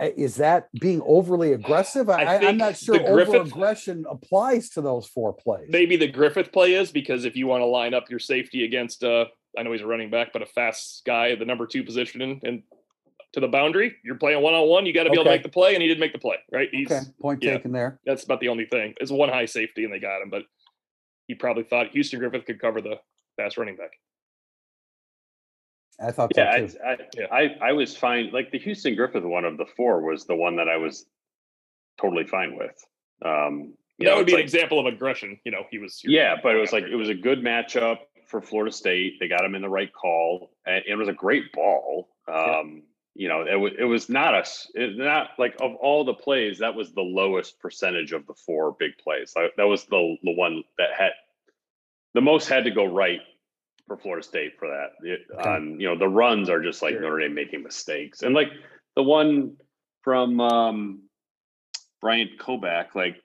is 0.00 0.36
that 0.36 0.68
being 0.80 1.02
overly 1.04 1.52
aggressive? 1.52 2.08
I, 2.08 2.36
am 2.36 2.56
not 2.56 2.76
sure 2.76 2.98
the 2.98 3.06
over 3.06 3.42
aggression 3.42 4.04
applies 4.08 4.70
to 4.70 4.80
those 4.80 5.06
four 5.06 5.32
plays. 5.32 5.68
Maybe 5.68 5.96
the 5.96 6.08
Griffith 6.08 6.52
play 6.52 6.74
is 6.74 6.90
because 6.90 7.24
if 7.24 7.36
you 7.36 7.46
want 7.46 7.60
to 7.60 7.66
line 7.66 7.94
up 7.94 8.08
your 8.08 8.18
safety 8.18 8.64
against, 8.64 9.04
uh, 9.04 9.26
I 9.58 9.62
know 9.62 9.72
he's 9.72 9.82
a 9.82 9.86
running 9.86 10.10
back, 10.10 10.32
but 10.32 10.42
a 10.42 10.46
fast 10.46 11.02
guy 11.04 11.30
at 11.30 11.38
the 11.38 11.44
number 11.44 11.66
two 11.66 11.84
position 11.84 12.22
and, 12.22 12.40
and 12.42 12.62
to 13.32 13.40
the 13.40 13.48
boundary, 13.48 13.94
you're 14.04 14.16
playing 14.16 14.42
one 14.42 14.54
on 14.54 14.68
one. 14.68 14.86
You 14.86 14.92
got 14.92 15.04
to 15.04 15.10
be 15.10 15.14
able 15.14 15.24
to 15.24 15.30
make 15.30 15.42
the 15.42 15.48
play, 15.48 15.74
and 15.74 15.82
he 15.82 15.88
didn't 15.88 16.00
make 16.00 16.12
the 16.12 16.18
play, 16.18 16.36
right? 16.50 16.68
He's 16.72 16.90
okay, 16.90 17.06
point 17.20 17.42
yeah. 17.42 17.56
taken 17.56 17.72
there. 17.72 18.00
that's 18.04 18.24
about 18.24 18.40
the 18.40 18.48
only 18.48 18.66
thing. 18.66 18.94
It's 19.00 19.10
one 19.10 19.28
high 19.28 19.44
safety, 19.44 19.84
and 19.84 19.92
they 19.92 20.00
got 20.00 20.20
him, 20.20 20.30
but 20.30 20.42
he 21.28 21.34
probably 21.34 21.62
thought 21.62 21.90
Houston 21.90 22.18
Griffith 22.18 22.44
could 22.44 22.60
cover 22.60 22.80
the 22.80 22.96
fast 23.36 23.56
running 23.56 23.76
back. 23.76 23.92
I 25.98 26.10
thought 26.12 26.34
so 26.34 26.42
Yeah, 26.42 26.56
too. 26.66 26.78
I, 26.84 26.90
I, 26.92 26.96
Yeah. 27.16 27.26
I, 27.32 27.56
I 27.70 27.72
was 27.72 27.96
fine. 27.96 28.30
Like 28.32 28.50
the 28.50 28.58
Houston 28.58 28.94
Griffith 28.94 29.24
one 29.24 29.44
of 29.44 29.56
the 29.56 29.66
four 29.76 30.02
was 30.02 30.26
the 30.26 30.36
one 30.36 30.56
that 30.56 30.68
I 30.68 30.76
was 30.76 31.06
totally 32.00 32.24
fine 32.26 32.56
with. 32.56 32.74
Um, 33.24 33.74
you 33.98 34.06
that 34.06 34.12
know, 34.12 34.16
would 34.18 34.26
be 34.26 34.32
it's 34.32 34.38
an 34.38 34.44
example 34.44 34.80
of 34.80 34.86
aggression. 34.86 35.38
You 35.44 35.52
know, 35.52 35.64
he 35.70 35.78
was. 35.78 36.00
Yeah, 36.04 36.36
but 36.42 36.54
it 36.54 36.58
was 36.58 36.72
like 36.72 36.84
it 36.84 36.96
was 36.96 37.08
a 37.10 37.14
good 37.14 37.40
matchup 37.40 37.98
for 38.26 38.40
Florida 38.40 38.72
State. 38.72 39.14
They 39.20 39.28
got 39.28 39.44
him 39.44 39.54
in 39.54 39.62
the 39.62 39.68
right 39.68 39.92
call, 39.92 40.52
and 40.66 40.82
it 40.86 40.94
was 40.94 41.08
a 41.08 41.12
great 41.12 41.52
ball. 41.52 42.08
Um, 42.26 42.84
You 43.14 43.28
know, 43.28 43.42
it 43.42 43.56
was 43.56 43.72
it 43.78 43.84
was 43.84 44.08
not 44.08 44.34
a 44.34 44.38
s- 44.38 44.70
it, 44.74 44.96
not 44.96 45.30
like 45.38 45.54
of 45.60 45.74
all 45.74 46.04
the 46.04 46.14
plays, 46.14 46.58
that 46.60 46.74
was 46.74 46.92
the 46.92 47.02
lowest 47.02 47.58
percentage 47.58 48.12
of 48.12 48.26
the 48.26 48.34
four 48.34 48.74
big 48.78 48.92
plays. 48.98 49.32
That, 49.34 49.50
that 49.58 49.64
was 49.66 49.84
the 49.84 50.16
the 50.22 50.32
one 50.32 50.62
that 50.78 50.90
had 50.96 51.10
the 52.14 52.20
most 52.22 52.48
had 52.48 52.64
to 52.64 52.70
go 52.70 52.84
right 52.86 53.20
for 53.90 53.96
Florida 53.96 54.22
State 54.22 54.52
for 54.56 54.68
that. 54.68 54.90
It, 55.04 55.20
Okay. 55.34 55.48
On 55.50 55.80
you 55.80 55.88
know, 55.88 55.98
the 55.98 56.08
runs 56.08 56.48
are 56.48 56.62
just 56.62 56.80
like 56.80 56.92
Sure. 56.92 57.02
Notre 57.02 57.18
Dame 57.18 57.34
making 57.34 57.64
mistakes, 57.64 58.22
and 58.22 58.36
like 58.36 58.46
the 58.94 59.02
one 59.02 59.56
from 60.02 60.40
um, 60.40 61.02
Bryant 62.00 62.38
Koback, 62.38 62.94
like 62.94 63.16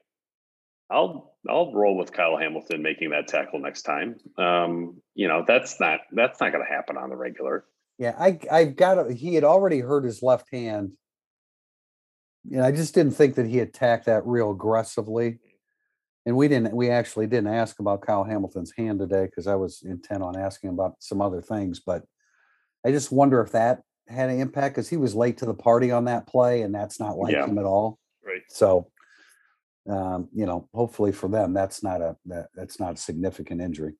I'll 0.89 1.36
I'll 1.47 1.71
roll 1.71 1.95
with 1.95 2.12
Kyle 2.12 2.36
Hamilton 2.36 2.82
making 2.82 3.12
that 3.12 3.28
tackle 3.28 3.60
next 3.60 3.84
time. 3.84 4.15
Um, 4.39 5.01
you 5.13 5.28
know, 5.28 5.45
that's 5.47 5.80
not 5.80 5.99
that's 6.12 6.41
not 6.41 6.51
going 6.51 6.65
to 6.65 6.73
happen 6.73 6.97
on 6.97 7.12
the 7.12 7.15
regular. 7.15 7.65
Yeah, 7.99 8.15
I 8.17 8.39
I've 8.51 8.75
got 8.75 8.95
to, 8.95 9.13
he 9.13 9.36
had 9.36 9.43
already 9.43 9.82
hurt 9.82 10.04
his 10.04 10.23
left 10.23 10.51
hand. 10.51 10.93
And 12.51 12.63
I 12.63 12.71
just 12.71 12.95
didn't 12.95 13.13
think 13.13 13.36
that 13.36 13.47
he 13.47 13.60
attacked 13.60 14.06
that 14.06 14.25
real 14.25 14.51
aggressively. 14.51 15.39
And 16.25 16.35
we 16.35 16.47
didn't 16.47 16.73
we 16.75 16.89
actually 16.89 17.27
didn't 17.27 17.53
ask 17.53 17.79
about 17.79 18.01
Kyle 18.01 18.23
Hamilton's 18.23 18.73
hand 18.75 18.99
today 18.99 19.25
because 19.25 19.45
I 19.47 19.55
was 19.55 19.83
intent 19.83 20.23
on 20.23 20.35
asking 20.35 20.71
about 20.71 20.95
some 20.99 21.21
other 21.21 21.41
things, 21.41 21.79
but 21.79 22.03
I 22.85 22.91
just 22.91 23.11
wonder 23.11 23.41
if 23.41 23.51
that 23.51 23.81
had 24.07 24.29
an 24.29 24.39
impact 24.39 24.75
because 24.75 24.89
he 24.89 24.97
was 24.97 25.15
late 25.15 25.38
to 25.39 25.45
the 25.45 25.53
party 25.53 25.91
on 25.91 26.05
that 26.05 26.27
play, 26.27 26.61
and 26.61 26.73
that's 26.73 26.99
not 26.99 27.17
like 27.17 27.33
Yeah. 27.33 27.45
him 27.45 27.57
at 27.59 27.65
all. 27.65 27.99
Right. 28.23 28.41
So 28.49 28.91
um, 29.88 30.29
you 30.33 30.47
know, 30.47 30.67
hopefully 30.73 31.11
for 31.11 31.27
them, 31.27 31.53
that's 31.53 31.83
not 31.83 32.01
a 32.01 32.17
that, 32.25 32.47
that's 32.55 32.79
not 32.79 32.95
a 32.95 32.97
significant 32.97 33.61
injury. 33.61 33.93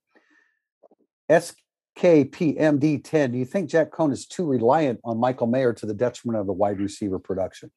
SKPMD 1.30 3.04
10, 3.04 3.32
do 3.32 3.38
you 3.38 3.46
think 3.46 3.70
Jack 3.70 3.92
Coan 3.92 4.12
is 4.12 4.26
too 4.26 4.46
reliant 4.46 5.00
on 5.04 5.20
Michael 5.20 5.48
Mayer 5.48 5.74
to 5.74 5.86
the 5.86 5.94
detriment 5.94 6.40
of 6.40 6.48
the 6.48 6.54
wide 6.54 6.80
receiver 6.80 7.20
production? 7.20 7.72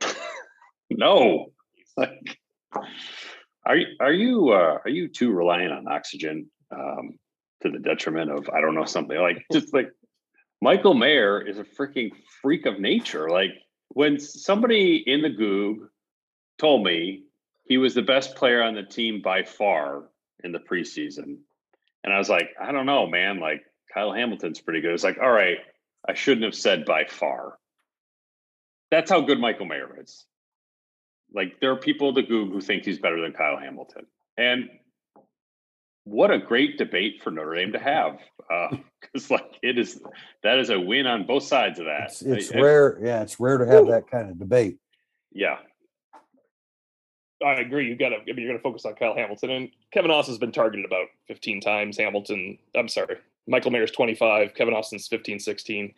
No, 0.90 1.46
like, 1.96 2.38
are 3.66 3.76
you 3.76 3.86
are 4.00 4.12
you 4.12 4.50
uh, 4.50 4.78
are 4.84 4.90
you 4.90 5.08
too 5.08 5.32
reliant 5.32 5.72
on 5.72 5.88
oxygen 5.88 6.50
um, 6.70 7.18
to 7.62 7.70
the 7.70 7.78
detriment 7.78 8.30
of 8.30 8.48
I 8.50 8.60
don't 8.60 8.74
know 8.74 8.84
something 8.84 9.18
like 9.18 9.44
just 9.52 9.72
like 9.72 9.90
Michael 10.60 10.94
Mayer 10.94 11.40
is 11.40 11.58
a 11.58 11.64
freaking 11.64 12.10
freak 12.42 12.66
of 12.66 12.78
nature. 12.78 13.28
Like 13.28 13.50
when 13.88 14.18
somebody 14.18 15.02
in 15.06 15.22
the 15.22 15.30
Gug 15.30 15.88
told 16.58 16.84
me 16.84 17.24
he 17.64 17.78
was 17.78 17.94
the 17.94 18.02
best 18.02 18.36
player 18.36 18.62
on 18.62 18.74
the 18.74 18.82
team 18.82 19.22
by 19.22 19.42
far 19.42 20.04
in 20.42 20.52
the 20.52 20.58
preseason, 20.58 21.38
and 22.02 22.12
I 22.12 22.18
was 22.18 22.28
like, 22.28 22.50
I 22.60 22.72
don't 22.72 22.86
know, 22.86 23.06
man. 23.06 23.40
Like 23.40 23.64
Kyle 23.92 24.12
Hamilton's 24.12 24.60
pretty 24.60 24.80
good. 24.80 24.92
It's 24.92 25.04
like, 25.04 25.18
all 25.18 25.32
right, 25.32 25.58
I 26.06 26.14
shouldn't 26.14 26.44
have 26.44 26.54
said 26.54 26.84
by 26.84 27.04
far. 27.04 27.58
That's 28.90 29.10
how 29.10 29.22
good 29.22 29.40
Michael 29.40 29.66
Mayer 29.66 30.00
is. 30.00 30.26
Like 31.34 31.60
there 31.60 31.72
are 31.72 31.76
people 31.76 32.10
at 32.10 32.14
the 32.14 32.22
Gug 32.22 32.52
who 32.52 32.60
think 32.60 32.84
he's 32.84 32.98
better 32.98 33.20
than 33.20 33.32
Kyle 33.32 33.58
Hamilton, 33.58 34.06
and 34.36 34.70
what 36.04 36.30
a 36.30 36.38
great 36.38 36.78
debate 36.78 37.22
for 37.22 37.30
Notre 37.30 37.54
Dame 37.56 37.72
to 37.72 37.78
have. 37.78 38.18
Uh, 38.52 38.76
because 39.00 39.30
like 39.30 39.58
it 39.62 39.78
is, 39.78 40.02
that 40.42 40.58
is 40.58 40.68
a 40.68 40.78
win 40.78 41.06
on 41.06 41.24
both 41.24 41.44
sides 41.44 41.78
of 41.78 41.86
that. 41.86 42.08
It's, 42.10 42.20
it's 42.20 42.52
I- 42.52 42.58
I- 42.58 42.60
rare. 42.60 42.98
Yeah, 43.02 43.22
it's 43.22 43.40
rare 43.40 43.56
to 43.56 43.64
have 43.64 43.86
that 43.86 44.10
kind 44.10 44.28
of 44.28 44.38
debate. 44.38 44.76
Yeah, 45.32 45.56
I 47.42 47.54
agree. 47.54 47.88
You 47.88 47.96
got 47.96 48.10
to. 48.10 48.16
I 48.16 48.24
mean, 48.26 48.38
you're 48.38 48.48
going 48.48 48.58
to 48.58 48.62
focus 48.62 48.84
on 48.84 48.94
Kyle 48.96 49.14
Hamilton 49.14 49.50
and 49.50 49.70
Kevin 49.92 50.10
Austin's 50.10 50.36
been 50.36 50.52
targeted 50.52 50.84
about 50.84 51.06
15 51.28 51.62
times. 51.62 51.96
Hamilton. 51.96 52.58
I'm 52.74 52.88
sorry. 52.88 53.16
Michael 53.46 53.70
Mayer's 53.70 53.90
25. 53.90 54.52
Kevin 54.54 54.74
Austin's 54.74 55.08
15, 55.08 55.38
16. 55.38 55.94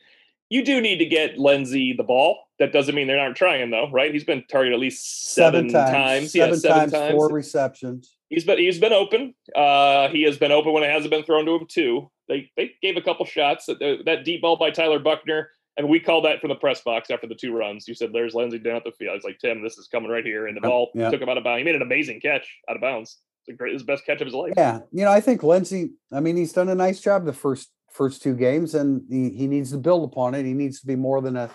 You 0.51 0.65
do 0.65 0.81
need 0.81 0.99
to 0.99 1.07
get 1.07 1.37
Lenzy 1.39 1.95
the 1.95 2.05
ball. 2.05 2.46
That 2.59 2.73
doesn't 2.73 2.95
mean 2.95 3.07
they're 3.07 3.17
not 3.17 3.37
trying 3.37 3.71
though, 3.71 3.91
right? 3.91 4.13
He's 4.13 4.25
been 4.25 4.45
targeted 4.49 4.75
at 4.75 4.81
least 4.81 5.35
seven, 5.35 5.69
times. 5.69 6.33
Seven, 6.33 6.55
yeah, 6.55 6.59
seven 6.59 6.79
times, 6.79 6.93
times. 6.93 7.13
four 7.13 7.29
receptions. 7.29 8.17
He's 8.31 8.45
been 8.45 8.59
he's 8.59 8.79
been 8.79 8.95
open. 8.95 9.35
Uh, 9.55 10.09
he 10.09 10.23
has 10.23 10.39
been 10.39 10.53
open 10.53 10.73
when 10.73 10.83
it 10.83 10.91
hasn't 10.91 11.11
been 11.11 11.23
thrown 11.23 11.45
to 11.47 11.57
him 11.57 11.67
too. 11.69 12.11
They 12.29 12.51
they 12.57 12.73
gave 12.83 12.97
a 12.97 13.03
couple 13.03 13.27
shots 13.27 13.67
that 13.67 13.79
that 14.07 14.25
deep 14.25 14.43
ball 14.43 14.57
by 14.57 14.71
Tyler 14.71 14.99
Buchner, 14.99 15.51
and 15.77 15.89
we 15.89 16.01
called 16.01 16.25
that 16.25 16.41
from 16.41 16.49
the 16.49 16.57
press 16.57 16.81
box 16.81 17.11
after 17.11 17.27
the 17.27 17.35
two 17.35 17.55
runs. 17.55 17.87
You 17.87 17.95
said 17.95 18.11
there's 18.13 18.35
Lenzy 18.35 18.59
down 18.59 18.77
at 18.77 18.85
the 18.85 18.93
field. 18.93 19.11
I 19.11 19.15
was 19.15 19.25
like 19.25 19.39
Tim, 19.39 19.63
this 19.63 19.77
is 19.77 19.89
coming 19.89 20.11
right 20.11 20.25
here, 20.25 20.47
and 20.47 20.57
the 20.57 20.63
ball 20.63 20.91
yeah. 20.95 21.11
took 21.11 21.21
him 21.21 21.29
out 21.29 21.39
of 21.39 21.45
bounds. 21.45 21.59
He 21.59 21.65
made 21.65 21.77
an 21.77 21.83
amazing 21.83 22.21
catch 22.21 22.49
out 22.69 22.77
of 22.77 22.83
bounds. 22.83 23.19
It's 23.43 23.55
a 23.55 23.57
great, 23.57 23.75
his 23.75 23.83
best 23.83 24.07
catch 24.07 24.21
of 24.21 24.27
his 24.27 24.35
life. 24.35 24.55
Yeah, 24.57 24.81
you 24.93 25.05
know, 25.05 25.13
I 25.13 25.21
think 25.21 25.43
Lenzy. 25.43 25.91
I 26.11 26.21
mean, 26.21 26.37
he's 26.37 26.53
done 26.53 26.71
a 26.71 26.75
nice 26.75 27.01
job 27.01 27.27
the 27.27 27.33
first 27.33 27.71
first 27.93 28.23
two 28.23 28.35
games, 28.35 28.75
and 28.75 29.03
he, 29.09 29.31
he 29.31 29.47
needs 29.47 29.71
to 29.71 29.79
build 29.79 30.11
upon 30.11 30.35
it. 30.35 30.45
He 30.45 30.55
needs 30.55 30.81
to 30.81 30.87
be 30.87 30.97
more 30.97 31.21
than 31.21 31.37
a 31.37 31.51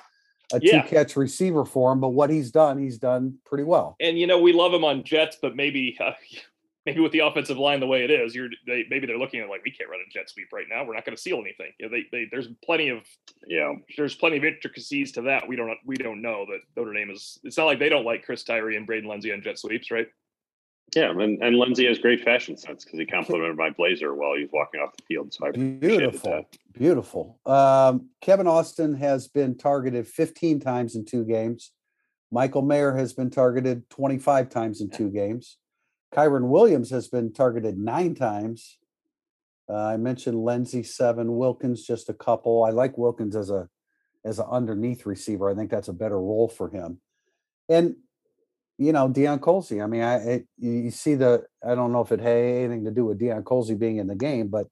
a 0.54 0.60
Yeah. 0.62 0.82
two 0.82 0.88
catch 0.90 1.16
receiver 1.16 1.66
for 1.66 1.92
him. 1.92 2.00
But 2.00 2.10
what 2.10 2.30
he's 2.30 2.52
done, 2.52 2.78
he's 2.78 2.98
done 2.98 3.38
pretty 3.46 3.64
well. 3.64 3.96
And 4.00 4.18
you 4.20 4.28
know 4.28 4.40
we 4.40 4.54
love 4.54 4.74
him 4.74 4.84
on 4.84 5.04
Jets, 5.04 5.38
but 5.42 5.56
maybe 5.56 5.98
uh, 6.00 6.12
maybe 6.86 7.00
with 7.00 7.12
the 7.12 7.20
offensive 7.20 7.58
line 7.58 7.80
the 7.80 7.86
way 7.88 8.04
it 8.04 8.10
is, 8.10 8.34
you're 8.34 8.50
they, 8.66 8.86
maybe 8.90 9.06
they're 9.06 9.18
looking 9.18 9.40
at 9.40 9.50
like 9.50 9.64
we 9.64 9.72
can't 9.72 9.90
run 9.90 10.00
a 10.00 10.10
jet 10.12 10.30
sweep 10.30 10.48
right 10.52 10.66
now. 10.70 10.84
We're 10.84 10.96
not 10.96 11.06
going 11.06 11.16
to 11.16 11.22
seal 11.22 11.40
anything. 11.40 11.72
You 11.80 11.86
know, 11.88 11.92
they, 11.92 12.06
they 12.12 12.28
there's 12.32 12.48
plenty 12.66 12.90
of 12.90 13.02
yeah, 13.48 13.74
there's 13.98 14.16
plenty 14.16 14.38
of 14.38 14.44
intricacies 14.46 15.12
to 15.14 15.22
that. 15.24 15.48
We 15.48 15.56
don't 15.56 15.72
we 15.86 15.96
don't 15.96 16.22
know 16.22 16.46
that 16.48 16.60
Notre 16.76 16.94
Dame 16.94 17.12
is. 17.12 17.40
It's 17.44 17.58
not 17.58 17.66
like 17.66 17.80
they 17.80 17.90
don't 17.90 18.06
like 18.06 18.24
Chris 18.26 18.44
Tyree 18.44 18.78
and 18.78 18.88
Braden 18.88 19.08
Lenzy 19.10 19.32
on 19.32 19.42
jet 19.42 19.60
sweeps, 19.60 19.92
right? 19.92 20.08
Yeah. 20.96 21.12
And, 21.12 21.41
and 21.41 21.58
Lenzy 21.58 21.88
has 21.88 22.00
great 22.00 22.22
fashion 22.22 22.58
sense 22.58 22.84
because 22.84 23.00
he 23.00 23.06
complimented 23.06 23.58
my 23.58 23.70
blazer 23.70 24.13
while 24.13 24.36
he 24.36 24.41
was 24.41 24.50
walking 24.52 24.82
off 24.82 24.96
the 24.98 25.04
field. 25.04 25.34
So 25.34 25.48
I 25.48 25.52
Beautiful, 25.52 26.46
beautiful. 26.74 27.39
Um, 27.46 28.10
Kevin 28.22 28.48
Austin 28.48 28.96
has 28.96 29.28
been 29.28 29.58
targeted 29.58 30.08
15 30.08 30.60
times 30.60 30.96
in 30.96 31.06
two 31.06 31.24
games. 31.24 31.72
Michael 32.32 32.62
Mayer 32.62 32.96
has 32.96 33.13
been 33.13 33.30
targeted 33.30 33.89
25 33.89 34.50
times 34.50 34.82
in 34.82 34.89
two 34.89 35.10
games. 35.10 35.58
Kyren 36.13 36.50
Williams 36.50 36.89
has 36.89 37.08
been 37.08 37.32
targeted 37.32 37.78
nine 37.78 38.15
times. 38.15 38.78
Uh, 39.70 39.86
I 39.86 39.98
mentioned 39.98 40.44
Lenzy 40.44 40.84
seven, 40.84 41.38
Wilkins 41.38 41.86
just 41.86 42.10
a 42.10 42.13
couple. 42.13 42.63
I 42.63 42.72
like 42.72 42.98
Wilkins 42.98 43.36
as 43.36 43.50
a 43.50 43.70
as 44.24 44.39
an 44.39 44.46
underneath 44.52 45.06
receiver. 45.06 45.50
I 45.50 45.56
think 45.56 45.72
that's 45.72 45.88
a 45.88 45.94
better 45.94 46.20
role 46.20 46.50
for 46.50 46.70
him. 46.70 47.00
And 47.70 47.96
you 48.82 48.91
know, 48.91 49.08
Deion 49.08 49.38
Colzie. 49.39 49.84
I 49.84 49.86
mean, 49.86 50.02
I 50.02 50.15
it, 50.15 50.48
you 50.58 50.72
you 50.72 50.91
see 50.91 51.13
the. 51.13 51.44
I 51.63 51.76
don't 51.76 51.94
know 51.94 52.02
if 52.02 52.12
it 52.12 52.20
had 52.20 52.36
anything 52.36 52.84
to 52.86 52.91
do 52.91 53.06
with 53.06 53.20
Deion 53.20 53.44
Colzie 53.44 53.78
being 53.78 53.98
in 53.98 54.08
the 54.08 54.15
game, 54.15 54.48
but 54.48 54.65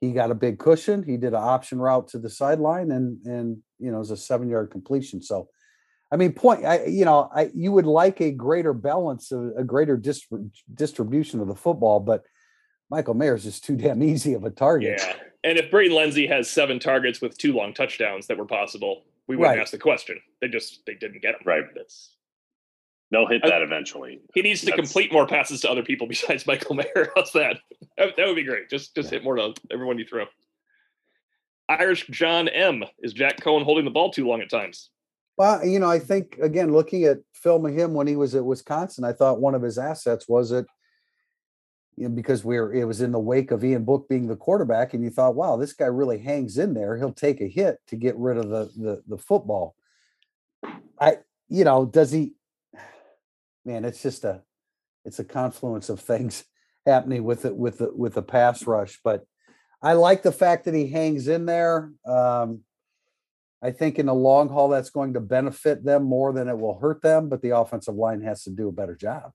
he 0.00 0.12
got 0.12 0.30
a 0.30 0.34
big 0.34 0.60
cushion. 0.60 1.02
He 1.02 1.16
did 1.16 1.34
an 1.34 1.42
option 1.42 1.80
route 1.80 2.06
to 2.08 2.20
the 2.20 2.30
sideline, 2.30 2.92
and 2.92 3.18
and 3.26 3.58
you 3.80 3.90
know, 3.90 3.96
it 3.96 4.00
was 4.00 4.12
a 4.12 4.16
seven 4.16 4.48
yard 4.48 4.70
completion. 4.70 5.22
So, 5.22 5.48
I 6.12 6.16
mean, 6.16 6.34
point. 6.34 6.64
I 6.64 6.84
you 6.84 7.04
know, 7.04 7.28
I 7.34 7.50
you 7.52 7.72
would 7.72 7.84
like 7.84 8.20
a 8.20 8.30
greater 8.30 8.72
balance, 8.72 9.32
of, 9.32 9.50
a 9.56 9.64
greater 9.64 9.96
dis- 9.96 10.24
distribution 10.72 11.40
of 11.40 11.48
the 11.48 11.56
football, 11.56 11.98
but 11.98 12.22
Michael 12.90 13.14
Mayer's 13.14 13.44
is 13.44 13.54
just 13.54 13.64
too 13.64 13.74
damn 13.84 14.04
easy 14.04 14.34
of 14.34 14.44
a 14.44 14.50
target. 14.50 15.02
Yeah. 15.02 15.16
And 15.42 15.58
if 15.58 15.68
Braden 15.68 15.96
Lenzy 15.96 16.28
has 16.28 16.48
seven 16.48 16.78
targets 16.78 17.20
with 17.20 17.36
two 17.36 17.52
long 17.54 17.74
touchdowns 17.74 18.28
that 18.28 18.38
were 18.38 18.46
possible, 18.46 19.02
we 19.26 19.34
wouldn't 19.34 19.56
Right. 19.56 19.62
ask 19.62 19.72
the 19.72 19.78
question. 19.78 20.20
They 20.40 20.46
just 20.46 20.86
they 20.86 20.94
didn't 20.94 21.22
get 21.22 21.34
him. 21.34 21.40
Right. 21.44 21.64
That's 21.74 22.14
They'll 23.12 23.26
hit 23.28 23.44
I- 23.44 23.50
that 23.50 23.62
eventually. 23.62 24.20
he 24.34 24.42
needs 24.42 24.60
to 24.60 24.66
That's- 24.66 24.84
complete 24.88 25.12
more 25.12 25.26
passes 25.26 25.60
to 25.60 25.70
other 25.70 25.82
people 25.84 26.06
besides 26.08 26.46
Michael 26.46 26.74
Mayer. 26.74 27.12
How's 27.14 27.30
that? 27.32 27.58
That, 27.98 28.16
that 28.16 28.26
would 28.26 28.36
be 28.36 28.42
great. 28.42 28.68
Just 28.70 28.94
just 28.96 29.10
hit 29.10 29.22
more 29.22 29.36
to 29.36 29.54
everyone 29.70 29.98
you 29.98 30.06
throw. 30.06 30.24
Irish 31.68 32.06
John 32.08 32.48
M. 32.48 32.82
Is 33.02 33.12
Jack 33.12 33.38
Coan 33.40 33.62
holding 33.64 33.84
the 33.84 33.90
ball 33.90 34.10
too 34.10 34.26
long 34.26 34.40
at 34.40 34.50
times? 34.50 34.90
Well, 35.38 35.64
you 35.64 35.78
know, 35.78 35.88
I 35.88 35.98
think 35.98 36.36
again, 36.42 36.72
looking 36.72 37.04
at 37.04 37.18
film 37.34 37.64
of 37.66 37.72
him 37.74 37.94
when 37.94 38.06
he 38.06 38.16
was 38.16 38.34
at 38.34 38.44
Wisconsin, 38.44 39.04
I 39.04 39.12
thought 39.12 39.40
one 39.40 39.54
of 39.54 39.62
his 39.62 39.78
assets 39.78 40.28
was 40.28 40.50
that 40.50 40.66
you 41.96 42.08
know, 42.08 42.14
because 42.14 42.44
we're 42.44 42.72
it 42.72 42.84
was 42.84 43.00
in 43.02 43.12
the 43.12 43.18
wake 43.18 43.50
of 43.50 43.62
Ian 43.64 43.84
Book 43.84 44.08
being 44.08 44.26
the 44.26 44.36
quarterback, 44.36 44.94
and 44.94 45.04
you 45.04 45.10
thought, 45.10 45.34
wow, 45.34 45.56
this 45.56 45.72
guy 45.74 45.86
really 45.86 46.18
hangs 46.18 46.56
in 46.58 46.72
there. 46.74 46.96
He'll 46.96 47.12
take 47.12 47.40
a 47.42 47.48
hit 47.48 47.76
to 47.88 47.96
get 47.96 48.16
rid 48.16 48.38
of 48.38 48.48
the 48.48 48.70
the, 48.76 49.02
the 49.06 49.18
football. 49.18 49.74
I, 50.98 51.18
you 51.48 51.64
know, 51.64 51.84
does 51.84 52.10
he? 52.10 52.32
Man, 53.64 53.84
it's 53.84 54.02
just 54.02 54.24
a, 54.24 54.42
it's 55.04 55.18
a 55.18 55.24
confluence 55.24 55.88
of 55.88 56.00
things 56.00 56.44
happening 56.86 57.24
with 57.24 57.44
it 57.44 57.56
with 57.56 57.78
the 57.78 57.92
with 57.94 58.14
the 58.14 58.22
pass 58.22 58.66
rush. 58.66 58.98
But 59.04 59.24
I 59.82 59.94
like 59.94 60.22
the 60.22 60.32
fact 60.32 60.64
that 60.64 60.74
he 60.74 60.88
hangs 60.88 61.28
in 61.28 61.46
there. 61.46 61.92
Um, 62.06 62.60
I 63.62 63.70
think 63.70 63.98
in 63.98 64.06
the 64.06 64.14
long 64.14 64.48
haul, 64.48 64.68
that's 64.68 64.90
going 64.90 65.14
to 65.14 65.20
benefit 65.20 65.84
them 65.84 66.02
more 66.02 66.32
than 66.32 66.48
it 66.48 66.58
will 66.58 66.78
hurt 66.78 67.02
them. 67.02 67.28
But 67.28 67.42
the 67.42 67.56
offensive 67.56 67.94
line 67.94 68.22
has 68.22 68.42
to 68.44 68.50
do 68.50 68.68
a 68.68 68.72
better 68.72 68.96
job. 68.96 69.32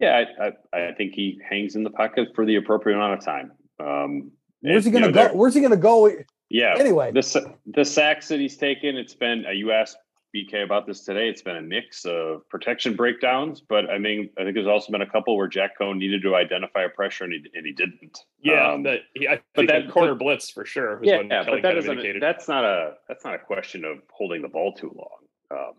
Yeah, 0.00 0.24
I, 0.40 0.46
I, 0.76 0.88
I 0.88 0.92
think 0.94 1.12
he 1.14 1.40
hangs 1.48 1.76
in 1.76 1.84
the 1.84 1.90
pocket 1.90 2.28
for 2.34 2.44
the 2.44 2.56
appropriate 2.56 2.96
amount 2.96 3.14
of 3.14 3.24
time. 3.24 3.52
Um, 3.78 4.32
Where's 4.60 4.84
he 4.84 4.90
going 4.90 5.04
to 5.04 5.10
know, 5.10 5.28
go? 5.28 5.34
Where's 5.34 5.54
he 5.54 5.60
going 5.60 5.72
to 5.72 5.76
go? 5.76 6.10
Yeah. 6.48 6.74
Anyway, 6.78 7.12
The 7.12 7.54
the 7.66 7.84
sacks 7.84 8.28
that 8.28 8.40
he's 8.40 8.56
taken, 8.56 8.96
it's 8.96 9.14
been. 9.14 9.46
Uh, 9.46 9.50
you 9.50 9.72
asked 9.72 9.96
BK 10.34 10.64
about 10.64 10.86
this 10.86 11.04
today. 11.04 11.28
It's 11.28 11.42
been 11.42 11.56
a 11.56 11.62
mix 11.62 12.04
of 12.04 12.48
protection 12.48 12.94
breakdowns, 12.96 13.60
but 13.60 13.90
I 13.90 13.98
mean, 13.98 14.30
I 14.38 14.44
think 14.44 14.54
there's 14.54 14.66
also 14.66 14.90
been 14.90 15.02
a 15.02 15.10
couple 15.10 15.36
where 15.36 15.48
Jack 15.48 15.78
Coan 15.78 15.98
needed 15.98 16.22
to 16.22 16.34
identify 16.34 16.82
a 16.84 16.88
pressure 16.88 17.24
and 17.24 17.32
he 17.34 17.44
and 17.54 17.66
he 17.66 17.72
didn't. 17.72 18.18
Yeah, 18.42 18.72
Um, 18.72 18.82
that 18.84 19.00
he, 19.14 19.28
I 19.28 19.40
but 19.54 19.66
that- 19.68 19.90
corner 19.90 20.14
but- 20.14 20.24
blitz 20.24 20.50
for 20.50 20.64
sure 20.64 20.98
was 20.98 21.08
yeah, 21.08 21.18
when 21.18 21.28
yeah, 21.28 21.44
but 21.44 21.56
that 21.56 21.62
kind 21.62 21.78
of 21.78 21.84
isn't. 21.84 22.20
That's 22.20 22.48
not 22.48 22.64
a. 22.64 22.94
That's 23.08 23.24
not 23.24 23.34
a 23.34 23.38
question 23.38 23.84
of 23.84 23.98
holding 24.10 24.42
the 24.42 24.48
ball 24.48 24.72
too 24.72 24.92
long. 24.96 25.58
Um, 25.58 25.72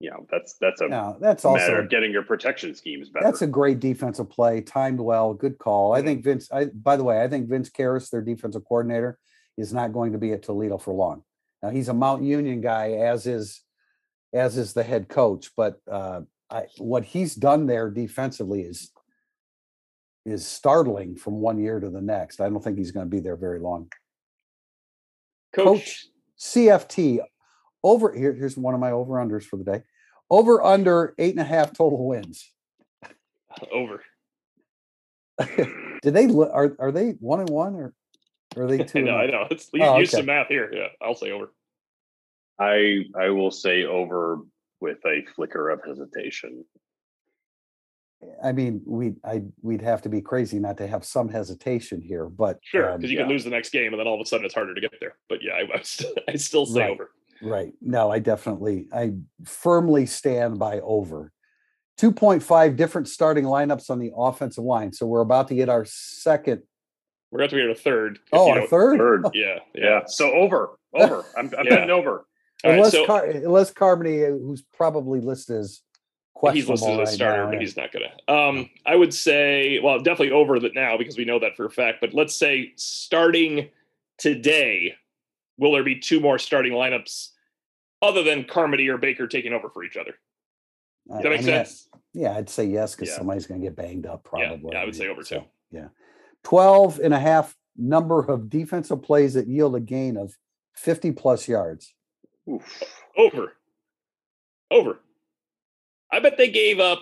you 0.00 0.10
know, 0.10 0.26
that's 0.30 0.54
that's 0.60 0.80
a 0.80 0.88
no, 0.88 1.16
that's 1.20 1.44
matter 1.44 1.58
also 1.58 1.74
of 1.76 1.88
getting 1.88 2.12
your 2.12 2.22
protection 2.22 2.74
schemes 2.74 3.08
better. 3.08 3.24
that's 3.24 3.42
a 3.42 3.46
great 3.48 3.80
defensive 3.80 4.30
play, 4.30 4.60
timed 4.60 5.00
well, 5.00 5.34
good 5.34 5.58
call. 5.58 5.92
I 5.92 6.02
think 6.02 6.22
Vince. 6.22 6.52
I 6.52 6.66
by 6.66 6.96
the 6.96 7.04
way, 7.04 7.22
I 7.22 7.26
think 7.28 7.48
Vince 7.48 7.70
Kehres, 7.70 8.10
their 8.10 8.20
defensive 8.22 8.64
coordinator, 8.64 9.18
is 9.56 9.72
not 9.72 9.92
going 9.92 10.12
to 10.12 10.18
be 10.18 10.32
at 10.32 10.42
Toledo 10.42 10.78
for 10.78 10.92
long. 10.94 11.24
Now 11.62 11.70
he's 11.70 11.88
a 11.88 11.94
Mount 11.94 12.22
Union 12.22 12.60
guy, 12.60 12.92
as 12.92 13.26
is 13.26 13.60
as 14.32 14.56
is 14.58 14.72
the 14.72 14.82
head 14.82 15.08
coach. 15.08 15.50
But 15.56 15.80
uh, 15.90 16.22
I, 16.50 16.64
what 16.78 17.04
he's 17.04 17.34
done 17.34 17.66
there 17.66 17.90
defensively 17.90 18.62
is 18.62 18.90
is 20.24 20.46
startling 20.46 21.16
from 21.16 21.34
one 21.34 21.58
year 21.58 21.80
to 21.80 21.88
the 21.88 22.00
next. 22.02 22.40
I 22.40 22.48
don't 22.50 22.62
think 22.62 22.76
he's 22.76 22.90
going 22.90 23.06
to 23.06 23.10
be 23.10 23.20
there 23.20 23.36
very 23.36 23.60
long. 23.60 23.90
Coach, 25.54 25.66
Coach 25.66 26.06
CFT 26.38 27.20
over 27.82 28.12
here. 28.12 28.34
Here's 28.34 28.56
one 28.56 28.74
of 28.74 28.80
my 28.80 28.90
over 28.90 29.14
unders 29.14 29.44
for 29.44 29.56
the 29.56 29.64
day. 29.64 29.82
Over 30.30 30.62
under 30.62 31.14
eight 31.18 31.30
and 31.32 31.40
a 31.40 31.44
half 31.44 31.72
total 31.72 32.06
wins. 32.06 32.52
over. 33.72 34.02
Did 36.02 36.14
they 36.14 36.26
are 36.26 36.76
are 36.78 36.92
they 36.92 37.10
one 37.20 37.40
and 37.40 37.48
one 37.48 37.74
or 37.76 37.94
are 38.56 38.66
they 38.66 38.78
two? 38.84 38.98
I 38.98 39.00
and 39.00 39.06
know, 39.06 39.14
oh? 39.14 39.18
I 39.20 39.26
know. 39.26 39.46
It's, 39.50 39.70
you 39.72 39.82
Oh, 39.82 39.98
use 39.98 40.10
okay. 40.12 40.18
some 40.18 40.26
math 40.26 40.48
here. 40.48 40.70
Yeah, 40.72 40.88
I'll 41.00 41.14
say 41.14 41.30
over. 41.30 41.52
I 42.58 43.04
I 43.18 43.30
will 43.30 43.50
say 43.50 43.84
over 43.84 44.40
with 44.80 44.98
a 45.06 45.24
flicker 45.34 45.70
of 45.70 45.80
hesitation. 45.84 46.64
I 48.42 48.50
mean, 48.50 48.82
we 48.84 49.14
I 49.24 49.42
we'd 49.62 49.82
have 49.82 50.02
to 50.02 50.08
be 50.08 50.20
crazy 50.20 50.58
not 50.58 50.76
to 50.78 50.86
have 50.88 51.04
some 51.04 51.28
hesitation 51.28 52.00
here, 52.00 52.26
but 52.28 52.58
Sure, 52.62 52.90
um, 52.92 52.96
because 52.98 53.12
you 53.12 53.18
yeah. 53.18 53.24
could 53.24 53.30
lose 53.30 53.44
the 53.44 53.50
next 53.50 53.70
game, 53.70 53.92
and 53.92 54.00
then 54.00 54.08
all 54.08 54.14
of 54.14 54.20
a 54.20 54.24
sudden 54.26 54.44
it's 54.44 54.54
harder 54.54 54.74
to 54.74 54.80
get 54.80 54.92
there. 55.00 55.16
But 55.28 55.38
yeah, 55.42 55.52
I, 55.52 55.78
I, 55.78 55.82
st- 55.82 56.18
I 56.28 56.34
still 56.36 56.66
say 56.66 56.80
Right. 56.80 56.90
over. 56.90 57.10
right. 57.42 57.72
No, 57.80 58.10
I 58.10 58.18
definitely 58.18 58.88
I 58.92 59.12
firmly 59.44 60.06
stand 60.06 60.58
by 60.58 60.80
over. 60.80 61.32
2.5 62.00 62.76
different 62.76 63.08
starting 63.08 63.42
lineups 63.44 63.90
on 63.90 63.98
the 63.98 64.12
offensive 64.16 64.62
line. 64.62 64.92
So 64.92 65.04
we're 65.04 65.20
about 65.20 65.48
to 65.48 65.56
get 65.56 65.68
our 65.68 65.84
second. 65.84 66.62
We're 67.32 67.40
about 67.40 67.50
to 67.50 67.56
be 67.56 67.62
at 67.62 67.70
a 67.70 67.74
third. 67.74 68.20
Oh, 68.32 68.46
you 68.54 68.60
our 68.60 68.66
third? 68.68 68.98
Third. 68.98 69.24
Yeah, 69.34 69.58
yeah. 69.74 69.84
Yeah. 69.84 70.00
So 70.06 70.32
over. 70.32 70.78
Over. 70.94 71.24
I'm 71.36 71.46
I'm 71.58 71.64
Yeah. 71.66 71.70
betting 71.70 71.90
over. 71.90 72.24
All 72.64 72.70
right, 72.70 72.76
unless 72.78 72.92
so 72.92 73.06
Car- 73.06 73.26
unless 73.26 73.70
Carmody, 73.70 74.24
uh, 74.24 74.30
who's 74.30 74.62
probably 74.62 75.20
listed 75.20 75.56
as 75.56 75.68
he's 75.70 75.82
questionable 76.34 76.72
listed 76.74 76.90
as 76.90 76.96
a 76.96 76.98
right 77.00 77.08
starter, 77.08 77.44
now, 77.44 77.50
but 77.52 77.60
he's 77.60 77.76
not 77.76 77.92
going 77.92 78.04
to. 78.26 78.32
Um, 78.34 78.70
I 78.86 78.96
would 78.96 79.14
say, 79.14 79.78
well, 79.82 79.98
definitely 79.98 80.32
over 80.32 80.58
that 80.60 80.74
now 80.74 80.96
because 80.96 81.16
we 81.16 81.24
know 81.24 81.38
that 81.38 81.56
for 81.56 81.66
a 81.66 81.70
fact. 81.70 81.98
But 82.00 82.14
let's 82.14 82.34
say 82.36 82.72
starting 82.76 83.68
today, 84.18 84.94
will 85.56 85.72
there 85.72 85.84
be 85.84 85.98
two 85.98 86.20
more 86.20 86.38
starting 86.38 86.72
lineups 86.72 87.30
other 88.02 88.22
than 88.22 88.44
Carmody 88.44 88.88
or 88.88 88.98
Baker 88.98 89.26
taking 89.28 89.52
over 89.52 89.68
for 89.68 89.84
each 89.84 89.96
other? 89.96 90.14
Does 91.08 91.22
that 91.22 91.26
I 91.26 91.30
make 91.30 91.40
mean, 91.40 91.50
I- 91.50 91.62
sense? 91.64 91.88
Yeah, 92.14 92.32
I'd 92.36 92.48
say 92.48 92.64
yes 92.64 92.94
because 92.96 93.10
Yeah. 93.10 93.16
somebody's 93.18 93.46
going 93.46 93.60
to 93.60 93.66
get 93.66 93.76
banged 93.76 94.06
up 94.06 94.24
probably. 94.24 94.70
yeah, 94.72 94.80
I 94.80 94.84
would 94.84 94.96
say 94.96 95.06
over 95.08 95.22
So, 95.22 95.40
too. 95.40 95.44
Yeah. 95.70 95.88
12 96.42 96.98
and 97.00 97.14
a 97.14 97.18
half 97.20 97.56
number 97.76 98.20
of 98.24 98.48
defensive 98.50 99.02
plays 99.02 99.34
that 99.34 99.46
yield 99.46 99.76
a 99.76 99.80
gain 99.80 100.16
of 100.16 100.36
50 100.74 101.12
plus 101.12 101.46
yards. 101.46 101.94
Oof. 102.48 102.82
Over. 103.16 103.54
Over. 104.70 104.98
I 106.12 106.20
bet 106.20 106.36
they 106.38 106.50
gave 106.50 106.78
up. 106.80 107.00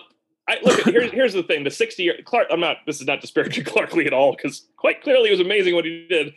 I 0.49 0.57
look. 0.63 0.79
Here's 0.85 1.11
here's 1.11 1.33
the 1.33 1.43
thing. 1.43 1.63
The 1.65 1.71
sixty 1.71 2.03
year 2.03 2.15
Clark. 2.23 2.47
I'm 2.49 2.59
not. 2.61 2.77
This 2.85 3.01
is 3.01 3.07
not 3.07 3.19
disparaging 3.21 3.63
Clark 3.65 3.93
Lea 3.93 4.05
at 4.07 4.13
all 4.13 4.31
because 4.33 4.67
quite 4.77 5.01
clearly 5.03 5.27
it 5.29 5.31
was 5.31 5.41
amazing 5.41 5.75
what 5.75 5.83
he 5.85 6.07
did. 6.09 6.33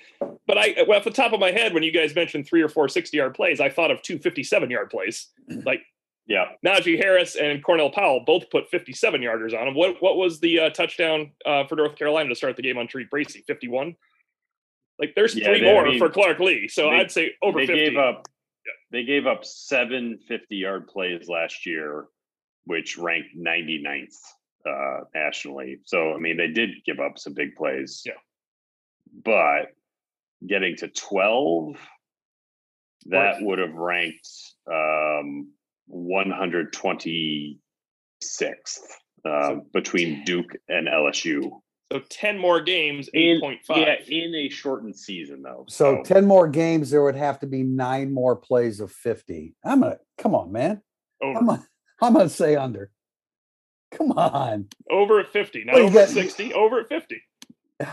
But 0.47 0.59
I, 0.59 0.75
well, 0.89 0.99
off 0.99 1.05
the 1.05 1.11
top 1.13 1.33
of 1.33 1.39
my 1.41 1.53
head, 1.53 1.73
when 1.75 1.83
you 1.85 1.93
guys 1.93 2.15
mentioned 2.15 2.47
three 2.47 2.61
or 2.63 2.69
four 2.69 2.89
60 2.89 3.17
yard 3.17 3.35
plays, 3.35 3.61
I 3.61 3.69
thought 3.69 3.91
of 3.93 4.03
two 4.03 4.19
57 4.19 4.71
yard 4.71 4.91
plays. 4.91 5.29
Like 5.65 5.83
Yeah. 6.27 6.47
Najee 6.67 6.97
Harris 7.01 7.37
and 7.37 7.63
Cornell 7.63 7.91
Powell 7.91 8.25
both 8.27 8.51
put 8.51 8.69
57 8.71 9.21
yarders 9.21 9.59
on 9.59 9.69
him. 9.69 9.75
What 9.75 10.03
what 10.03 10.17
was 10.17 10.41
the 10.41 10.59
uh, 10.61 10.71
touchdown 10.71 11.31
uh, 11.47 11.65
for 11.67 11.77
North 11.77 11.95
Carolina 11.97 12.29
to 12.31 12.35
start 12.35 12.57
the 12.57 12.63
game 12.63 12.79
on 12.79 12.89
Tariq 12.89 13.11
Bracy? 13.11 13.45
51. 13.47 13.95
Like 14.99 15.15
there's 15.15 15.37
Yeah, 15.37 15.47
three 15.47 15.61
they- 15.61 15.71
I 15.71 15.73
more 15.73 15.85
mean, 15.87 15.99
for 16.01 16.09
Clark 16.09 16.41
Lea. 16.41 16.67
So 16.69 16.91
they- 16.91 16.97
I'd 16.97 17.11
say 17.13 17.33
over 17.43 17.61
they 17.61 17.67
50. 17.67 17.85
gave 17.91 17.97
up 17.99 18.27
they 18.91 19.05
gave 19.05 19.27
up 19.27 19.45
seven 19.45 20.19
50 20.29 20.57
yard 20.57 20.89
plays 20.89 21.29
last 21.29 21.67
year, 21.67 22.07
which 22.65 22.99
ranked 22.99 23.37
99th 23.37 24.17
uh 24.67 25.01
nationally. 25.15 25.79
So 25.85 26.13
I 26.15 26.19
mean 26.19 26.37
they 26.37 26.49
did 26.49 26.85
give 26.85 27.01
up 27.01 27.19
some 27.19 27.35
big 27.35 27.57
plays. 27.57 28.03
Yeah. 28.05 28.13
But 29.25 29.73
getting 30.47 30.77
to 30.77 30.89
12 30.89 31.77
that 33.07 33.41
would 33.41 33.59
have 33.59 33.75
ranked 33.75 34.29
um 34.71 35.53
126th 35.93 37.59
um, 39.25 39.63
between 39.73 40.25
Duke 40.25 40.53
and 40.69 40.87
LSU. 40.89 41.61
So 41.93 41.99
10 42.09 42.39
more 42.39 42.61
games, 42.61 43.11
8.5. 43.15 43.59
yeah, 43.71 43.95
in 44.07 44.33
a 44.35 44.49
shortened 44.49 44.97
season 44.97 45.43
though. 45.43 45.65
So 45.69 46.03
10 46.05 46.25
more 46.25 46.47
games, 46.47 46.91
there 46.91 47.03
would 47.03 47.17
have 47.17 47.41
to 47.41 47.47
be 47.47 47.65
nine 47.65 48.13
more 48.13 48.37
plays 48.37 48.79
of 48.81 48.93
50. 48.93 49.57
I'm 49.65 49.81
going 49.81 49.93
to, 49.95 49.99
come 50.17 50.35
on, 50.35 50.53
man. 50.53 50.83
over. 51.21 51.39
I'm 51.41 51.47
going 51.47 51.61
I'm 52.01 52.15
to 52.15 52.29
say 52.29 52.55
under. 52.55 52.91
Come 53.91 54.13
on. 54.13 54.69
over 54.89 55.19
at 55.19 55.33
50, 55.33 55.65
not 55.65 55.75
you 55.77 55.83
over 55.83 55.99
at 55.99 56.11
60, 56.11 56.55
over 56.55 56.81
at 56.81 56.89
50. 56.89 57.21
I 57.81 57.85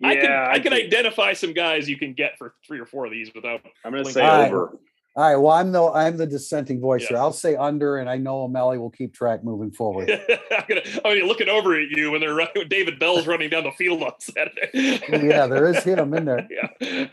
can 0.00 0.24
Yeah, 0.24 0.48
I 0.50 0.58
can 0.58 0.72
think- 0.72 0.86
identify 0.86 1.32
some 1.32 1.54
guys 1.54 1.88
you 1.88 1.96
can 1.96 2.12
get 2.12 2.36
for 2.36 2.54
three 2.66 2.78
or 2.78 2.84
four 2.86 3.06
of 3.06 3.12
these 3.12 3.30
without 3.34 3.62
I'm 3.86 3.92
going 3.92 4.04
to 4.04 4.12
Blink. 4.12 4.14
say 4.14 4.20
All 4.22 4.52
right. 4.52 4.68
All 5.14 5.22
right. 5.24 5.36
Well, 5.36 5.52
I'm 5.52 5.72
the, 5.72 5.90
I'm 5.90 6.16
the 6.16 6.26
dissenting 6.26 6.80
voice 6.80 7.06
here. 7.06 7.18
I'll 7.18 7.34
say 7.34 7.54
under, 7.54 7.98
and 7.98 8.08
I 8.08 8.16
know 8.16 8.44
O'Malley 8.44 8.78
will 8.78 8.90
keep 8.90 9.12
track 9.12 9.44
moving 9.44 9.70
forward. 9.70 10.10
I'm 10.50 10.64
gonna 10.66 10.80
I 11.04 11.14
mean 11.14 11.26
looking 11.26 11.50
over 11.50 11.78
at 11.78 11.88
you 11.90 12.10
when 12.10 12.22
they're 12.22 12.34
running 12.34 12.54
when 12.56 12.68
David 12.68 12.98
Bell's 12.98 13.26
running 13.26 13.50
down 13.50 13.64
the 13.64 13.72
field 13.72 14.02
on 14.02 14.12
Saturday. 14.20 14.70
yeah, 15.10 15.46
there 15.46 15.66
is 15.66 15.84
him 15.84 16.14
in 16.14 16.24
there. 16.24 16.48
Yeah. 16.80 17.08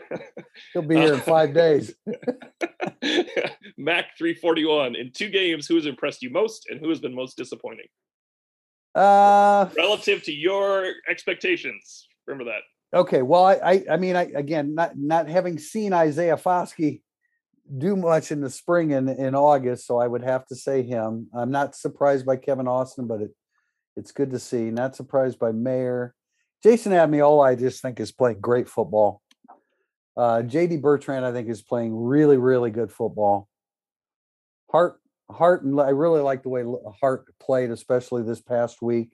He'll 0.72 0.82
be 0.82 0.96
here 0.96 1.14
in 1.14 1.20
five 1.20 1.54
days. 1.54 1.94
Mac 3.78 4.16
341. 4.18 4.96
In 4.96 5.12
two 5.12 5.28
games, 5.28 5.66
who 5.66 5.76
has 5.76 5.86
impressed 5.86 6.22
you 6.22 6.30
most 6.30 6.68
and 6.68 6.80
who 6.80 6.88
has 6.88 7.00
been 7.00 7.14
most 7.14 7.36
disappointing? 7.36 7.86
Uh, 8.94 9.68
Relative 9.76 10.22
to 10.24 10.32
your 10.32 10.92
expectations. 11.08 12.08
Remember 12.26 12.50
that. 12.50 12.98
Okay, 12.98 13.22
well, 13.22 13.44
I, 13.44 13.54
I, 13.54 13.84
I 13.92 13.96
mean, 13.96 14.16
I 14.16 14.22
again, 14.34 14.74
not 14.74 14.96
not 14.96 15.28
having 15.28 15.58
seen 15.58 15.92
Isaiah 15.92 16.36
Foskey 16.36 17.02
do 17.78 17.96
much 17.96 18.32
in 18.32 18.40
the 18.40 18.50
spring 18.50 18.92
and 18.92 19.08
in 19.08 19.34
August, 19.34 19.86
so 19.86 19.98
I 19.98 20.06
would 20.06 20.22
have 20.22 20.46
to 20.46 20.56
say 20.56 20.82
him. 20.82 21.28
I'm 21.34 21.50
not 21.50 21.74
surprised 21.74 22.26
by 22.26 22.36
Kevin 22.36 22.68
Austin, 22.68 23.06
but 23.06 23.20
it 23.22 23.30
it's 23.96 24.12
good 24.12 24.30
to 24.30 24.38
see. 24.38 24.70
Not 24.70 24.96
surprised 24.96 25.38
by 25.38 25.52
Mayer, 25.52 26.14
Jayson 26.64 26.92
Ademilola. 26.92 27.46
I 27.48 27.54
just 27.54 27.82
think 27.82 28.00
is 28.00 28.12
playing 28.12 28.40
great 28.40 28.68
football. 28.68 29.20
Uh, 30.16 30.42
JD 30.42 30.80
Bertrand, 30.80 31.24
I 31.24 31.32
think, 31.32 31.48
is 31.48 31.62
playing 31.62 31.94
really, 31.94 32.36
really 32.36 32.70
good 32.70 32.92
football. 32.92 33.48
Hart, 34.70 35.00
Hart, 35.30 35.62
and 35.64 35.80
I 35.80 35.90
really 35.90 36.20
like 36.20 36.42
the 36.42 36.48
way 36.48 36.64
Hart 37.00 37.26
played, 37.40 37.70
especially 37.70 38.22
this 38.22 38.40
past 38.40 38.82
week. 38.82 39.10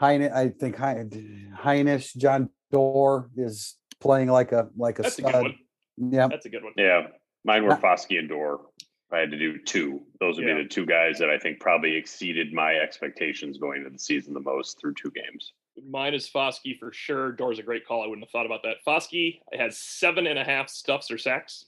Heine, 0.00 0.30
I 0.32 0.48
think 0.48 0.76
Heine- 0.76 1.54
Hinish, 1.62 2.16
John 2.16 2.50
Doerr 2.72 3.30
is 3.36 3.76
playing 4.00 4.28
like 4.28 4.52
a 4.52 4.68
like 4.76 4.98
a 4.98 5.02
That's 5.02 5.18
a 5.18 5.22
stud. 5.22 5.42
one. 5.42 5.54
Yeah, 5.96 6.28
That's 6.28 6.46
a 6.46 6.48
good 6.48 6.64
one. 6.64 6.72
Yeah, 6.76 7.08
mine 7.44 7.62
were 7.62 7.70
Not- 7.70 7.82
Foskey 7.82 8.18
and 8.18 8.28
Dorr. 8.28 8.60
If 8.80 9.12
I 9.12 9.18
had 9.20 9.30
to 9.30 9.38
do 9.38 9.58
two, 9.58 10.04
those 10.18 10.38
would 10.38 10.48
Yeah. 10.48 10.54
be 10.56 10.62
the 10.64 10.68
two 10.68 10.86
guys 10.86 11.18
that 11.18 11.30
I 11.30 11.38
think 11.38 11.60
probably 11.60 11.94
exceeded 11.94 12.52
my 12.52 12.74
expectations 12.76 13.58
going 13.58 13.78
into 13.78 13.90
the 13.90 13.98
season 13.98 14.34
the 14.34 14.40
most 14.40 14.80
through 14.80 14.94
two 14.94 15.10
games. 15.10 15.52
Mine 15.88 16.14
is 16.14 16.28
Foskey 16.28 16.78
for 16.78 16.92
sure. 16.92 17.32
Door's 17.32 17.58
a 17.58 17.62
great 17.62 17.84
call. 17.86 18.02
I 18.02 18.06
wouldn't 18.06 18.24
have 18.26 18.30
thought 18.30 18.46
about 18.46 18.62
that. 18.62 18.76
Foskey 18.86 19.40
has 19.52 19.78
seven 19.78 20.26
and 20.26 20.38
a 20.38 20.44
half 20.44 20.68
stuffs 20.68 21.10
or 21.10 21.18
sacks 21.18 21.66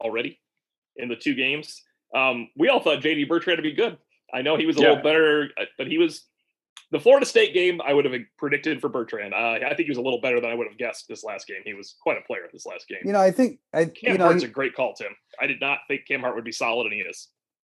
already 0.00 0.40
in 0.96 1.08
the 1.08 1.16
two 1.16 1.34
games. 1.34 1.82
Um, 2.14 2.50
we 2.56 2.68
all 2.68 2.80
thought 2.80 3.00
JD 3.00 3.24
Bertrand 3.28 3.58
to 3.58 3.62
be 3.62 3.72
good. 3.72 3.96
I 4.32 4.42
know 4.42 4.56
he 4.56 4.66
was 4.66 4.76
a 4.76 4.80
Yeah. 4.80 4.88
little 4.90 5.02
better, 5.02 5.50
uh, 5.56 5.64
but 5.78 5.86
he 5.86 5.98
was 5.98 6.28
the 6.90 7.00
Florida 7.00 7.26
State 7.26 7.54
game. 7.54 7.80
I 7.80 7.92
would 7.92 8.04
have 8.04 8.14
predicted 8.38 8.80
for 8.80 8.88
Bertrand. 8.88 9.34
Uh, 9.34 9.58
I 9.66 9.74
think 9.74 9.86
he 9.86 9.90
was 9.90 9.98
a 9.98 10.02
little 10.02 10.20
better 10.20 10.40
than 10.40 10.50
I 10.50 10.54
would 10.54 10.68
have 10.68 10.78
guessed 10.78 11.06
this 11.08 11.24
last 11.24 11.46
game. 11.46 11.60
He 11.64 11.74
was 11.74 11.96
quite 12.00 12.18
a 12.18 12.22
player 12.26 12.42
this 12.52 12.66
last 12.66 12.86
game. 12.88 12.98
you 13.04 13.12
know, 13.12 13.20
I 13.20 13.30
think 13.30 13.58
I 13.72 13.86
Cam 13.86 14.12
you 14.12 14.18
know 14.18 14.26
Hart's 14.26 14.42
he, 14.42 14.48
a 14.48 14.52
great 14.52 14.74
call, 14.74 14.94
Tim. 14.94 15.12
I 15.40 15.46
did 15.46 15.60
not 15.60 15.78
think 15.88 16.02
Cam 16.06 16.20
Hart 16.20 16.34
would 16.34 16.44
be 16.44 16.52
solid, 16.52 16.84
and 16.84 16.94
he 16.94 17.00
is. 17.00 17.28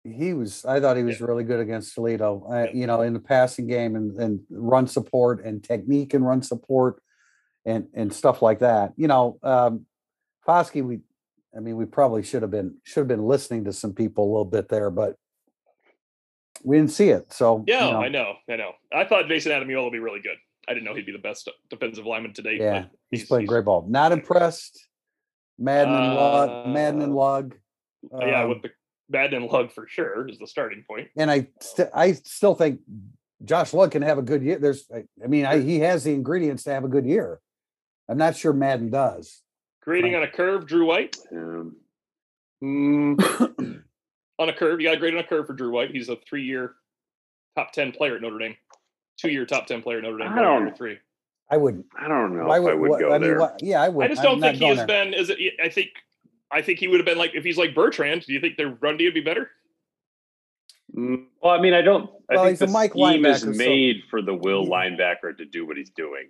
he 0.04 0.34
was. 0.34 0.64
I 0.64 0.80
thought 0.80 0.96
he 0.96 1.02
was 1.02 1.20
really 1.20 1.44
good 1.44 1.60
against 1.60 1.94
Toledo. 1.94 2.46
Uh, 2.50 2.66
You 2.72 2.86
know, 2.86 3.02
in 3.02 3.12
the 3.12 3.20
passing 3.20 3.66
game 3.66 3.96
and 3.96 4.18
and 4.18 4.40
run 4.50 4.86
support 4.86 5.44
and 5.44 5.62
technique 5.62 6.14
and 6.14 6.26
run 6.26 6.42
support, 6.42 7.02
and 7.64 7.88
and 7.94 8.12
stuff 8.12 8.42
like 8.42 8.60
that. 8.60 8.92
You 8.96 9.08
know, 9.08 9.38
um, 9.42 9.86
Foskey, 10.46 10.82
we, 10.82 11.00
I 11.56 11.60
mean, 11.60 11.76
we 11.76 11.84
probably 11.84 12.22
should 12.22 12.42
have 12.42 12.50
been 12.50 12.76
should 12.84 13.00
have 13.00 13.08
been 13.08 13.26
listening 13.26 13.64
to 13.64 13.72
some 13.72 13.94
people 13.94 14.24
a 14.24 14.30
little 14.30 14.44
bit 14.44 14.68
there, 14.68 14.90
but 14.90 15.16
we 16.64 16.76
didn't 16.76 16.90
see 16.92 17.08
it. 17.10 17.32
So 17.32 17.64
Yeah, 17.66 17.86
you 17.86 17.92
know, 17.92 18.02
I 18.02 18.08
know, 18.08 18.34
I 18.50 18.56
know. 18.56 18.72
I 18.92 19.04
thought 19.04 19.26
Jayson 19.26 19.52
Ademilola 19.52 19.84
would 19.84 19.92
be 19.92 19.98
really 19.98 20.20
good. 20.20 20.36
I 20.68 20.74
didn't 20.74 20.84
know 20.84 20.94
he'd 20.94 21.06
be 21.06 21.12
the 21.12 21.18
best 21.18 21.48
defensive 21.70 22.04
lineman 22.06 22.34
today. 22.34 22.58
yeah, 22.58 22.80
but 22.82 22.90
he's, 23.10 23.26
playing 23.26 23.46
great 23.46 23.64
ball. 23.64 23.86
Not 23.88 24.12
impressed. 24.12 24.86
Madden 25.58 25.94
and 25.94 26.14
Lugg, 26.14 26.66
Madden 26.68 27.02
and 27.02 27.12
Uh, 27.12 27.16
Lugg. 27.16 27.54
yeah, 28.20 28.42
um, 28.42 28.50
with 28.50 28.62
the 28.62 28.70
Madden 29.08 29.42
and 29.42 29.50
Lugg 29.50 29.72
for 29.72 29.86
sure 29.88 30.28
is 30.28 30.38
the 30.38 30.46
starting 30.46 30.84
point. 30.88 31.08
and 31.16 31.30
I 31.30 31.48
st- 31.60 31.88
I 31.94 32.12
still 32.12 32.54
think 32.54 32.80
Josh 33.44 33.72
Lugg 33.72 33.90
can 33.92 34.02
have 34.02 34.18
a 34.18 34.22
good 34.22 34.42
year. 34.42 34.58
There's, 34.58 34.84
I, 34.94 35.04
I 35.24 35.26
mean, 35.26 35.46
I, 35.46 35.58
he 35.60 35.80
has 35.80 36.04
the 36.04 36.12
ingredients 36.12 36.64
to 36.64 36.70
have 36.70 36.84
a 36.84 36.88
good 36.88 37.06
year. 37.06 37.40
I'm 38.08 38.18
not 38.18 38.36
sure 38.36 38.52
Madden 38.52 38.90
does. 38.90 39.42
Grading 39.82 40.14
on 40.14 40.22
a 40.22 40.28
curve, 40.30 40.66
Drew 40.66 40.86
White. 40.86 41.16
Um, 41.32 41.76
mm, 42.62 43.82
On 44.38 44.48
a 44.48 44.52
curve, 44.52 44.80
you 44.80 44.86
got 44.86 44.92
to 44.94 44.98
grade 45.00 45.14
on 45.14 45.20
a 45.20 45.24
curve 45.24 45.46
for 45.46 45.52
Drew 45.52 45.70
White. 45.70 45.90
He's 45.90 46.08
a 46.08 46.16
three-year 46.16 46.74
top 47.56 47.72
ten 47.72 47.90
player 47.92 48.16
at 48.16 48.22
Notre 48.22 48.38
Dame, 48.38 48.56
two-year 49.16 49.46
top 49.46 49.66
ten 49.66 49.82
player 49.82 49.98
at 49.98 50.04
Notre 50.04 50.18
Dame. 50.18 50.28
I 50.32 50.40
don't- 50.42 50.66
year 50.66 50.74
three. 50.76 50.98
I 51.50 51.56
wouldn't. 51.56 51.86
I 51.98 52.08
don't 52.08 52.36
know 52.36 52.44
Why 52.44 52.58
if 52.58 52.66
I 52.68 52.74
would 52.74 52.90
what- 52.90 53.00
go 53.00 53.10
mean, 53.12 53.20
there. 53.22 53.38
what- 53.40 53.62
yeah, 53.62 53.82
I 53.82 53.88
would. 53.88 54.04
I 54.04 54.08
just 54.08 54.22
don't 54.22 54.38
not 54.38 54.50
think 54.50 54.62
he 54.62 54.68
has 54.68 54.76
there. 54.78 54.86
been. 54.86 55.14
Is 55.14 55.30
it? 55.30 55.38
I 55.62 55.68
think. 55.70 55.90
I 56.50 56.62
think 56.62 56.78
he 56.78 56.88
would 56.88 56.98
have 57.00 57.06
been 57.06 57.18
like 57.18 57.34
if 57.34 57.42
he's 57.42 57.58
like 57.58 57.74
Bertrand. 57.74 58.24
Do 58.26 58.32
you 58.32 58.40
think 58.40 58.56
their 58.56 58.68
run 58.80 58.96
D 58.96 59.04
would 59.06 59.14
be 59.14 59.20
better? 59.22 59.50
Mm, 60.94 61.26
Well, 61.42 61.52
I 61.52 61.60
mean, 61.60 61.74
I 61.74 61.82
don't. 61.82 62.08
I 62.30 62.34
Well, 62.36 62.44
think 62.46 62.58
the 62.58 62.66
Mike 62.68 62.92
scheme 62.92 63.24
is 63.26 63.42
linebacker, 63.44 63.52
so- 63.54 63.58
made 63.58 64.02
for 64.10 64.22
the 64.22 64.34
will 64.34 64.66
linebacker 64.66 65.36
to 65.36 65.44
do 65.44 65.66
what 65.66 65.76
he's 65.76 65.90
doing, 65.90 66.28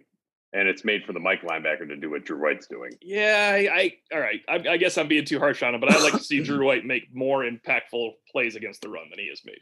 and 0.53 0.67
it's 0.69 0.85
made 0.85 1.05
for 1.05 1.13
the 1.13 1.21
Mike 1.21 1.43
linebacker 1.43 1.87
to 1.89 1.97
do 1.97 2.11
what 2.11 2.25
Drew 2.25 2.43
White's 2.43 2.67
doing. 2.67 2.93
Yeah, 3.03 3.51
I, 3.55 3.59
I 3.59 3.93
all 4.15 4.21
right. 4.21 4.41
I, 4.49 4.73
I 4.73 4.77
guess 4.79 4.97
I'm 4.97 5.09
being 5.09 5.25
too 5.25 5.39
harsh 5.39 5.63
on 5.63 5.75
him, 5.75 5.81
but 5.81 5.93
I'd 5.93 6.03
like 6.03 6.15
to 6.15 6.25
see 6.25 6.43
Drew 6.43 6.67
White 6.69 6.85
make 6.85 7.15
more 7.15 7.43
impactful 7.45 8.13
plays 8.31 8.57
against 8.57 8.83
the 8.83 8.89
run 8.89 9.05
than 9.11 9.19
he 9.19 9.29
has 9.29 9.43
made. 9.45 9.61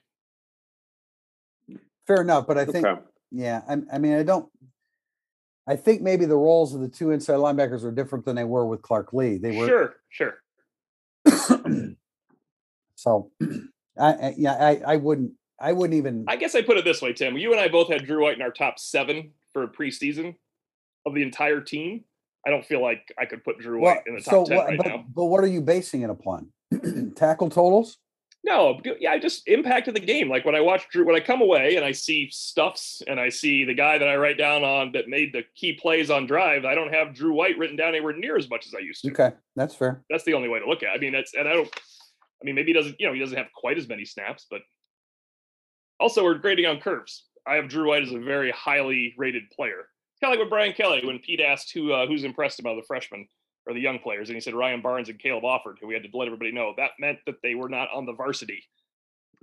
Fair 2.07 2.20
enough, 2.20 2.47
but 2.47 2.57
I 2.57 2.64
think, 2.64 2.87
Okay. 2.87 3.01
yeah, 3.32 3.62
I, 3.68 3.78
I 3.95 3.99
mean, 3.99 4.14
I 4.14 4.22
don't. 4.22 4.49
I 5.66 5.74
think 5.74 6.01
maybe 6.03 6.26
the 6.26 6.37
roles 6.37 6.72
of 6.76 6.80
the 6.80 6.89
two 6.89 7.11
inside 7.11 7.34
linebackers 7.39 7.82
are 7.82 7.91
different 7.91 8.24
than 8.24 8.37
they 8.37 8.45
were 8.45 8.64
with 8.66 8.82
Clark 8.82 9.12
Lea. 9.12 9.39
They 9.39 9.57
were 9.57 9.66
Sure, 9.66 9.97
sure. 10.09 10.34
so. 12.95 13.32
I, 13.99 14.12
I 14.12 14.34
yeah, 14.37 14.53
I, 14.53 14.80
I 14.87 14.97
wouldn't. 14.97 15.32
I 15.59 15.72
wouldn't 15.72 15.97
even. 15.97 16.26
I 16.28 16.37
guess 16.37 16.55
I 16.55 16.61
put 16.61 16.76
it 16.76 16.84
this 16.84 17.01
way, 17.01 17.14
Tim. 17.14 17.37
You 17.39 17.51
and 17.53 17.61
I 17.61 17.68
both 17.68 17.89
had 17.89 18.05
Drew 18.05 18.22
White 18.24 18.37
in 18.37 18.43
our 18.43 18.51
top 18.51 18.78
seven 18.78 19.32
for 19.55 19.62
a 19.62 19.68
preseason 19.68 20.34
of 21.07 21.14
the 21.14 21.22
entire 21.22 21.61
team. 21.61 22.04
I 22.46 22.50
don't 22.50 22.64
feel 22.64 22.82
like 22.82 23.12
I 23.18 23.24
could 23.24 23.42
put 23.42 23.59
Drew 23.59 23.80
well, 23.80 23.94
White 23.94 24.02
in 24.07 24.14
the 24.14 24.20
top 24.20 24.30
so 24.32 24.44
ten 24.44 24.57
what, 24.57 24.66
right 24.66 24.78
but, 24.78 24.86
now. 24.86 25.04
but 25.14 25.24
what 25.24 25.42
are 25.42 25.48
you 25.48 25.61
basing 25.61 26.02
it 26.02 26.11
upon? 26.11 26.48
Tackle 27.16 27.50
totals? 27.50 27.98
No, 28.46 28.80
yeah, 29.00 29.11
I 29.11 29.18
just 29.18 29.48
of 29.48 29.94
the 29.94 30.00
game. 30.00 30.28
Like 30.28 30.44
when 30.44 30.54
I 30.54 30.61
watch 30.61 30.88
Drew, 30.90 31.04
when 31.04 31.16
I 31.16 31.20
come 31.20 31.40
away 31.40 31.74
and 31.74 31.84
I 31.84 31.90
see 31.90 32.28
stuffs 32.30 33.02
and 33.09 33.18
I 33.18 33.28
see 33.28 33.64
the 33.64 33.74
guy 33.74 33.98
that 33.98 34.07
I 34.07 34.14
write 34.14 34.38
down 34.38 34.62
on 34.62 34.92
that 34.92 35.09
made 35.09 35.32
the 35.32 35.42
key 35.57 35.72
plays 35.72 36.11
on 36.11 36.26
drive, 36.26 36.64
I 36.64 36.76
don't 36.76 36.94
have 36.94 37.12
Drew 37.12 37.32
White 37.32 37.59
written 37.59 37.74
down 37.74 37.88
anywhere 37.88 38.12
near 38.12 38.36
as 38.36 38.48
much 38.48 38.68
as 38.68 38.74
I 38.74 38.78
used 38.78 39.02
to. 39.02 39.11
Okay, 39.11 39.32
that's 39.57 39.74
fair. 39.74 40.04
That's 40.09 40.22
the 40.22 40.34
only 40.34 40.48
way 40.48 40.61
to 40.61 40.68
look 40.68 40.84
at. 40.84 40.90
it. 40.90 40.96
I 40.96 40.98
mean, 40.98 41.12
that's 41.12 41.34
and 41.34 41.48
I 41.48 41.54
don't. 41.54 41.68
I 42.40 42.44
mean, 42.44 42.54
maybe 42.54 42.68
he 42.68 42.72
doesn't. 42.72 42.94
You 43.00 43.09
know, 43.09 43.14
he 43.14 43.18
doesn't 43.18 43.36
have 43.36 43.48
quite 43.52 43.78
as 43.78 43.88
many 43.88 44.04
snaps, 44.04 44.46
but 44.48 44.61
also 45.98 46.22
we're 46.22 46.34
grading 46.34 46.66
on 46.66 46.78
curves. 46.78 47.24
I 47.48 47.57
have 47.57 47.68
Drew 47.68 47.88
White 47.88 48.04
as 48.04 48.12
a 48.12 48.18
very 48.20 48.52
highly 48.52 49.16
rated 49.18 49.50
player. 49.50 49.88
Kind 50.22 50.32
of 50.32 50.38
like 50.38 50.44
with 50.44 50.50
Brian 50.50 50.72
Kelly 50.72 51.02
when 51.04 51.18
Pete 51.18 51.40
asked 51.40 51.72
who 51.72 51.92
uh, 51.92 52.06
who's 52.06 52.24
impressed 52.24 52.58
him 52.58 52.66
out 52.66 52.70
of 52.70 52.76
the 52.78 52.86
freshmen 52.86 53.26
or 53.66 53.74
the 53.74 53.80
young 53.80 53.98
players, 53.98 54.28
and 54.28 54.36
he 54.36 54.40
said 54.40 54.54
Ryan 54.54 54.80
Barnes 54.80 55.08
and 55.08 55.18
Caleb 55.18 55.44
Offord, 55.44 55.74
who 55.80 55.88
we 55.88 55.94
had 55.94 56.02
to 56.04 56.08
let 56.16 56.26
everybody 56.26 56.52
know 56.52 56.72
that 56.76 56.92
meant 56.98 57.18
that 57.26 57.36
they 57.42 57.54
were 57.54 57.68
not 57.68 57.88
on 57.92 58.06
the 58.06 58.12
varsity 58.12 58.62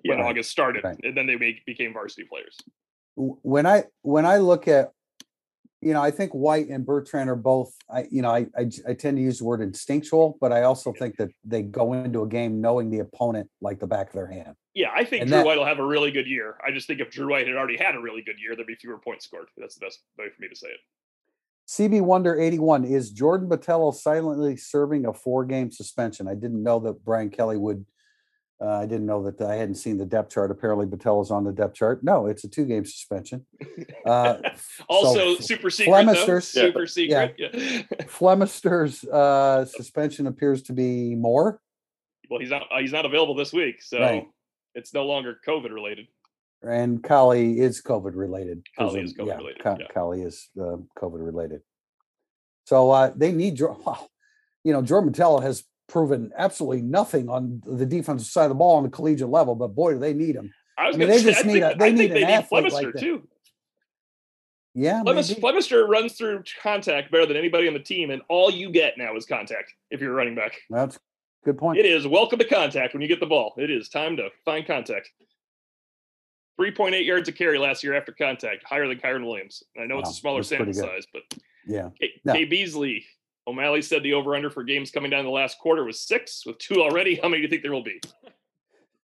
when 0.06 0.18
Yeah. 0.20 0.26
August 0.26 0.50
started, 0.50 0.84
Right. 0.84 0.98
and 1.04 1.16
then 1.16 1.28
they 1.28 1.36
became 1.66 1.94
varsity 1.94 2.24
players. 2.28 2.58
when 3.16 3.66
I 3.68 3.84
when 4.02 4.26
I 4.26 4.38
look 4.38 4.68
at, 4.68 4.92
you 5.86 5.94
know, 5.94 6.02
I 6.02 6.12
think 6.12 6.32
White 6.32 6.68
and 6.70 6.86
Bertrand 6.86 7.30
are 7.30 7.36
both. 7.36 7.74
I 7.90 8.08
you 8.10 8.22
know, 8.22 8.30
I 8.30 8.48
I 8.58 8.94
tend 8.94 9.18
to 9.18 9.24
use 9.24 9.40
the 9.40 9.46
word 9.46 9.62
instinctual, 9.62 10.38
but 10.42 10.52
I 10.52 10.64
also 10.64 10.94
think 10.94 11.18
that 11.18 11.30
they 11.44 11.62
go 11.64 11.94
into 11.94 12.22
a 12.24 12.28
game 12.28 12.62
knowing 12.62 12.90
the 12.90 13.00
opponent 13.00 13.50
like 13.62 13.80
the 13.80 13.88
back 13.88 14.08
of 14.08 14.14
their 14.14 14.28
hand. 14.32 14.56
Yeah, 14.74 14.92
I 14.96 15.04
think 15.04 15.22
And 15.22 15.30
Drew 15.30 15.40
that- 15.40 15.46
White 15.46 15.58
will 15.58 15.66
have 15.66 15.80
a 15.80 15.86
really 15.86 16.12
good 16.12 16.28
year. 16.28 16.58
I 16.66 16.72
just 16.72 16.88
think 16.88 17.00
if 17.00 17.12
Drew 17.12 17.30
White 17.30 17.48
had 17.48 17.56
already 17.56 17.78
had 17.78 17.96
a 17.96 18.00
really 18.00 18.22
good 18.24 18.40
year, 18.40 18.56
there'd 18.56 18.68
be 18.68 18.76
fewer 18.76 18.98
points 18.98 19.26
scored. 19.26 19.48
That's 19.58 19.76
the 19.76 19.86
best 19.86 20.00
way 20.18 20.26
for 20.30 20.42
me 20.42 20.48
to 20.50 20.56
say 20.56 20.70
it. 20.70 20.80
CB 21.68 22.02
Wonder 22.02 22.40
eighty 22.40 22.60
one 22.60 22.84
is 22.84 23.12
Jordan 23.12 23.48
Botelho 23.50 23.94
silently 23.94 24.58
serving 24.58 25.06
a 25.06 25.14
four 25.14 25.46
game 25.46 25.72
suspension. 25.72 26.28
I 26.28 26.34
didn't 26.36 26.62
know 26.62 26.80
that 26.80 27.04
Brian 27.06 27.30
Kelly 27.30 27.58
would. 27.58 27.86
Uh, 28.64 28.80
I 28.80 28.86
didn't 28.86 29.06
know 29.06 29.22
that 29.24 29.42
I 29.42 29.56
hadn't 29.56 29.76
seen 29.76 29.98
the 29.98 30.06
depth 30.06 30.32
chart. 30.32 30.50
Apparently, 30.50 30.86
Botelho's 30.86 31.32
on 31.32 31.44
the 31.44 31.52
depth 31.52 31.76
chart. 31.76 32.02
No, 32.04 32.28
it's 32.28 32.46
a 32.46 32.48
two 32.48 32.66
game 32.66 32.86
suspension. 32.86 33.46
Uh, 34.06 34.38
Also, 34.90 35.36
so 35.36 35.40
super 35.40 35.70
secret. 35.70 35.90
Flemister's- 35.92 36.48
Super 36.48 36.86
secret. 36.88 37.36
Yeah. 37.38 37.84
Flemister's 38.08 39.04
uh, 39.06 39.64
suspension 39.64 40.28
appears 40.28 40.62
to 40.64 40.74
be 40.74 41.16
more. 41.16 41.62
well, 42.30 42.40
he's 42.42 42.50
not. 42.50 42.64
Uh, 42.70 42.80
he's 42.80 42.92
not 42.92 43.06
available 43.06 43.34
this 43.34 43.54
week, 43.54 43.82
so 43.82 44.00
Right. 44.02 44.28
it's 44.76 44.94
no 44.94 45.06
longer 45.06 45.38
COVID 45.48 45.72
related. 45.72 46.08
And 46.62 47.02
Kollie 47.02 47.60
is 47.60 47.82
COVID 47.82 48.12
related. 48.14 48.66
Kollie 48.78 49.02
is 49.04 49.14
COVID 49.14 49.28
yeah, 49.28 49.38
related, 49.38 49.64
Ka- 49.64 49.78
yeah. 49.80 49.88
Kollie 49.94 50.22
is 50.22 50.50
uh, 50.60 50.78
COVID 50.98 51.26
related. 51.26 51.62
So 52.66 52.92
uh, 52.92 53.12
they 53.16 53.32
need, 53.32 53.60
wow, 53.86 54.08
you 54.66 54.74
know, 54.74 54.82
Jordan 54.82 55.12
Matella 55.14 55.42
has 55.44 55.64
proven 55.94 56.32
absolutely 56.36 56.82
nothing 56.82 57.30
on 57.30 57.62
the 57.68 57.86
defensive 57.86 58.28
side 58.28 58.46
of 58.46 58.50
the 58.50 58.56
ball 58.56 58.78
on 58.78 58.84
the 58.84 58.90
collegiate 58.90 59.30
level, 59.30 59.54
but 59.54 59.70
boy, 59.70 59.94
do 59.94 60.00
they 60.00 60.12
need 60.14 60.36
him. 60.36 60.52
I 60.76 60.88
was 60.88 60.96
I 60.96 61.00
mean, 61.00 61.08
they 61.08 61.20
say, 61.20 61.24
just 61.32 61.46
I 61.46 61.48
need 61.48 61.62
think, 61.62 61.76
a- 61.76 61.78
they 61.78 61.86
I 61.88 61.92
need 61.92 62.06
an 62.10 62.14
they 62.16 62.20
need 62.22 62.34
athlete 62.34 62.74
like 62.74 62.94
that. 62.94 63.00
too. 63.00 63.28
Yeah, 64.74 65.04
Flemis- 65.04 65.30
maybe. 65.30 65.40
Flemister 65.42 65.88
runs 65.88 66.14
through 66.14 66.44
contact 66.64 67.12
better 67.12 67.28
than 67.28 67.38
anybody 67.38 67.68
on 67.68 67.76
the 67.76 67.80
team, 67.80 68.10
and 68.10 68.24
all 68.28 68.50
you 68.50 68.72
get 68.72 68.98
now 68.98 69.16
is 69.16 69.28
contact. 69.28 69.72
If 69.92 70.02
you're 70.02 70.12
a 70.12 70.16
running 70.16 70.34
back, 70.34 70.54
that's 70.72 70.96
a 70.96 71.00
good 71.46 71.60
point. 71.60 71.78
it 71.78 71.86
is 71.86 72.08
welcome 72.08 72.40
to 72.40 72.46
contact 72.46 72.94
when 72.94 73.04
you 73.04 73.08
get 73.08 73.20
the 73.20 73.28
ball. 73.28 73.54
It 73.58 73.70
is 73.70 73.88
time 73.88 74.18
to 74.18 74.30
find 74.46 74.66
contact. 74.66 75.12
3.8 76.60 77.06
yards 77.06 77.30
a 77.30 77.32
carry 77.32 77.60
last 77.60 77.84
year 77.84 77.94
after 77.94 78.12
contact, 78.12 78.64
higher 78.66 78.88
than 78.88 78.98
Kyren 78.98 79.26
Williams. 79.26 79.62
I 79.80 79.86
know 79.86 80.00
it's 80.00 80.10
a 80.10 80.14
smaller 80.14 80.42
sample 80.42 80.74
size, 80.74 81.06
but 81.14 81.22
Yeah, 81.68 81.90
K, 82.02 82.14
No. 82.26 82.34
K 82.34 82.46
Beasley, 82.46 83.06
O'Malley 83.48 83.82
said 83.82 84.04
the 84.04 84.14
over 84.14 84.36
under 84.36 84.50
for 84.50 84.64
games 84.64 84.92
coming 84.92 85.12
down 85.12 85.26
the 85.26 85.32
last 85.32 85.60
quarter 85.60 85.84
was 85.84 86.00
six, 86.00 86.46
with 86.46 86.58
two 86.60 86.82
already. 86.82 87.16
How 87.16 87.28
many 87.28 87.38
do 87.42 87.44
you 87.44 87.50
think 87.50 87.62
there 87.62 87.74
will 87.74 87.84
be? 87.84 88.00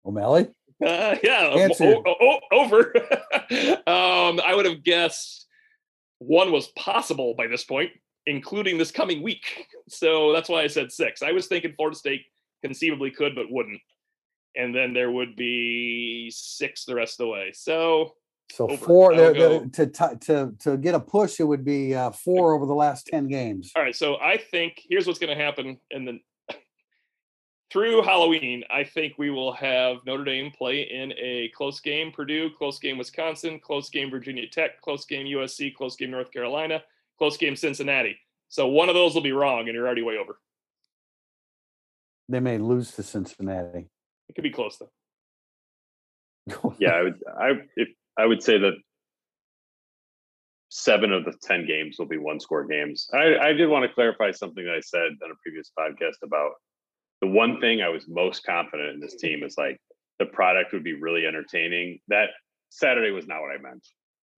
O'Malley. 0.04 0.48
Uh, 0.84 1.16
yeah, 1.22 1.46
Answer. 1.56 1.96
o- 2.06 2.14
o- 2.20 2.40
over. 2.52 2.92
um, 3.86 4.40
I 4.44 4.52
would 4.54 4.66
have 4.66 4.82
guessed 4.82 5.46
one 6.18 6.52
was 6.52 6.68
possible 6.68 7.34
by 7.34 7.46
this 7.46 7.64
point, 7.64 7.90
including 8.26 8.78
this 8.78 8.90
coming 8.90 9.22
week. 9.22 9.66
So 9.88 10.32
that's 10.32 10.48
why 10.48 10.62
I 10.62 10.66
said 10.66 10.92
six. 10.92 11.22
I 11.22 11.32
was 11.32 11.46
thinking 11.46 11.72
Florida 11.76 11.96
State 11.96 12.22
conceivably 12.62 13.10
could, 13.10 13.34
but 13.34 13.50
wouldn't. 13.50 13.80
And 14.56 14.74
then 14.74 14.92
there 14.92 15.10
would 15.10 15.36
be 15.36 16.30
six 16.34 16.84
the 16.84 16.94
rest 16.94 17.20
of 17.20 17.26
the 17.26 17.28
way. 17.32 17.52
So 17.54 18.14
So 18.52 18.68
Over. 18.68 18.76
four 18.76 19.12
I 19.14 19.16
will 19.16 19.26
the, 19.26 19.38
go- 19.38 19.70
the, 19.72 19.86
to 19.86 20.18
to 20.20 20.52
to 20.60 20.76
get 20.76 20.94
a 20.94 21.00
push, 21.00 21.40
it 21.40 21.44
would 21.44 21.64
be 21.64 21.94
uh, 21.94 22.10
four 22.10 22.54
over 22.54 22.66
the 22.66 22.74
last 22.74 23.06
ten 23.06 23.26
games. 23.28 23.72
All 23.76 23.82
right, 23.82 23.94
so 23.94 24.16
I 24.16 24.36
think 24.38 24.82
here's 24.88 25.06
what's 25.06 25.18
going 25.18 25.36
to 25.36 25.42
happen, 25.42 25.78
and 25.90 26.06
then 26.06 26.20
through 27.72 28.02
Halloween, 28.02 28.62
I 28.70 28.84
think 28.84 29.14
we 29.18 29.30
will 29.30 29.52
have 29.52 29.98
Notre 30.06 30.24
Dame 30.24 30.50
play 30.52 30.82
in 30.82 31.12
a 31.18 31.50
close 31.54 31.80
game, 31.80 32.12
Purdue, 32.12 32.50
close 32.50 32.78
game, 32.78 32.98
Wisconsin, 32.98 33.58
close 33.58 33.90
game, 33.90 34.10
Virginia 34.10 34.48
Tech, 34.48 34.80
close 34.80 35.04
game, 35.04 35.26
USC, 35.26 35.74
close 35.74 35.96
game, 35.96 36.12
North 36.12 36.30
Carolina, 36.30 36.82
close 37.18 37.36
game, 37.36 37.56
Cincinnati. 37.56 38.16
So 38.48 38.68
one 38.68 38.88
of 38.88 38.94
those 38.94 39.14
will 39.14 39.22
be 39.22 39.32
wrong, 39.32 39.66
and 39.68 39.74
you're 39.74 39.86
already 39.86 40.02
way 40.02 40.18
over. 40.18 40.38
They 42.28 42.40
may 42.40 42.58
lose 42.58 42.92
to 42.92 43.02
Cincinnati. 43.02 43.88
It 44.28 44.34
could 44.34 44.42
be 44.42 44.50
close 44.50 44.78
though. 44.78 44.90
Yeah, 46.78 46.90
I 46.90 47.02
would. 47.02 47.14
I 47.26 47.50
if 47.76 47.88
I 48.18 48.26
would 48.26 48.42
say 48.42 48.58
that 48.58 48.74
seven 50.68 51.12
of 51.12 51.24
the 51.24 51.34
ten 51.42 51.66
games 51.66 51.96
will 51.98 52.06
be 52.06 52.18
one 52.18 52.40
score 52.40 52.64
games. 52.64 53.08
I, 53.12 53.36
I 53.38 53.52
did 53.52 53.68
want 53.68 53.84
to 53.84 53.94
clarify 53.94 54.30
something 54.32 54.64
that 54.64 54.74
I 54.74 54.80
said 54.80 55.10
on 55.24 55.30
a 55.30 55.34
previous 55.42 55.70
podcast 55.78 56.16
about 56.22 56.52
the 57.20 57.28
one 57.28 57.60
thing 57.60 57.82
I 57.82 57.88
was 57.88 58.06
most 58.08 58.44
confident 58.44 58.94
in 58.94 59.00
this 59.00 59.16
team 59.16 59.42
is 59.42 59.56
like 59.56 59.80
the 60.18 60.26
product 60.26 60.72
would 60.72 60.84
be 60.84 60.94
really 60.94 61.26
entertaining. 61.26 61.98
That 62.08 62.30
Saturday 62.70 63.10
was 63.10 63.26
not 63.26 63.40
what 63.40 63.52
I 63.52 63.58
meant. 63.58 63.86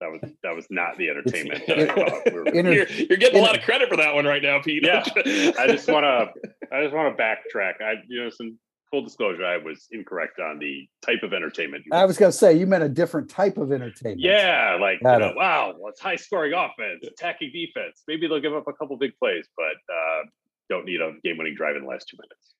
That 0.00 0.12
was 0.12 0.20
that 0.42 0.54
was 0.54 0.66
not 0.70 0.96
the 0.96 1.08
entertainment 1.10 1.66
that 1.66 1.78
I 1.78 1.86
thought 1.86 2.22
we 2.26 2.32
were 2.32 2.46
Inter- 2.46 2.72
You're, 2.72 2.88
you're 2.88 3.18
getting 3.18 3.40
a 3.40 3.42
lot 3.42 3.56
of 3.56 3.64
credit 3.64 3.88
for 3.88 3.96
that 3.96 4.14
one 4.14 4.24
right 4.24 4.42
now, 4.42 4.60
Pete. 4.62 4.84
Yeah, 4.84 5.04
I 5.58 5.66
just 5.66 5.88
want 5.88 6.04
to 6.04 6.50
I 6.72 6.82
just 6.82 6.94
want 6.94 7.16
to 7.16 7.22
backtrack. 7.22 7.80
I 7.80 7.94
you 8.06 8.22
know 8.22 8.30
some 8.30 8.58
full 8.90 9.02
disclosure, 9.02 9.44
I 9.44 9.56
was 9.58 9.86
incorrect 9.90 10.40
on 10.40 10.58
the 10.58 10.88
type 11.04 11.22
of 11.22 11.32
entertainment. 11.32 11.84
I 11.92 12.04
was 12.04 12.16
going 12.16 12.32
to 12.32 12.36
say 12.36 12.54
you 12.54 12.66
meant 12.66 12.84
a 12.84 12.88
different 12.88 13.28
type 13.28 13.58
of 13.58 13.72
entertainment. 13.72 14.20
Yeah, 14.20 14.78
like 14.80 14.98
you 15.00 15.08
know, 15.08 15.34
wow, 15.36 15.74
well, 15.78 15.90
it's 15.90 16.00
high 16.00 16.16
scoring 16.16 16.52
offense, 16.54 17.06
attacking 17.06 17.52
defense. 17.52 18.02
Maybe 18.08 18.26
they'll 18.26 18.40
give 18.40 18.54
up 18.54 18.66
a 18.68 18.72
couple 18.72 18.96
big 18.96 19.12
plays, 19.18 19.46
but 19.56 19.94
uh, 19.94 20.22
don't 20.68 20.84
need 20.84 21.00
a 21.00 21.12
game 21.24 21.38
winning 21.38 21.54
drive 21.54 21.76
in 21.76 21.82
the 21.82 21.88
last 21.88 22.08
two 22.08 22.16
minutes. 22.16 22.54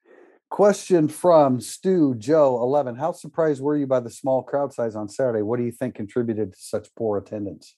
Question 0.51 1.09
from 1.09 1.61
Stu 1.61 2.15
Joe 2.15 2.63
eleven. 2.63 2.97
How 2.97 3.13
surprised 3.13 3.61
were 3.61 3.77
you 3.77 3.87
by 3.87 4.01
the 4.01 4.11
small 4.11 4.43
crowd 4.43 4.73
size 4.73 4.97
on 4.97 5.09
Saturday? 5.09 5.43
What 5.43 5.59
do 5.59 5.65
you 5.65 5.73
think 5.73 5.95
contributed 5.95 6.55
to 6.55 6.59
such 6.59 6.89
poor 6.95 7.19
attendance? 7.19 7.77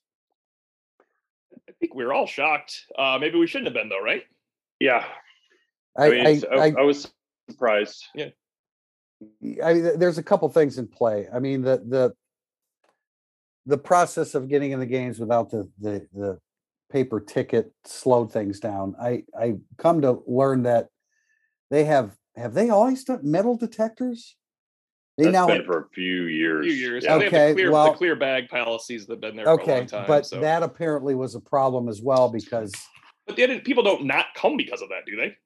I 1.68 1.72
think 1.80 1.94
we 1.94 2.04
were 2.04 2.12
all 2.12 2.26
shocked. 2.26 2.84
Uh, 2.96 3.18
maybe 3.20 3.38
we 3.38 3.48
shouldn't 3.48 3.66
have 3.66 3.74
been 3.74 3.88
though, 3.88 4.02
right? 4.02 4.22
Yeah, 4.78 5.04
I, 5.98 6.06
I 6.06 6.10
mean, 6.10 6.26
I, 6.26 6.42
I, 6.52 6.58
I, 6.58 6.72
I 6.78 6.82
was 6.82 7.10
surprised. 7.50 8.06
I 9.64 9.74
mean, 9.74 9.98
there's 9.98 10.18
a 10.18 10.22
couple 10.22 10.48
things 10.48 10.78
in 10.78 10.86
play. 10.86 11.28
I 11.32 11.38
mean, 11.40 11.62
the 11.62 11.78
the 11.86 12.14
the 13.66 13.78
process 13.78 14.34
of 14.34 14.48
getting 14.48 14.72
in 14.72 14.80
the 14.80 14.86
games 14.86 15.18
without 15.18 15.50
the 15.50 15.68
the 15.78 16.06
the 16.12 16.38
paper 16.90 17.20
ticket 17.20 17.72
slowed 17.84 18.32
things 18.32 18.60
down. 18.60 18.94
I 19.00 19.24
I 19.38 19.56
come 19.78 20.00
to 20.02 20.22
learn 20.26 20.62
that 20.64 20.88
they 21.70 21.84
have 21.84 22.16
have 22.36 22.54
they 22.54 22.70
always 22.70 23.04
done 23.04 23.20
metal 23.22 23.56
detectors? 23.56 24.36
They 25.18 25.24
That's 25.24 25.34
now 25.34 25.46
been 25.48 25.64
for 25.64 25.80
a 25.80 25.88
few 25.92 26.22
years. 26.24 26.64
few 26.64 26.72
years. 26.72 27.04
Yeah. 27.04 27.18
They 27.18 27.24
have 27.24 27.32
Okay, 27.34 27.48
the 27.48 27.54
clear, 27.54 27.70
well- 27.72 27.92
the 27.92 27.98
clear 27.98 28.16
bag 28.16 28.48
policies 28.48 29.06
that 29.06 29.14
have 29.14 29.20
been 29.20 29.36
there 29.36 29.44
for 29.44 29.50
a 29.50 29.54
okay, 29.62 29.78
long 29.78 29.86
time. 29.86 30.06
but 30.06 30.24
so. 30.26 30.40
that 30.40 30.62
apparently 30.62 31.14
was 31.14 31.34
a 31.34 31.40
problem 31.40 31.88
as 31.88 32.00
well 32.00 32.30
because 32.30 32.72
but 33.26 33.36
the 33.36 33.44
other 33.44 33.60
people 33.60 33.82
don't 33.82 34.04
not 34.06 34.26
come 34.34 34.56
because 34.56 34.80
of 34.80 34.88
that, 34.88 35.04
do 35.06 35.16
they? 35.16 35.36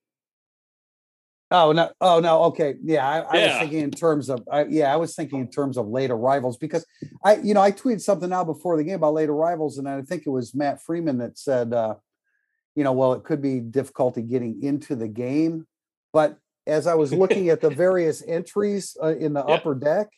Oh 1.50 1.72
no! 1.72 1.90
Oh 2.00 2.20
no! 2.20 2.44
Okay, 2.44 2.74
yeah, 2.82 3.06
I, 3.06 3.18
I 3.20 3.46
was 3.46 3.58
thinking 3.58 3.80
in 3.80 3.90
terms 3.90 4.30
of, 4.30 4.42
I, 4.50 4.64
yeah, 4.64 4.92
I 4.92 4.96
was 4.96 5.14
thinking 5.14 5.40
in 5.40 5.50
terms 5.50 5.76
of 5.76 5.86
late 5.88 6.10
arrivals 6.10 6.56
because 6.56 6.86
I, 7.22 7.36
you 7.36 7.52
know, 7.54 7.60
I 7.60 7.70
tweeted 7.70 8.00
something 8.00 8.32
out 8.32 8.46
before 8.46 8.76
the 8.76 8.84
game 8.84 8.96
about 8.96 9.14
late 9.14 9.28
arrivals, 9.28 9.78
and 9.78 9.88
I 9.88 10.00
think 10.02 10.24
it 10.26 10.30
was 10.30 10.54
Matt 10.54 10.82
Freeman 10.82 11.18
that 11.18 11.38
said, 11.38 11.72
uh, 11.72 11.96
you 12.74 12.82
know, 12.82 12.92
well, 12.92 13.12
it 13.12 13.24
could 13.24 13.42
be 13.42 13.60
difficulty 13.60 14.22
getting 14.22 14.62
into 14.62 14.96
the 14.96 15.06
game, 15.06 15.66
but 16.12 16.38
as 16.66 16.86
I 16.86 16.94
was 16.94 17.12
looking 17.22 17.50
at 17.50 17.60
the 17.60 17.70
various 17.70 18.22
entries 18.26 18.96
uh, 19.02 19.14
in 19.14 19.34
the 19.34 19.44
Yeah. 19.46 19.54
upper 19.54 19.74
deck, 19.74 20.08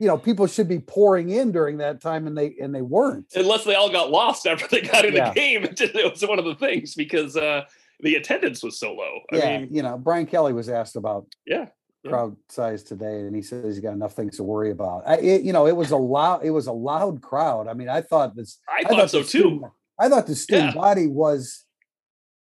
you 0.00 0.08
know, 0.08 0.18
people 0.18 0.46
should 0.48 0.68
be 0.68 0.80
pouring 0.80 1.30
in 1.30 1.52
during 1.52 1.78
that 1.78 2.00
time, 2.02 2.26
and 2.26 2.36
they 2.36 2.56
and 2.60 2.74
they 2.74 2.82
weren't. 2.82 3.26
Unless 3.34 3.64
they 3.64 3.76
all 3.76 3.88
got 3.90 4.10
lost 4.10 4.46
after 4.46 4.66
they 4.66 4.82
got 4.82 5.04
in 5.06 5.14
Yeah. 5.14 5.28
the 5.30 5.34
game. 5.34 5.64
It, 5.70 5.80
it 5.80 6.10
was 6.12 6.26
one 6.26 6.40
of 6.40 6.44
the 6.44 6.56
things 6.56 6.94
because 6.96 7.36
uh, 7.36 7.64
the 8.00 8.14
attendance 8.16 8.62
was 8.62 8.78
so 8.78 8.94
low. 8.94 9.20
I 9.32 9.36
yeah, 9.36 9.58
mean, 9.58 9.68
you 9.70 9.82
know, 9.82 9.96
Brian 9.98 10.26
Kelly 10.26 10.52
was 10.52 10.68
asked 10.68 10.96
about 10.96 11.26
yeah. 11.46 11.66
Yeah. 12.04 12.10
crowd 12.10 12.36
size 12.48 12.82
today, 12.84 13.20
and 13.20 13.34
he 13.34 13.42
says 13.42 13.64
he's 13.64 13.80
got 13.82 13.92
enough 13.92 14.12
things 14.12 14.36
to 14.36 14.44
worry 14.44 14.70
about. 14.70 15.02
I, 15.06 15.16
it, 15.16 15.42
you 15.42 15.52
know, 15.52 15.66
it 15.66 15.74
was 15.76 15.90
a 15.90 15.96
loud, 15.96 16.44
it 16.44 16.50
was 16.50 16.66
a 16.68 16.72
loud 16.72 17.20
crowd. 17.20 17.66
I 17.68 17.74
mean, 17.74 17.88
I 17.88 18.00
thought 18.00 18.36
this, 18.36 18.58
I 18.68 18.84
thought 18.84 19.10
so 19.10 19.20
the 19.20 19.24
student- 19.24 19.62
too. 19.62 19.72
I 19.98 20.08
thought 20.08 20.26
the 20.26 20.34
student 20.36 20.74
Yeah. 20.74 20.80
body 20.80 21.06
was 21.06 21.64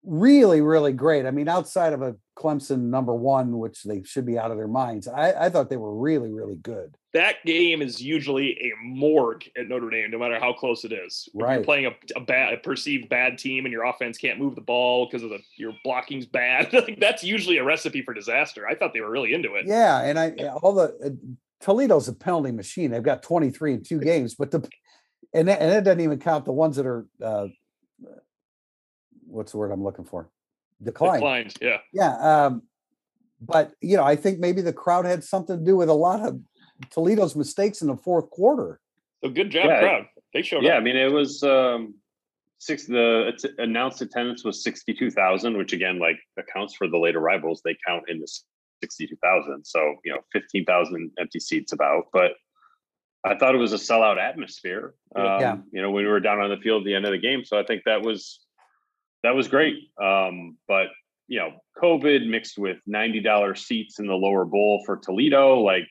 really, 0.04 0.62
really 0.62 0.94
great. 0.94 1.26
I 1.26 1.32
mean, 1.32 1.48
outside 1.48 1.94
of 1.94 2.02
a 2.02 2.16
Clemson 2.38 2.90
number 2.90 3.14
one, 3.14 3.60
which 3.60 3.84
they 3.84 4.04
should 4.04 4.26
be 4.26 4.38
out 4.38 4.52
of 4.52 4.58
their 4.58 4.68
minds, 4.68 5.08
I, 5.08 5.46
I 5.46 5.50
thought 5.50 5.70
they 5.70 5.78
were 5.78 5.96
really, 5.96 6.32
really 6.32 6.56
good. 6.56 6.96
That 7.14 7.36
game 7.46 7.82
is 7.82 8.02
usually 8.02 8.52
a 8.62 8.72
morgue 8.84 9.44
at 9.58 9.68
Notre 9.68 9.90
Dame, 9.90 10.10
no 10.10 10.18
matter 10.18 10.40
how 10.40 10.54
close 10.54 10.86
it 10.86 10.94
is. 10.94 11.28
If 11.34 11.42
Right. 11.42 11.56
You're 11.56 11.64
playing 11.64 11.86
a, 11.88 11.92
a 12.16 12.22
bad, 12.22 12.54
a 12.54 12.58
perceived 12.58 13.10
bad 13.10 13.38
team, 13.38 13.66
and 13.66 13.72
your 13.72 13.84
offense 13.84 14.18
can't 14.18 14.40
move 14.40 14.56
the 14.56 14.62
ball 14.62 15.06
because 15.06 15.24
of 15.24 15.30
the 15.30 15.40
your 15.58 15.74
blocking's 15.84 16.26
bad. 16.26 16.72
that's 17.00 17.24
usually 17.24 17.58
a 17.58 17.64
recipe 17.64 18.02
for 18.02 18.14
disaster. 18.14 18.66
I 18.68 18.76
thought 18.76 18.94
they 18.94 19.02
were 19.02 19.12
really 19.12 19.34
into 19.34 19.56
it. 19.56 19.66
Yeah, 19.68 20.02
and 20.02 20.18
I 20.18 20.32
all 20.62 20.74
the 20.74 20.98
uh, 21.04 21.10
Toledo's 21.60 22.08
a 22.08 22.14
penalty 22.14 22.52
machine. 22.52 22.92
They've 22.92 23.04
got 23.04 23.24
twenty 23.24 23.52
three 23.52 23.74
in 23.74 23.84
two 23.84 24.00
games, 24.00 24.36
but 24.36 24.52
the 24.52 24.68
and 25.34 25.48
that, 25.48 25.62
and 25.62 25.72
it 25.72 25.84
doesn't 25.84 26.02
even 26.02 26.20
count 26.20 26.46
the 26.46 26.54
ones 26.54 26.78
that 26.78 26.86
are 26.86 27.06
uh, 27.22 27.48
what's 29.32 29.52
the 29.54 29.58
word 29.58 29.72
I'm 29.72 29.84
looking 29.84 30.06
for? 30.06 30.30
Declined. 30.84 31.16
Declined. 31.22 31.54
Yeah. 31.62 31.78
Yeah. 31.94 32.46
Um, 32.46 32.64
but 33.40 33.74
you 33.82 33.98
know, 33.98 34.04
I 34.04 34.16
think 34.16 34.40
maybe 34.40 34.62
the 34.62 34.74
crowd 34.74 35.06
had 35.06 35.24
something 35.24 35.58
to 35.60 35.64
do 35.66 35.76
with 35.76 35.90
a 35.90 35.94
lot 35.94 36.22
of 36.22 36.40
Toledo's 36.92 37.36
mistakes 37.36 37.82
in 37.82 37.88
the 37.88 37.98
fourth 37.98 38.30
quarter. 38.30 38.80
So 39.24 39.30
good 39.30 39.50
job, 39.52 39.66
Yeah. 39.66 39.80
crowd. 39.80 40.06
They 40.34 40.42
showed 40.42 40.64
Yeah, 40.64 40.76
I 40.76 40.80
mean, 40.80 40.96
it 40.96 41.12
was 41.12 41.44
um, 41.44 41.96
six. 42.58 42.86
The 42.86 43.28
it's- 43.34 43.54
announced 43.58 44.02
attendance 44.02 44.44
was 44.44 44.64
sixty-two 44.64 45.12
thousand, 45.12 45.58
which 45.58 45.74
again, 45.74 46.00
like 46.00 46.18
accounts 46.38 46.74
for 46.76 46.88
the 46.88 46.98
late 46.98 47.16
arrivals. 47.16 47.62
They 47.64 47.78
count 47.86 48.04
in 48.08 48.20
the 48.20 48.28
sixty-two 48.82 49.18
thousand. 49.22 49.66
So 49.66 49.96
you 50.04 50.14
know, 50.14 50.20
fifteen 50.32 50.66
thousand 50.66 51.12
empty 51.20 51.40
seats 51.40 51.74
about. 51.74 52.06
But 52.14 52.32
I 53.24 53.36
thought 53.38 53.54
it 53.54 53.60
was 53.60 53.74
a 53.74 53.78
sellout 53.78 54.18
atmosphere. 54.20 54.96
Um, 55.16 55.26
Yeah. 55.26 55.40
Yeah. 55.40 55.58
You 55.74 55.82
know, 55.84 55.92
when 55.92 56.06
we 56.06 56.10
were 56.10 56.20
down 56.20 56.40
on 56.40 56.50
the 56.50 56.58
field 56.58 56.82
at 56.84 56.86
the 56.86 56.96
end 56.96 57.06
of 57.06 57.12
the 57.12 57.20
game, 57.20 57.44
so 57.46 57.60
I 57.60 57.64
think 57.64 57.84
that 57.86 58.02
was 58.02 58.40
that 59.24 59.36
was 59.36 59.48
great. 59.48 59.76
Um, 60.02 60.58
but 60.68 60.88
you 61.28 61.40
know, 61.40 61.52
COVID 61.82 62.28
mixed 62.30 62.58
with 62.58 62.78
ninety 62.86 63.22
dollars 63.22 63.66
seats 63.66 64.00
in 64.00 64.08
the 64.08 64.14
lower 64.16 64.46
bowl 64.46 64.84
for 64.86 64.98
Toledo, 64.98 65.60
like 65.60 65.88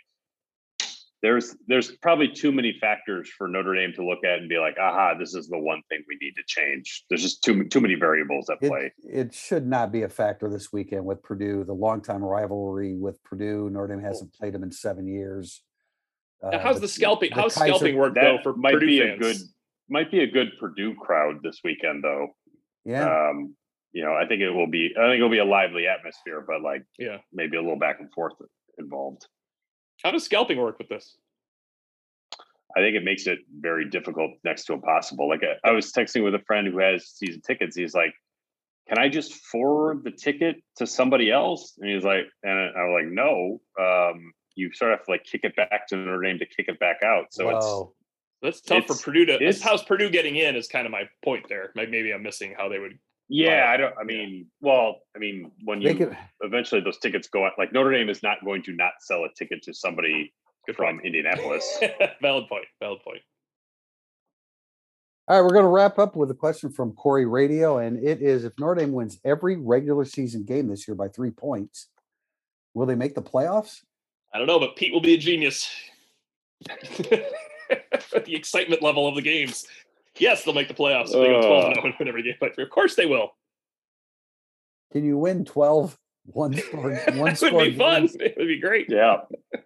there's 1.23 1.55
there's 1.67 1.93
probably 1.99 2.29
too 2.29 2.51
many 2.51 2.77
factors 2.81 3.29
for 3.37 3.47
Notre 3.47 3.75
Dame 3.75 3.93
to 3.95 4.05
look 4.07 4.25
at 4.25 4.39
and 4.39 4.49
be 4.49 4.59
like, 4.59 4.77
aha, 4.81 5.15
this 5.19 5.35
is 5.35 5.49
the 5.49 5.59
one 5.59 5.83
thing 5.91 6.03
we 6.09 6.17
need 6.21 6.33
to 6.37 6.43
change. 6.47 7.05
There's 7.09 7.23
just 7.23 7.43
too 7.45 7.65
too 7.65 7.81
many 7.81 7.95
variables 7.95 8.49
at 8.51 8.61
play. 8.61 8.93
it 9.05 9.35
should 9.35 9.67
not 9.67 9.93
be 9.93 10.03
a 10.03 10.09
factor 10.09 10.49
this 10.49 10.73
weekend 10.73 11.05
with 11.05 11.23
Purdue. 11.23 11.65
The 11.65 11.75
longtime 11.75 12.23
rivalry 12.25 12.95
with 12.95 13.23
Purdue. 13.23 13.69
Notre 13.71 13.89
Dame 13.95 14.03
hasn't 14.05 14.33
played 14.33 14.55
them 14.55 14.63
in 14.63 14.73
seven 14.73 15.07
years. 15.07 15.63
Now, 16.43 16.51
Uh, 16.53 16.59
how's 16.59 16.81
the 16.81 16.89
scalping? 16.89 17.31
the 17.31 17.37
How's 17.37 17.55
Kaiser- 17.55 17.75
scalping 17.75 17.97
work 17.99 18.15
though 18.15 18.39
for 18.43 18.55
might 18.57 18.75
Purdue 18.75 18.87
be 18.87 19.01
fans? 19.01 19.15
a 19.17 19.19
good 19.19 19.37
might 19.91 20.11
be 20.11 20.21
a 20.21 20.27
good 20.27 20.53
Purdue 20.59 20.95
crowd 20.95 21.43
this 21.43 21.61
weekend 21.65 22.03
though. 22.03 22.29
Yeah. 22.85 23.29
Um, 23.31 23.55
you 23.93 24.05
know, 24.05 24.15
I 24.15 24.27
think 24.27 24.41
it 24.41 24.51
will 24.51 24.69
be 24.69 24.95
I 24.99 25.07
think 25.09 25.17
it'll 25.17 25.31
be 25.31 25.39
a 25.39 25.45
lively 25.45 25.87
atmosphere, 25.87 26.45
but 26.47 26.63
like 26.63 26.85
Yeah. 26.99 27.19
maybe 27.33 27.57
a 27.57 27.61
little 27.61 27.79
back 27.79 28.01
and 28.01 28.13
forth 28.13 28.35
involved. 28.79 29.27
How 30.03 30.11
does 30.11 30.25
scalping 30.25 30.59
work 30.59 30.79
with 30.79 30.89
this? 30.89 31.17
I 32.77 32.81
think 32.81 32.97
it 32.97 33.05
makes 33.05 33.27
it 33.27 33.41
very 33.59 33.89
difficult 33.89 34.33
next 34.45 34.65
to 34.67 34.75
impossible. 34.75 35.29
Like 35.29 35.43
I, 35.43 35.69
I 35.69 35.73
was 35.73 35.93
texting 35.93 36.25
with 36.25 36.35
a 36.35 36.45
friend 36.47 36.69
who 36.69 36.79
has 36.79 37.09
season 37.09 37.43
tickets. 37.45 37.77
He's 37.77 37.95
like, 37.95 38.15
"Can 38.89 38.99
I 38.99 39.09
just 39.09 39.35
forward 39.35 40.05
the 40.05 40.13
ticket 40.13 40.63
to 40.77 40.87
somebody 40.87 41.31
else?" 41.33 41.75
And 41.81 41.91
he's 41.91 42.05
like, 42.05 42.27
and 42.45 42.53
I 42.53 42.85
was 42.85 43.03
like, 43.03 43.13
"No, 43.13 43.61
um, 43.81 44.33
you 44.55 44.71
sort 44.73 44.93
of 44.93 45.01
have 45.01 45.07
to 45.07 45.11
like 45.11 45.25
kick 45.25 45.41
it 45.43 45.57
back 45.57 45.89
to 45.89 45.97
Notre 45.97 46.23
Dame 46.23 46.39
to 46.39 46.47
kick 46.47 46.67
it 46.69 46.79
back 46.79 46.99
out." 47.05 47.33
So 47.33 47.51
it's 47.51 47.67
Whoa. 47.67 47.95
That's 48.43 48.61
tough 48.61 48.87
for 48.87 48.95
Purdue 48.95 49.27
to. 49.27 49.33
That's 49.33 49.43
it's- 49.59 49.61
how's 49.63 49.83
Purdue 49.83 50.11
getting 50.11 50.37
in 50.37 50.57
is 50.57 50.67
kind 50.69 50.87
of 50.87 50.93
my 50.93 51.03
point 51.25 51.47
there. 51.49 51.73
Maybe 51.75 52.13
I'm 52.13 52.23
missing 52.23 52.55
how 52.57 52.69
they 52.69 52.79
would. 52.79 52.99
yeah, 53.29 53.67
Wow. 53.67 53.73
I 53.73 53.77
don't. 53.77 53.95
I 54.01 54.05
mean, 54.05 54.47
well, 54.61 55.01
I 55.15 55.19
mean, 55.19 55.51
when 55.65 55.81
They 55.81 55.91
you 55.93 55.97
could, 56.07 56.17
eventually 56.41 56.81
those 56.81 56.99
tickets 56.99 57.29
go 57.29 57.45
out, 57.45 57.53
like 57.59 57.73
Notre 57.73 57.93
Dame 57.93 58.09
is 58.09 58.23
not 58.23 58.39
going 58.45 58.63
to 58.65 58.73
not 58.73 58.93
sell 59.01 59.25
a 59.25 59.29
ticket 59.37 59.63
to 59.65 59.75
somebody 59.75 60.33
from 60.75 60.97
point. 60.97 61.01
Indianapolis. 61.07 61.81
valid 62.23 62.49
point. 62.49 62.65
Valid 62.81 63.01
point. 63.03 63.21
all 65.29 65.37
right, 65.37 65.43
we're 65.45 65.53
going 65.53 65.65
to 65.65 65.69
wrap 65.71 65.99
up 65.99 66.17
with 66.17 66.31
a 66.31 66.35
question 66.35 66.71
from 66.73 66.93
Corey 66.93 67.27
Radio, 67.27 67.79
and 67.79 68.03
it 68.03 68.23
is: 68.23 68.45
If 68.45 68.53
Notre 68.59 68.81
Dame 68.81 68.93
wins 68.93 69.19
every 69.25 69.57
regular 69.57 70.05
season 70.05 70.45
game 70.45 70.69
this 70.69 70.89
year 70.89 70.95
by 70.95 71.09
three 71.09 71.31
points, 71.31 71.89
will 72.75 72.87
they 72.87 72.95
make 72.95 73.15
the 73.15 73.23
playoffs? 73.23 73.83
I 74.33 74.39
don't 74.39 74.47
know, 74.47 74.59
but 74.61 74.77
Pete 74.77 74.93
will 74.95 75.01
be 75.03 75.15
a 75.15 75.19
genius. 75.19 75.69
the 78.25 78.35
excitement 78.35 78.83
level 78.83 79.07
of 79.09 79.15
the 79.15 79.23
games. 79.23 79.67
Yes, 80.19 80.45
they'll 80.45 80.55
make 80.55 80.69
the 80.69 80.75
playoffs. 80.75 81.07
if 81.07 81.13
They 81.13 81.27
go 81.27 81.41
12 81.41 81.65
and 81.67 81.75
0 81.77 81.87
and 81.87 81.95
win 81.99 82.09
every 82.09 82.23
game. 82.23 82.35
But 82.41 82.59
of 82.59 82.71
course 82.71 82.95
they 82.97 83.07
will. 83.07 83.31
Can 84.93 85.05
you 85.05 85.17
win 85.19 85.45
12 85.45 85.97
one 86.25 86.55
score 86.57 86.83
one 86.83 86.93
It 86.93 87.15
would 87.17 87.37
score 87.39 87.65
be 87.65 87.77
fun. 87.77 88.03
games? 88.03 88.17
It 88.19 88.35
would 88.37 88.47
be 88.49 88.61
great. 88.61 88.87
yeah, 88.89 89.19
I 89.55 89.59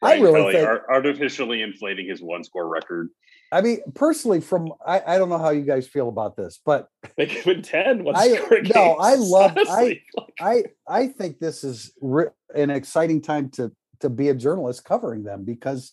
Brian 0.00 0.22
really 0.22 0.52
Kelly 0.52 0.52
think 0.66 0.80
artificially 0.88 1.62
inflating 1.62 2.08
his 2.08 2.20
one 2.22 2.42
score 2.44 2.68
record. 2.68 3.08
I 3.52 3.60
mean, 3.60 3.80
personally, 3.94 4.40
from 4.40 4.72
I, 4.84 5.02
I 5.06 5.18
don't 5.18 5.28
know 5.28 5.36
how 5.38 5.50
you 5.50 5.60
guys 5.62 5.86
feel 5.86 6.08
about 6.08 6.36
this, 6.36 6.58
but 6.64 6.88
They 7.18 7.26
could 7.26 7.44
win 7.44 7.62
10. 7.62 8.02
One 8.04 8.16
I- 8.16 8.34
score 8.36 8.62
no, 8.62 8.96
I 8.96 9.14
games, 9.16 9.28
love- 9.30 9.52
I- 9.56 9.60
honestly. 9.60 10.02
Like, 10.16 10.32
I 10.40 10.64
I 10.88 11.06
think 11.08 11.38
this 11.38 11.62
is 11.64 11.92
re- 12.00 12.26
an 12.54 12.70
exciting 12.70 13.20
time 13.20 13.50
to 13.50 13.70
to 14.00 14.08
be 14.10 14.30
a 14.30 14.34
journalist 14.34 14.84
covering 14.84 15.22
them 15.22 15.44
because 15.44 15.92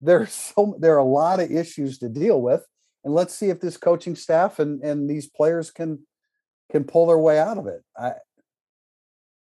there's 0.00 0.32
so 0.32 0.76
there 0.78 0.94
are 0.94 0.98
a 0.98 1.04
lot 1.04 1.40
of 1.40 1.50
issues 1.50 1.98
to 1.98 2.08
deal 2.08 2.40
with, 2.40 2.64
and 3.04 3.14
let's 3.14 3.34
see 3.34 3.50
if 3.50 3.60
this 3.60 3.76
coaching 3.76 4.16
staff 4.16 4.58
and 4.58 4.82
and 4.82 5.08
these 5.08 5.28
players 5.28 5.70
can 5.70 6.06
can 6.70 6.84
pull 6.84 7.06
their 7.06 7.18
way 7.18 7.38
out 7.38 7.58
of 7.58 7.66
it. 7.66 7.82
I 7.96 8.14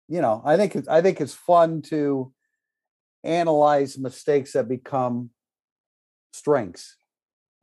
you 0.09 0.20
know 0.20 0.43
I 0.45 0.57
think 0.57 0.76
it's 0.76 0.89
I 0.89 1.01
think 1.01 1.20
it's 1.20 1.34
fun 1.34 1.82
to 1.82 2.32
analyze 3.24 3.99
mistakes 3.99 4.53
that 4.53 4.68
become 4.68 5.30
strengths. 6.32 6.97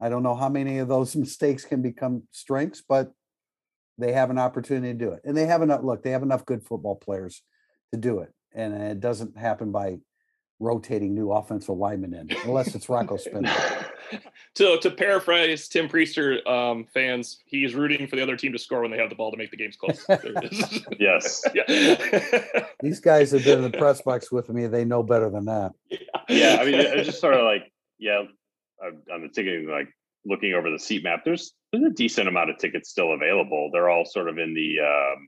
I 0.01 0.09
don't 0.09 0.23
know 0.23 0.35
how 0.35 0.49
many 0.49 0.79
of 0.79 0.87
those 0.87 1.15
mistakes 1.25 1.63
can 1.63 1.81
become 1.81 2.23
strengths, 2.31 2.83
but 2.87 3.11
they 3.97 4.11
have 4.11 4.29
an 4.31 4.39
opportunity 4.39 4.91
to 4.91 5.05
do 5.05 5.11
it. 5.11 5.21
And 5.23 5.37
they 5.37 5.45
have 5.45 5.61
enough 5.61 5.83
look, 5.83 6.03
they 6.03 6.11
have 6.11 6.23
enough 6.23 6.45
good 6.45 6.63
football 6.63 6.95
players 6.95 7.43
to 7.93 7.99
do 7.99 8.19
it. 8.19 8.33
and 8.53 8.73
it 8.73 8.99
doesn't 8.99 9.37
happen 9.37 9.71
by 9.71 9.97
rotating 10.63 11.13
new 11.13 11.31
offensive 11.31 11.75
linemen 11.75 12.13
in, 12.13 12.29
unless 12.45 12.73
it's 12.73 12.89
Rocco 12.89 13.17
Spindler. 13.17 13.51
to 14.55 14.79
to 14.79 14.91
paraphrase 14.91 15.67
Tim 15.67 15.87
Prister 15.87 16.45
um, 16.47 16.85
fans, 16.93 17.39
he's 17.45 17.75
rooting 17.75 18.07
for 18.07 18.15
the 18.15 18.23
other 18.23 18.37
team 18.37 18.53
to 18.53 18.59
score 18.59 18.81
when 18.81 18.91
they 18.91 18.97
have 18.97 19.09
the 19.09 19.15
ball 19.15 19.31
to 19.31 19.37
make 19.37 19.51
the 19.51 19.57
games 19.57 19.75
close. 19.75 20.03
There 20.05 20.21
it 20.23 20.53
is. 20.53 20.85
yes. 20.99 21.43
yeah. 21.53 22.65
These 22.81 22.99
guys 22.99 23.31
have 23.31 23.43
been 23.43 23.63
in 23.63 23.71
the 23.71 23.77
press 23.77 24.01
box 24.01 24.31
with 24.31 24.49
me. 24.49 24.67
They 24.67 24.85
know 24.85 25.03
better 25.03 25.29
than 25.29 25.45
that. 25.45 25.73
Yeah. 26.29 26.57
I 26.59 26.65
mean, 26.65 26.75
it's 26.75 27.07
just 27.07 27.21
sort 27.21 27.35
of 27.35 27.43
like, 27.43 27.71
yeah, 27.99 28.23
I'm- 28.81 29.01
on 29.11 29.21
the 29.21 29.29
ticketing, 29.29 29.69
like 29.69 29.87
looking 30.25 30.53
over 30.53 30.69
the 30.69 30.79
seat 30.79 31.03
map, 31.03 31.23
there's, 31.23 31.53
there's 31.71 31.85
a 31.85 31.89
decent 31.89 32.27
amount 32.27 32.49
of 32.49 32.57
tickets 32.57 32.89
still 32.89 33.13
available. 33.13 33.69
They're 33.71 33.89
all 33.89 34.05
sort 34.05 34.27
of 34.27 34.37
in 34.37 34.53
the 34.53 34.79
um, 34.79 35.27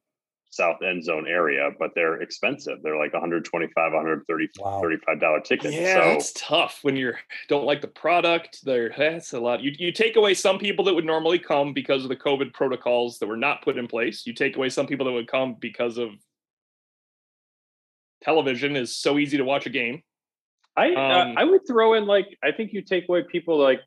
south 0.56 0.82
end 0.82 1.03
zone 1.03 1.28
area, 1.28 1.70
but 1.78 1.91
they're 1.95 2.22
expensive. 2.22 2.82
They're 2.82 2.97
like 2.97 3.12
125, 3.12 3.74
130, 3.76 4.49
Wow. 4.58 4.82
35 4.82 5.20
dollar 5.20 5.41
tickets. 5.41 5.74
Yeah, 5.76 5.93
so 5.93 5.99
that's 6.12 6.32
tough 6.34 6.80
when 6.82 6.95
you 6.95 7.14
don't 7.49 7.66
like 7.66 7.82
the 7.82 7.88
product. 7.89 8.64
There, 8.64 8.93
that's 8.97 9.34
a 9.34 9.39
lot. 9.39 9.62
You 9.62 9.74
you 9.78 9.91
take 9.91 10.16
away 10.16 10.34
some 10.34 10.58
people 10.58 10.86
that 10.86 10.93
would 10.93 11.06
normally 11.06 11.39
come 11.39 11.74
because 11.74 12.03
of 12.03 12.10
the 12.10 12.16
COVID 12.16 12.53
protocols 12.53 13.20
that 13.20 13.28
were 13.28 13.36
not 13.38 13.64
put 13.64 13.78
in 13.78 13.88
place. 13.88 14.26
You 14.26 14.34
take 14.34 14.56
away 14.56 14.70
some 14.70 14.88
people 14.88 15.06
that 15.06 15.12
would 15.12 15.28
come 15.28 15.56
because 15.60 15.97
of 15.97 16.10
television 18.24 18.76
is 18.76 18.95
so 18.95 19.20
easy 19.20 19.38
to 19.38 19.43
watch 19.43 19.66
a 19.66 19.70
game. 19.70 20.01
I 20.78 20.88
Um, 20.93 20.97
uh, 20.97 21.41
I 21.41 21.43
would 21.43 21.68
throw 21.68 21.95
in 21.95 22.06
like 22.06 22.38
I 22.41 22.51
think 22.53 22.72
you 22.72 22.82
take 22.82 23.10
away 23.10 23.24
people 23.30 23.58
like 23.58 23.82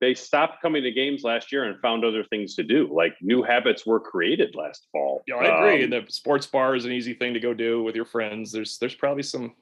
they 0.00 0.14
stopped 0.14 0.60
coming 0.60 0.82
to 0.82 0.90
games 0.90 1.22
last 1.22 1.52
year 1.52 1.64
and 1.64 1.80
found 1.80 2.04
other 2.04 2.24
things 2.24 2.54
to 2.56 2.62
do. 2.62 2.90
Like 2.92 3.14
new 3.20 3.42
habits 3.42 3.86
were 3.86 4.00
created 4.00 4.54
last 4.54 4.86
fall. 4.92 5.22
Yeah, 5.26 5.36
I 5.36 5.58
agree. 5.58 5.84
Um, 5.84 5.90
the 5.90 6.04
sports 6.08 6.46
bar 6.46 6.74
is 6.74 6.84
an 6.84 6.92
easy 6.92 7.14
thing 7.14 7.34
to 7.34 7.40
go 7.40 7.54
do 7.54 7.82
with 7.82 7.94
your 7.94 8.04
friends. 8.04 8.52
There's 8.52 8.78
there's 8.78 8.94
probably 8.94 9.22
some 9.22 9.54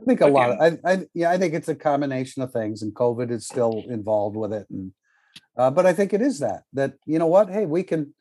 I 0.00 0.04
think 0.04 0.20
a 0.20 0.26
lot 0.26 0.50
of, 0.50 0.60
I, 0.60 0.92
I, 0.92 1.06
yeah, 1.14 1.30
I 1.30 1.38
think 1.38 1.54
it's 1.54 1.68
a 1.68 1.74
combination 1.74 2.42
of 2.42 2.52
things 2.52 2.82
and 2.82 2.94
COVID 2.94 3.30
is 3.30 3.46
still 3.46 3.82
involved 3.88 4.36
with 4.36 4.52
it. 4.52 4.66
And, 4.70 4.92
uh, 5.56 5.70
but 5.70 5.86
I 5.86 5.94
think 5.94 6.12
it 6.12 6.20
is 6.20 6.40
that, 6.40 6.64
that, 6.74 6.94
you 7.06 7.18
know 7.18 7.26
what? 7.26 7.48
Hey, 7.48 7.64
we 7.64 7.82
can, 7.82 8.14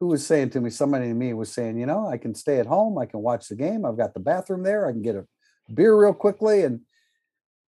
who 0.00 0.08
was 0.08 0.26
saying 0.26 0.50
to 0.50 0.60
me, 0.60 0.70
somebody 0.70 1.06
to 1.06 1.14
me 1.14 1.32
was 1.32 1.52
saying, 1.52 1.78
you 1.78 1.86
know, 1.86 2.08
I 2.08 2.16
can 2.16 2.34
stay 2.34 2.58
at 2.58 2.66
home. 2.66 2.98
I 2.98 3.06
can 3.06 3.20
watch 3.20 3.48
the 3.48 3.54
game. 3.54 3.84
I've 3.84 3.96
got 3.96 4.14
the 4.14 4.20
bathroom 4.20 4.64
there. 4.64 4.88
I 4.88 4.92
can 4.92 5.02
get 5.02 5.14
a 5.14 5.24
beer 5.72 5.96
real 5.96 6.14
quickly 6.14 6.64
and 6.64 6.80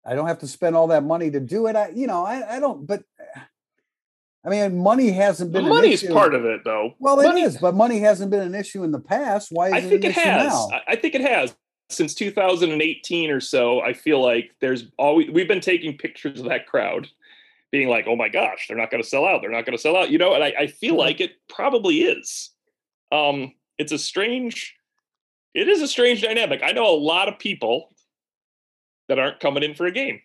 I 0.08 0.14
don't 0.14 0.26
have 0.26 0.38
to 0.38 0.46
spend 0.48 0.74
all 0.74 0.86
that 0.88 1.04
money 1.04 1.30
to 1.30 1.38
do 1.40 1.66
it. 1.66 1.76
I, 1.76 1.90
you 1.90 2.06
know, 2.06 2.24
I, 2.24 2.56
I 2.56 2.60
don't, 2.60 2.86
but 2.86 3.02
I 4.44 4.48
mean, 4.50 4.78
money 4.78 5.10
hasn't 5.10 5.52
been, 5.52 5.68
money 5.68 5.92
is 5.92 6.02
part 6.04 6.32
of 6.34 6.44
it 6.46 6.62
though. 6.64 6.94
Well, 6.98 7.20
it 7.20 7.36
is, 7.36 7.58
but 7.58 7.74
money 7.74 7.98
hasn't 8.00 8.30
been 8.30 8.40
an 8.40 8.54
issue 8.54 8.82
in 8.84 8.92
the 8.92 9.00
past. 9.00 9.48
Why 9.50 9.68
is 9.68 9.72
I 9.74 9.78
it 9.78 9.88
think 9.90 10.04
an 10.04 10.10
it 10.10 10.16
issue 10.16 10.20
has. 10.20 10.52
now? 10.52 10.80
I- 10.88 10.96
think 10.96 11.14
it 11.14 11.20
has. 11.20 11.54
Since 11.90 12.14
2018 12.16 13.30
or 13.30 13.40
so, 13.40 13.80
I 13.80 13.94
feel 13.94 14.22
like 14.22 14.50
there's 14.60 14.84
always 14.98 15.30
we've 15.30 15.48
been 15.48 15.60
taking 15.62 15.96
pictures 15.96 16.38
of 16.38 16.46
that 16.46 16.66
crowd, 16.66 17.08
being 17.72 17.88
like, 17.88 18.06
"Oh 18.06 18.14
my 18.14 18.28
gosh, 18.28 18.66
they're 18.68 18.76
not 18.76 18.90
going 18.90 19.02
to 19.02 19.08
sell 19.08 19.24
out. 19.24 19.40
They're 19.40 19.50
not 19.50 19.64
going 19.64 19.76
to 19.76 19.80
sell 19.82 19.96
out." 19.96 20.10
You 20.10 20.18
know, 20.18 20.34
and 20.34 20.44
I, 20.44 20.52
I 20.58 20.66
feel 20.66 20.94
Mhm. 20.96 20.98
like 20.98 21.20
it 21.22 21.32
probably 21.48 22.02
is. 22.02 22.50
Um, 23.10 23.54
it's 23.78 23.92
a 23.92 23.98
strange. 23.98 24.76
It 25.54 25.66
is 25.66 25.80
a 25.80 25.88
strange 25.88 26.20
dynamic. 26.20 26.60
I 26.62 26.72
know 26.72 26.86
a 26.86 26.94
lot 26.94 27.26
of 27.28 27.38
people 27.38 27.90
that 29.08 29.18
aren't 29.18 29.40
coming 29.40 29.62
in 29.62 29.74
for 29.74 29.86
a 29.86 29.90
game. 29.92 30.20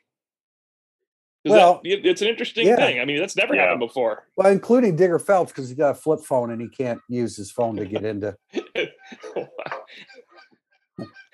Well, 1.45 1.81
it- 1.83 2.05
it's 2.05 2.21
an 2.21 2.29
interesting 2.29 2.67
yeah. 2.67 2.75
thing. 2.77 2.99
I 3.01 3.05
mean, 3.05 3.17
that's 3.17 3.35
never 3.35 3.53
Yeah. 3.55 3.63
happened 3.63 3.81
before. 3.81 4.27
Well, 4.37 4.51
including 4.51 4.95
Digger 4.95 5.19
Phelps 5.19 5.51
because 5.51 5.67
he 5.69 5.75
got 5.75 5.91
a 5.91 5.95
flip 5.95 6.21
phone 6.21 6.51
and 6.51 6.61
he 6.61 6.69
can't 6.69 7.01
use 7.09 7.35
his 7.35 7.51
phone 7.51 7.75
to 7.75 7.85
get 7.85 8.05
into. 8.05 8.37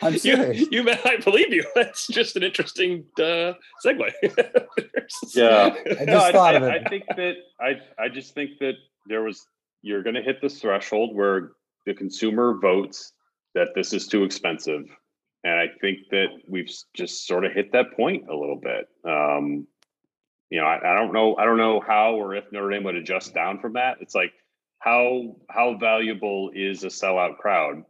I'm 0.02 0.14
you, 0.14 0.20
serious. 0.20 0.72
you, 0.72 0.89
I 0.89 1.18
believe 1.18 1.54
you. 1.54 1.66
That's 1.76 2.08
just 2.08 2.38
an 2.38 2.43
interesting 2.43 3.06
uh, 3.18 3.54
segue. 3.86 4.12
Yeah. 5.34 5.76
I 6.00 6.06
No, 6.06 6.14
just 6.14 6.32
thought 6.34 6.54
I, 6.54 6.58
of 6.58 6.64
it. 6.64 6.86
I 6.86 6.89
think 6.89 7.04
that 7.18 7.36
I 7.60 7.82
I 7.97 8.08
just 8.10 8.36
think 8.36 8.60
that 8.60 8.76
there 9.08 9.24
was 9.24 9.45
you're 9.82 10.04
going 10.04 10.14
to 10.16 10.22
hit 10.22 10.39
this 10.41 10.62
threshold 10.62 11.16
where 11.16 11.52
the 11.88 11.93
consumer 11.95 12.54
votes 12.60 13.12
that 13.56 13.70
this 13.76 13.91
is 13.91 14.08
too 14.08 14.24
expensive, 14.24 14.86
and 15.44 15.54
I 15.54 15.68
think 15.82 16.00
that 16.12 16.28
we've 16.48 16.70
just 16.94 17.26
sort 17.28 17.46
of 17.46 17.54
hit 17.54 17.72
that 17.72 17.94
point 17.96 18.26
a 18.30 18.36
little 18.36 18.60
bit. 18.62 18.88
Um, 19.06 19.68
you 20.50 20.60
know, 20.60 20.66
I, 20.66 20.94
I 20.94 20.96
don't 20.98 21.14
know 21.14 21.36
I 21.38 21.46
don't 21.46 21.58
know 21.58 21.80
how 21.80 22.16
or 22.16 22.36
if 22.36 22.46
Notre 22.52 22.70
Dame 22.72 22.84
would 22.84 22.96
adjust 22.96 23.34
down 23.34 23.60
from 23.60 23.74
that. 23.74 23.98
It's 24.02 24.16
like 24.16 24.34
how 24.80 25.36
how 25.50 25.78
valuable 25.78 26.52
is 26.54 26.84
a 26.84 26.88
sellout 26.88 27.38
crowd? 27.38 27.84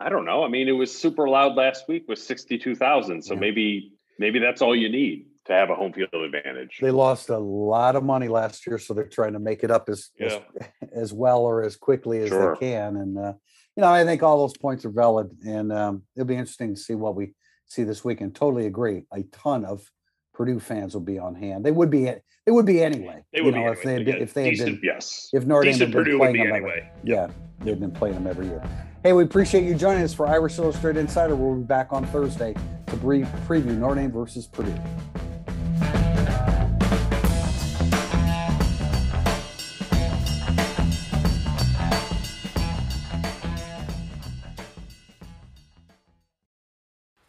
I 0.00 0.08
don't 0.08 0.24
know. 0.24 0.44
I 0.44 0.48
mean, 0.48 0.68
it 0.68 0.72
was 0.72 0.96
super 0.96 1.28
loud 1.28 1.56
last 1.56 1.88
week 1.88 2.04
with 2.08 2.18
sixty 2.18 2.58
two 2.58 2.74
thousand, 2.74 3.22
so 3.22 3.34
Yeah. 3.34 3.40
maybe 3.40 3.92
maybe 4.18 4.38
that's 4.38 4.62
all 4.62 4.74
you 4.74 4.88
need 4.88 5.26
to 5.46 5.52
have 5.52 5.70
a 5.70 5.74
home 5.74 5.92
field 5.92 6.10
advantage. 6.12 6.78
They 6.80 6.90
lost 6.90 7.30
a 7.30 7.38
lot 7.38 7.96
of 7.96 8.04
money 8.04 8.28
last 8.28 8.66
year, 8.66 8.78
so 8.78 8.94
they're 8.94 9.06
trying 9.06 9.32
to 9.32 9.38
make 9.38 9.64
it 9.64 9.70
up 9.70 9.88
as 9.88 10.10
as, 10.20 10.38
as 10.92 11.12
well 11.12 11.40
or 11.40 11.62
as 11.62 11.76
quickly 11.76 12.20
as 12.20 12.28
Sure. 12.28 12.54
they 12.54 12.66
can. 12.66 12.96
And 12.96 13.18
uh, 13.18 13.32
you 13.78 13.82
know, 13.82 13.92
I 13.92 14.04
think 14.04 14.24
all 14.24 14.38
those 14.38 14.56
points 14.56 14.84
are 14.84 14.90
valid, 14.90 15.30
and 15.46 15.70
um, 15.72 16.02
it'll 16.16 16.26
be 16.26 16.34
interesting 16.34 16.74
to 16.74 16.80
see 16.80 16.96
what 16.96 17.14
we 17.14 17.32
see 17.66 17.84
this 17.84 18.04
weekend. 18.04 18.34
Totally 18.34 18.66
agree. 18.66 19.04
A 19.14 19.22
ton 19.30 19.64
of 19.64 19.88
Purdue 20.34 20.58
fans 20.58 20.94
will 20.94 21.00
be 21.00 21.16
on 21.16 21.36
hand. 21.36 21.64
They 21.64 21.70
would 21.70 21.88
be. 21.88 22.06
They 22.44 22.50
would 22.52 22.66
be 22.66 22.82
anyway. 22.82 23.22
They 23.32 23.38
you 23.38 23.44
would 23.44 23.54
know, 23.54 23.66
be 23.66 23.70
if 23.78 23.82
they 23.84 23.92
had 23.92 24.04
been, 24.04 24.16
if 24.16 24.34
they 24.34 24.44
had 24.46 24.50
decent- 24.50 24.80
been 24.80 24.90
Yes. 24.94 25.28
if 25.32 25.46
Notre 25.46 25.62
Dame 25.70 25.78
had 25.78 25.78
been 25.78 25.92
Purdue 25.92 26.18
playing 26.18 26.32
be 26.32 26.38
them 26.40 26.46
every- 26.48 26.70
anyway. 26.72 26.90
Yeah, 27.04 27.28
they've 27.60 27.78
been 27.78 27.92
playing 27.92 28.16
them 28.16 28.26
every 28.26 28.46
year. 28.46 28.60
Hey, 29.04 29.12
we 29.12 29.22
appreciate 29.22 29.62
you 29.62 29.76
joining 29.76 30.02
us 30.02 30.12
for 30.12 30.26
Irish 30.26 30.58
Illustrated 30.58 30.98
Insider. 30.98 31.36
We'll 31.36 31.54
be 31.54 31.62
back 31.62 31.92
on 31.92 32.04
Thursday 32.06 32.56
to 32.88 32.96
brief 32.96 33.28
preview 33.46 33.78
Notre 33.78 33.94
Dame 33.94 34.10
versus 34.10 34.48
Purdue. 34.48 34.74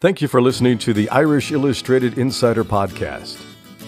Thank 0.00 0.22
you 0.22 0.28
for 0.28 0.40
listening 0.40 0.78
to 0.78 0.94
the 0.94 1.10
Irish 1.10 1.52
Illustrated 1.52 2.16
Insider 2.16 2.64
Podcast. 2.64 3.38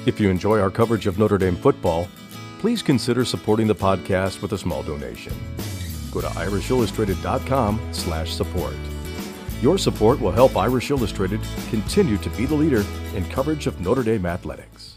If 0.04 0.20
you 0.20 0.28
enjoy 0.28 0.60
our 0.60 0.70
coverage 0.70 1.06
of 1.06 1.18
Notre 1.18 1.38
Dame 1.38 1.56
football, 1.56 2.06
please 2.58 2.82
consider 2.82 3.24
supporting 3.24 3.66
the 3.66 3.74
podcast 3.74 4.42
with 4.42 4.52
a 4.52 4.58
small 4.58 4.82
donation. 4.82 5.32
Go 6.10 6.20
to 6.20 6.26
irishillustrated.com 6.26 7.80
slash 7.92 8.30
support. 8.30 8.76
Your 9.62 9.78
support 9.78 10.20
will 10.20 10.32
help 10.32 10.54
Irish 10.54 10.90
Illustrated 10.90 11.40
continue 11.70 12.18
to 12.18 12.28
be 12.28 12.44
the 12.44 12.56
leader 12.56 12.84
in 13.16 13.24
coverage 13.30 13.66
of 13.66 13.80
Notre 13.80 14.02
Dame 14.02 14.26
athletics. 14.26 14.91